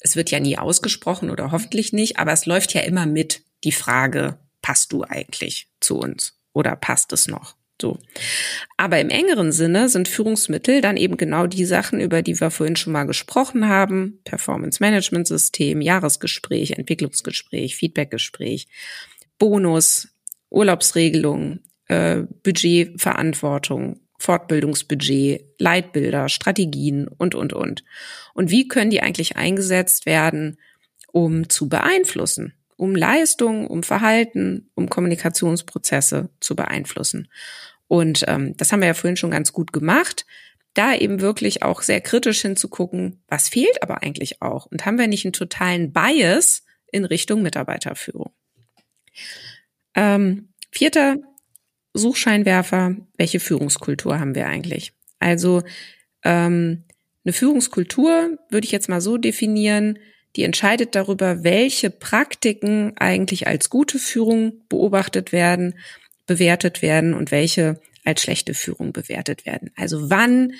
Es 0.00 0.16
wird 0.16 0.30
ja 0.30 0.40
nie 0.40 0.58
ausgesprochen 0.58 1.30
oder 1.30 1.52
hoffentlich 1.52 1.92
nicht, 1.92 2.18
aber 2.18 2.32
es 2.32 2.46
läuft 2.46 2.74
ja 2.74 2.82
immer 2.82 3.06
mit 3.06 3.42
die 3.64 3.72
Frage, 3.72 4.38
passt 4.62 4.92
du 4.92 5.04
eigentlich 5.04 5.68
zu 5.80 5.98
uns 5.98 6.38
oder 6.52 6.76
passt 6.76 7.12
es 7.12 7.28
noch? 7.28 7.54
So. 7.80 7.98
Aber 8.78 8.98
im 9.00 9.10
engeren 9.10 9.52
Sinne 9.52 9.88
sind 9.88 10.08
Führungsmittel 10.08 10.80
dann 10.80 10.96
eben 10.96 11.16
genau 11.16 11.46
die 11.46 11.66
Sachen, 11.66 12.00
über 12.00 12.22
die 12.22 12.40
wir 12.40 12.50
vorhin 12.50 12.76
schon 12.76 12.92
mal 12.92 13.04
gesprochen 13.04 13.68
haben. 13.68 14.20
Performance 14.24 14.82
Management 14.82 15.26
System, 15.26 15.82
Jahresgespräch, 15.82 16.72
Entwicklungsgespräch, 16.72 17.76
Feedbackgespräch, 17.76 18.66
Bonus, 19.38 20.08
Urlaubsregelung, 20.48 21.60
äh, 21.88 22.22
Budgetverantwortung, 22.42 24.00
Fortbildungsbudget, 24.18 25.44
Leitbilder, 25.58 26.28
Strategien 26.28 27.08
und, 27.08 27.34
und, 27.34 27.52
und. 27.52 27.84
Und 28.34 28.50
wie 28.50 28.68
können 28.68 28.90
die 28.90 29.02
eigentlich 29.02 29.36
eingesetzt 29.36 30.06
werden, 30.06 30.58
um 31.12 31.48
zu 31.48 31.68
beeinflussen? 31.68 32.54
um 32.76 32.94
Leistung, 32.94 33.66
um 33.66 33.82
Verhalten, 33.82 34.70
um 34.74 34.88
Kommunikationsprozesse 34.88 36.28
zu 36.40 36.54
beeinflussen. 36.54 37.28
Und 37.88 38.24
ähm, 38.28 38.56
das 38.56 38.72
haben 38.72 38.80
wir 38.80 38.88
ja 38.88 38.94
vorhin 38.94 39.16
schon 39.16 39.30
ganz 39.30 39.52
gut 39.52 39.72
gemacht, 39.72 40.26
da 40.74 40.94
eben 40.94 41.20
wirklich 41.20 41.62
auch 41.62 41.82
sehr 41.82 42.00
kritisch 42.02 42.42
hinzugucken, 42.42 43.22
was 43.28 43.48
fehlt 43.48 43.82
aber 43.82 44.02
eigentlich 44.02 44.42
auch 44.42 44.66
und 44.66 44.84
haben 44.84 44.98
wir 44.98 45.06
nicht 45.06 45.24
einen 45.24 45.32
totalen 45.32 45.92
Bias 45.92 46.64
in 46.92 47.04
Richtung 47.04 47.42
Mitarbeiterführung. 47.42 48.30
Ähm, 49.94 50.52
vierter 50.70 51.16
Suchscheinwerfer, 51.96 52.96
welche 53.16 53.40
Führungskultur 53.40 54.18
haben 54.18 54.34
wir 54.34 54.46
eigentlich? 54.46 54.92
Also 55.18 55.62
ähm, 56.24 56.84
eine 57.24 57.32
Führungskultur 57.32 58.38
würde 58.50 58.64
ich 58.64 58.72
jetzt 58.72 58.88
mal 58.88 59.00
so 59.00 59.16
definieren, 59.16 59.98
die 60.36 60.42
entscheidet 60.42 60.94
darüber, 60.94 61.44
welche 61.44 61.90
Praktiken 61.90 62.92
eigentlich 62.96 63.46
als 63.46 63.70
gute 63.70 63.98
Führung 63.98 64.62
beobachtet 64.68 65.32
werden, 65.32 65.78
bewertet 66.26 66.82
werden 66.82 67.14
und 67.14 67.30
welche 67.30 67.80
als 68.04 68.22
schlechte 68.22 68.54
Führung 68.54 68.92
bewertet 68.92 69.46
werden. 69.46 69.70
Also 69.76 70.10
wann, 70.10 70.52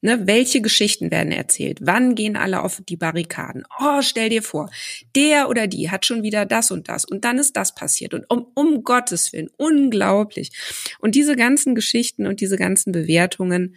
ne, 0.00 0.26
welche 0.26 0.60
Geschichten 0.60 1.10
werden 1.10 1.32
erzählt? 1.32 1.78
Wann 1.82 2.14
gehen 2.14 2.36
alle 2.36 2.62
auf 2.62 2.82
die 2.88 2.96
Barrikaden? 2.96 3.64
Oh, 3.80 4.02
stell 4.02 4.28
dir 4.28 4.42
vor, 4.42 4.70
der 5.16 5.48
oder 5.48 5.66
die 5.66 5.90
hat 5.90 6.06
schon 6.06 6.22
wieder 6.22 6.46
das 6.46 6.70
und 6.70 6.88
das 6.88 7.04
und 7.04 7.24
dann 7.24 7.38
ist 7.38 7.56
das 7.56 7.74
passiert 7.74 8.14
und 8.14 8.24
um, 8.28 8.46
um 8.54 8.84
Gottes 8.84 9.32
Willen, 9.32 9.50
unglaublich. 9.56 10.52
Und 10.98 11.14
diese 11.14 11.36
ganzen 11.36 11.74
Geschichten 11.74 12.26
und 12.26 12.40
diese 12.40 12.56
ganzen 12.56 12.92
Bewertungen, 12.92 13.76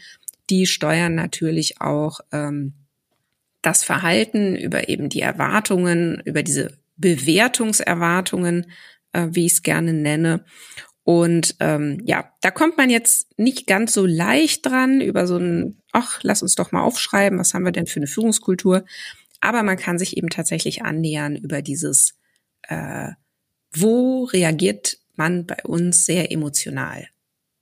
die 0.49 0.65
steuern 0.65 1.15
natürlich 1.15 1.79
auch 1.81 2.19
ähm, 2.31 2.73
das 3.61 3.83
Verhalten, 3.83 4.55
über 4.55 4.89
eben 4.89 5.09
die 5.09 5.21
Erwartungen, 5.21 6.21
über 6.25 6.43
diese 6.43 6.77
Bewertungserwartungen, 6.97 8.71
äh, 9.13 9.27
wie 9.31 9.45
ich 9.45 9.53
es 9.53 9.63
gerne 9.63 9.93
nenne. 9.93 10.43
Und 11.03 11.55
ähm, 11.59 12.01
ja, 12.05 12.31
da 12.41 12.51
kommt 12.51 12.77
man 12.77 12.89
jetzt 12.89 13.37
nicht 13.37 13.67
ganz 13.67 13.93
so 13.93 14.05
leicht 14.05 14.65
dran 14.65 15.01
über 15.01 15.25
so 15.25 15.37
ein, 15.37 15.80
ach, 15.91 16.19
lass 16.23 16.41
uns 16.41 16.55
doch 16.55 16.71
mal 16.71 16.81
aufschreiben, 16.81 17.39
was 17.39 17.53
haben 17.53 17.65
wir 17.65 17.71
denn 17.71 17.87
für 17.87 17.99
eine 17.99 18.07
Führungskultur. 18.07 18.85
Aber 19.39 19.63
man 19.63 19.77
kann 19.77 19.97
sich 19.97 20.17
eben 20.17 20.29
tatsächlich 20.29 20.83
annähern 20.83 21.35
über 21.35 21.61
dieses, 21.61 22.15
äh, 22.63 23.09
wo 23.73 24.25
reagiert 24.25 24.97
man 25.15 25.45
bei 25.45 25.57
uns 25.63 26.05
sehr 26.05 26.31
emotional? 26.31 27.07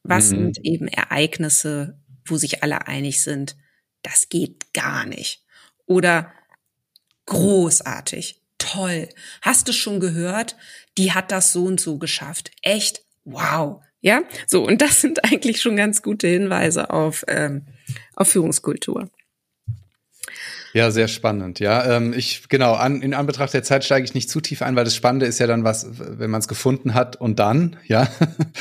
Was 0.04 0.32
mhm. 0.32 0.54
sind 0.54 0.66
eben 0.66 0.88
Ereignisse, 0.88 1.98
wo 2.26 2.38
sich 2.38 2.64
alle 2.64 2.88
einig 2.88 3.22
sind, 3.22 3.56
das 4.02 4.30
geht 4.30 4.74
gar 4.74 5.06
nicht 5.06 5.44
oder 5.86 6.32
großartig, 7.26 8.42
toll. 8.58 9.10
Hast 9.42 9.68
du 9.68 9.74
schon 9.74 10.00
gehört? 10.00 10.56
Die 10.98 11.14
hat 11.14 11.32
das 11.32 11.52
so 11.54 11.66
und 11.66 11.80
so 11.80 11.98
geschafft. 11.98 12.52
Echt? 12.62 13.04
Wow. 13.26 13.82
Ja, 14.02 14.22
so 14.48 14.64
und 14.64 14.82
das 14.82 15.02
sind 15.02 15.24
eigentlich 15.32 15.62
schon 15.62 15.76
ganz 15.76 16.02
gute 16.02 16.28
Hinweise 16.28 16.90
auf 16.92 17.26
ähm, 17.28 17.66
auf 18.16 18.30
Führungskultur. 18.30 19.10
Ja, 20.74 20.92
sehr 20.92 21.08
spannend. 21.08 21.60
Ja, 21.60 21.98
ähm, 21.98 22.14
ich 22.14 22.48
genau 22.48 22.74
an, 22.74 23.02
in 23.02 23.14
Anbetracht 23.14 23.54
der 23.54 23.64
Zeit 23.64 23.84
steige 23.84 24.06
ich 24.06 24.14
nicht 24.14 24.30
zu 24.30 24.40
tief 24.40 24.62
ein, 24.62 24.76
weil 24.76 24.84
das 24.84 24.96
Spannende 24.96 25.26
ist 25.26 25.40
ja 25.40 25.48
dann 25.48 25.64
was, 25.64 25.88
wenn 25.98 26.30
man 26.30 26.40
es 26.40 26.48
gefunden 26.48 26.94
hat 26.94 27.16
und 27.16 27.40
dann, 27.40 27.78
ja. 27.86 28.08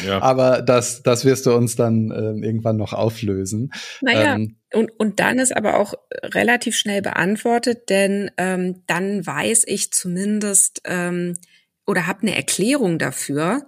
ja. 0.06 0.18
Aber 0.22 0.62
das, 0.62 1.02
das 1.02 1.24
wirst 1.24 1.46
du 1.46 1.54
uns 1.54 1.76
dann 1.76 2.10
ähm, 2.10 2.42
irgendwann 2.42 2.76
noch 2.76 2.92
auflösen. 2.92 3.72
Naja, 4.00 4.36
ähm, 4.36 4.56
und 4.72 4.90
und 4.98 5.20
dann 5.20 5.38
ist 5.38 5.56
aber 5.56 5.78
auch 5.78 5.94
relativ 6.22 6.76
schnell 6.76 7.02
beantwortet, 7.02 7.88
denn 7.88 8.30
ähm, 8.36 8.82
dann 8.86 9.26
weiß 9.26 9.64
ich 9.66 9.92
zumindest 9.92 10.82
ähm, 10.84 11.34
oder 11.86 12.06
habe 12.06 12.22
eine 12.22 12.36
Erklärung 12.36 12.98
dafür, 12.98 13.66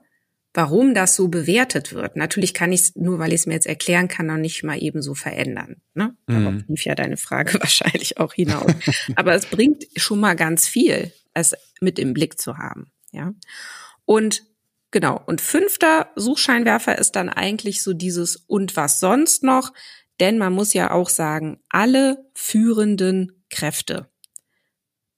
warum 0.53 0.94
das 0.94 1.14
so 1.14 1.28
bewertet 1.28 1.92
wird. 1.92 2.16
Natürlich 2.16 2.55
kann 2.55 2.72
ich 2.72 2.80
es, 2.80 2.96
nur 2.96 3.18
weil 3.18 3.28
ich 3.28 3.40
es 3.40 3.46
mir 3.46 3.55
jetzt 3.55 3.66
erklären 3.66 4.09
kann, 4.09 4.26
noch 4.26 4.36
nicht 4.36 4.64
mal 4.64 4.82
eben 4.82 5.01
so 5.01 5.14
verändern. 5.14 5.76
Ne? 5.94 6.16
Darauf 6.26 6.53
mhm. 6.53 6.64
lief 6.68 6.84
ja 6.84 6.94
deine 6.94 7.16
Frage 7.16 7.55
wahrscheinlich 7.61 8.18
auch 8.18 8.34
hinaus. 8.34 8.72
Aber 9.16 9.34
es 9.34 9.46
bringt 9.46 9.84
schon 9.96 10.20
mal 10.20 10.34
ganz 10.34 10.66
viel, 10.66 11.12
es 11.34 11.55
mit 11.80 11.98
im 11.98 12.12
Blick 12.12 12.40
zu 12.40 12.59
haben. 12.59 12.90
Ja. 13.12 13.32
Und 14.05 14.42
genau, 14.90 15.22
und 15.24 15.40
fünfter 15.40 16.11
Suchscheinwerfer 16.16 16.98
ist 16.98 17.12
dann 17.12 17.28
eigentlich 17.28 17.82
so 17.82 17.92
dieses 17.92 18.36
und 18.36 18.76
was 18.76 18.98
sonst 18.98 19.44
noch, 19.44 19.72
denn 20.18 20.36
man 20.36 20.53
muss 20.53 20.74
ja 20.74 20.90
auch 20.90 21.09
sagen, 21.09 21.61
alle 21.68 22.24
führenden 22.34 23.44
Kräfte. 23.51 24.11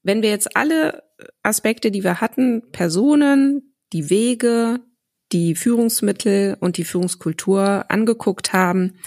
Wenn 0.03 0.23
wir 0.23 0.31
jetzt 0.31 0.57
alle 0.57 1.05
Aspekte, 1.43 1.91
die 1.91 2.05
wir 2.05 2.21
hatten, 2.21 2.71
Personen, 2.71 3.75
die 3.93 4.11
Wege, 4.11 4.81
die 5.33 5.55
Führungsmittel 5.55 6.57
und 6.61 6.77
die 6.77 6.85
Führungskultur 6.85 7.87
angeguckt 7.89 8.53
haben, 8.53 8.99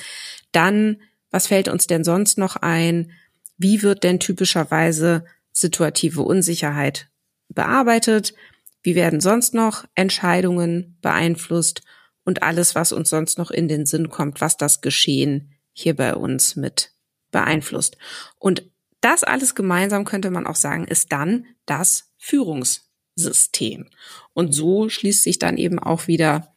dann, 0.51 0.97
was 1.31 1.47
fällt 1.47 1.67
uns 1.67 1.87
denn 1.87 2.03
sonst 2.03 2.37
noch 2.37 2.55
ein? 2.55 3.11
Wie 3.57 3.83
wird 3.83 4.03
denn 4.03 4.19
typischerweise 4.19 5.25
situative 5.51 6.21
Unsicherheit 6.21 7.09
bearbeitet? 7.49 8.33
Wie 8.81 8.95
werden 8.95 9.21
sonst 9.21 9.53
noch 9.53 9.85
Entscheidungen 9.95 10.97
beeinflusst? 11.01 11.81
Und 12.23 12.41
alles, 12.41 12.73
was 12.73 12.91
uns 12.91 13.09
sonst 13.09 13.37
noch 13.37 13.51
in 13.51 13.67
den 13.67 13.85
Sinn 13.85 14.09
kommt, 14.09 14.41
was 14.41 14.57
das 14.57 14.81
Geschehen 14.81 15.53
hier 15.73 15.95
bei 15.95 16.15
uns 16.15 16.55
mit 16.55 16.91
beeinflusst. 17.31 17.97
Und 18.39 18.63
das 19.01 19.23
alles 19.23 19.53
gemeinsam 19.53 20.05
könnte 20.05 20.31
man 20.31 20.47
auch 20.47 20.55
sagen, 20.55 20.85
ist 20.85 21.11
dann 21.11 21.45
das 21.65 22.11
Führungs 22.17 22.84
System. 23.15 23.89
Und 24.33 24.53
so 24.53 24.89
schließt 24.89 25.23
sich 25.23 25.39
dann 25.39 25.57
eben 25.57 25.79
auch 25.79 26.07
wieder 26.07 26.55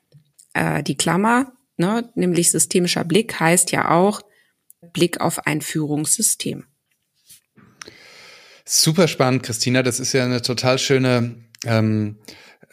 äh, 0.54 0.82
die 0.82 0.96
Klammer, 0.96 1.52
ne? 1.76 2.10
nämlich 2.14 2.50
systemischer 2.50 3.04
Blick 3.04 3.38
heißt 3.38 3.72
ja 3.72 3.90
auch 3.90 4.22
Blick 4.92 5.20
auf 5.20 5.46
ein 5.46 5.60
Führungssystem. 5.60 6.64
Super 8.64 9.08
spannend, 9.08 9.44
Christina. 9.44 9.82
Das 9.82 9.98
ist 9.98 10.12
ja 10.12 10.24
eine 10.24 10.42
total 10.42 10.78
schöne 10.78 11.36
ähm, 11.64 12.18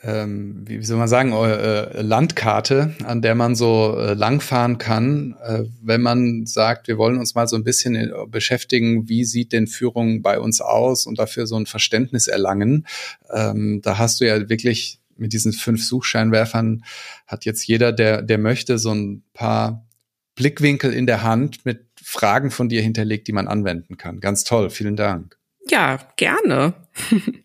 ähm, 0.05 0.63
wie 0.67 0.83
soll 0.83 0.97
man 0.97 1.07
sagen, 1.07 1.31
äh, 1.31 2.01
Landkarte, 2.01 2.93
an 3.03 3.23
der 3.23 3.33
man 3.33 3.55
so 3.55 3.97
äh, 3.97 4.13
langfahren 4.13 4.77
kann, 4.77 5.35
äh, 5.43 5.63
wenn 5.81 6.01
man 6.01 6.45
sagt, 6.45 6.87
wir 6.87 6.99
wollen 6.99 7.17
uns 7.17 7.33
mal 7.33 7.47
so 7.47 7.55
ein 7.55 7.63
bisschen 7.63 7.95
äh, 7.95 8.11
beschäftigen, 8.27 9.09
wie 9.09 9.25
sieht 9.25 9.51
denn 9.51 9.65
Führung 9.65 10.21
bei 10.21 10.39
uns 10.39 10.61
aus 10.61 11.07
und 11.07 11.17
dafür 11.17 11.47
so 11.47 11.55
ein 11.55 11.65
Verständnis 11.65 12.27
erlangen. 12.27 12.85
Ähm, 13.33 13.81
da 13.81 13.97
hast 13.97 14.21
du 14.21 14.27
ja 14.27 14.47
wirklich 14.47 14.99
mit 15.17 15.33
diesen 15.33 15.53
fünf 15.53 15.83
Suchscheinwerfern 15.83 16.83
hat 17.25 17.45
jetzt 17.45 17.65
jeder, 17.65 17.91
der, 17.91 18.21
der 18.21 18.37
möchte, 18.37 18.77
so 18.77 18.91
ein 18.91 19.23
paar 19.33 19.87
Blickwinkel 20.35 20.93
in 20.93 21.07
der 21.07 21.23
Hand 21.23 21.65
mit 21.65 21.85
Fragen 22.03 22.51
von 22.51 22.69
dir 22.69 22.81
hinterlegt, 22.81 23.27
die 23.27 23.31
man 23.31 23.47
anwenden 23.47 23.97
kann. 23.97 24.19
Ganz 24.19 24.43
toll. 24.43 24.69
Vielen 24.69 24.95
Dank. 24.97 25.37
Ja, 25.69 25.99
gerne. 26.17 26.73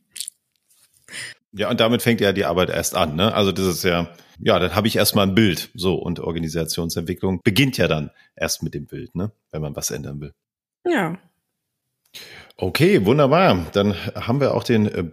Ja, 1.52 1.68
und 1.68 1.80
damit 1.80 2.02
fängt 2.02 2.20
ja 2.20 2.32
die 2.32 2.44
Arbeit 2.44 2.70
erst 2.70 2.94
an. 2.94 3.16
Ne? 3.16 3.34
Also 3.34 3.52
das 3.52 3.66
ist 3.66 3.84
ja, 3.84 4.08
ja, 4.38 4.58
dann 4.58 4.74
habe 4.74 4.86
ich 4.86 4.96
erstmal 4.96 5.26
ein 5.26 5.34
Bild. 5.34 5.70
So, 5.74 5.94
und 5.94 6.20
Organisationsentwicklung 6.20 7.40
beginnt 7.42 7.76
ja 7.76 7.88
dann 7.88 8.10
erst 8.36 8.62
mit 8.62 8.74
dem 8.74 8.86
Bild, 8.86 9.14
ne? 9.14 9.32
wenn 9.50 9.62
man 9.62 9.74
was 9.74 9.90
ändern 9.90 10.20
will. 10.20 10.32
Ja. 10.86 11.18
Okay, 12.56 13.04
wunderbar. 13.04 13.66
Dann 13.72 13.94
haben 14.14 14.40
wir 14.40 14.54
auch 14.54 14.64
den 14.64 14.86
äh, 14.86 15.04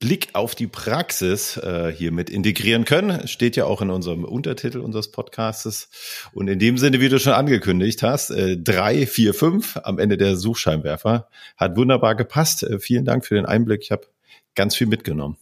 Blick 0.00 0.30
auf 0.32 0.54
die 0.54 0.66
Praxis 0.66 1.58
äh, 1.58 1.92
hier 1.94 2.10
mit 2.10 2.30
integrieren 2.30 2.84
können. 2.84 3.28
Steht 3.28 3.54
ja 3.54 3.66
auch 3.66 3.82
in 3.82 3.90
unserem 3.90 4.24
Untertitel 4.24 4.78
unseres 4.78 5.12
Podcastes. 5.12 5.90
Und 6.32 6.48
in 6.48 6.58
dem 6.58 6.78
Sinne, 6.78 7.00
wie 7.00 7.10
du 7.10 7.20
schon 7.20 7.34
angekündigt 7.34 8.02
hast, 8.02 8.30
äh, 8.30 8.56
drei, 8.56 9.06
vier, 9.06 9.34
fünf 9.34 9.76
am 9.76 9.98
Ende 9.98 10.16
der 10.16 10.36
Suchscheinwerfer 10.36 11.28
hat 11.56 11.76
wunderbar 11.76 12.14
gepasst. 12.14 12.62
Äh, 12.62 12.80
vielen 12.80 13.04
Dank 13.04 13.26
für 13.26 13.34
den 13.34 13.46
Einblick. 13.46 13.82
Ich 13.82 13.92
habe 13.92 14.06
ganz 14.54 14.74
viel 14.74 14.86
mitgenommen. 14.86 15.36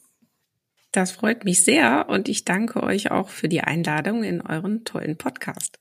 Das 0.93 1.11
freut 1.11 1.45
mich 1.45 1.63
sehr 1.63 2.07
und 2.09 2.29
ich 2.29 2.45
danke 2.45 2.83
euch 2.83 3.11
auch 3.11 3.29
für 3.29 3.49
die 3.49 3.61
Einladung 3.61 4.25
in 4.25 4.41
euren 4.41 4.85
tollen 4.85 5.17
Podcast. 5.17 5.79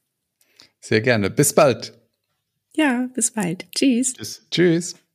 Sehr 0.80 1.01
gerne. 1.01 1.30
Bis 1.30 1.53
bald. 1.53 1.97
Ja, 2.76 3.10
bis 3.14 3.32
bald. 3.32 3.68
Tschüss. 3.72 4.14
Tschüss. 4.14 4.47
Tschüss. 4.51 5.07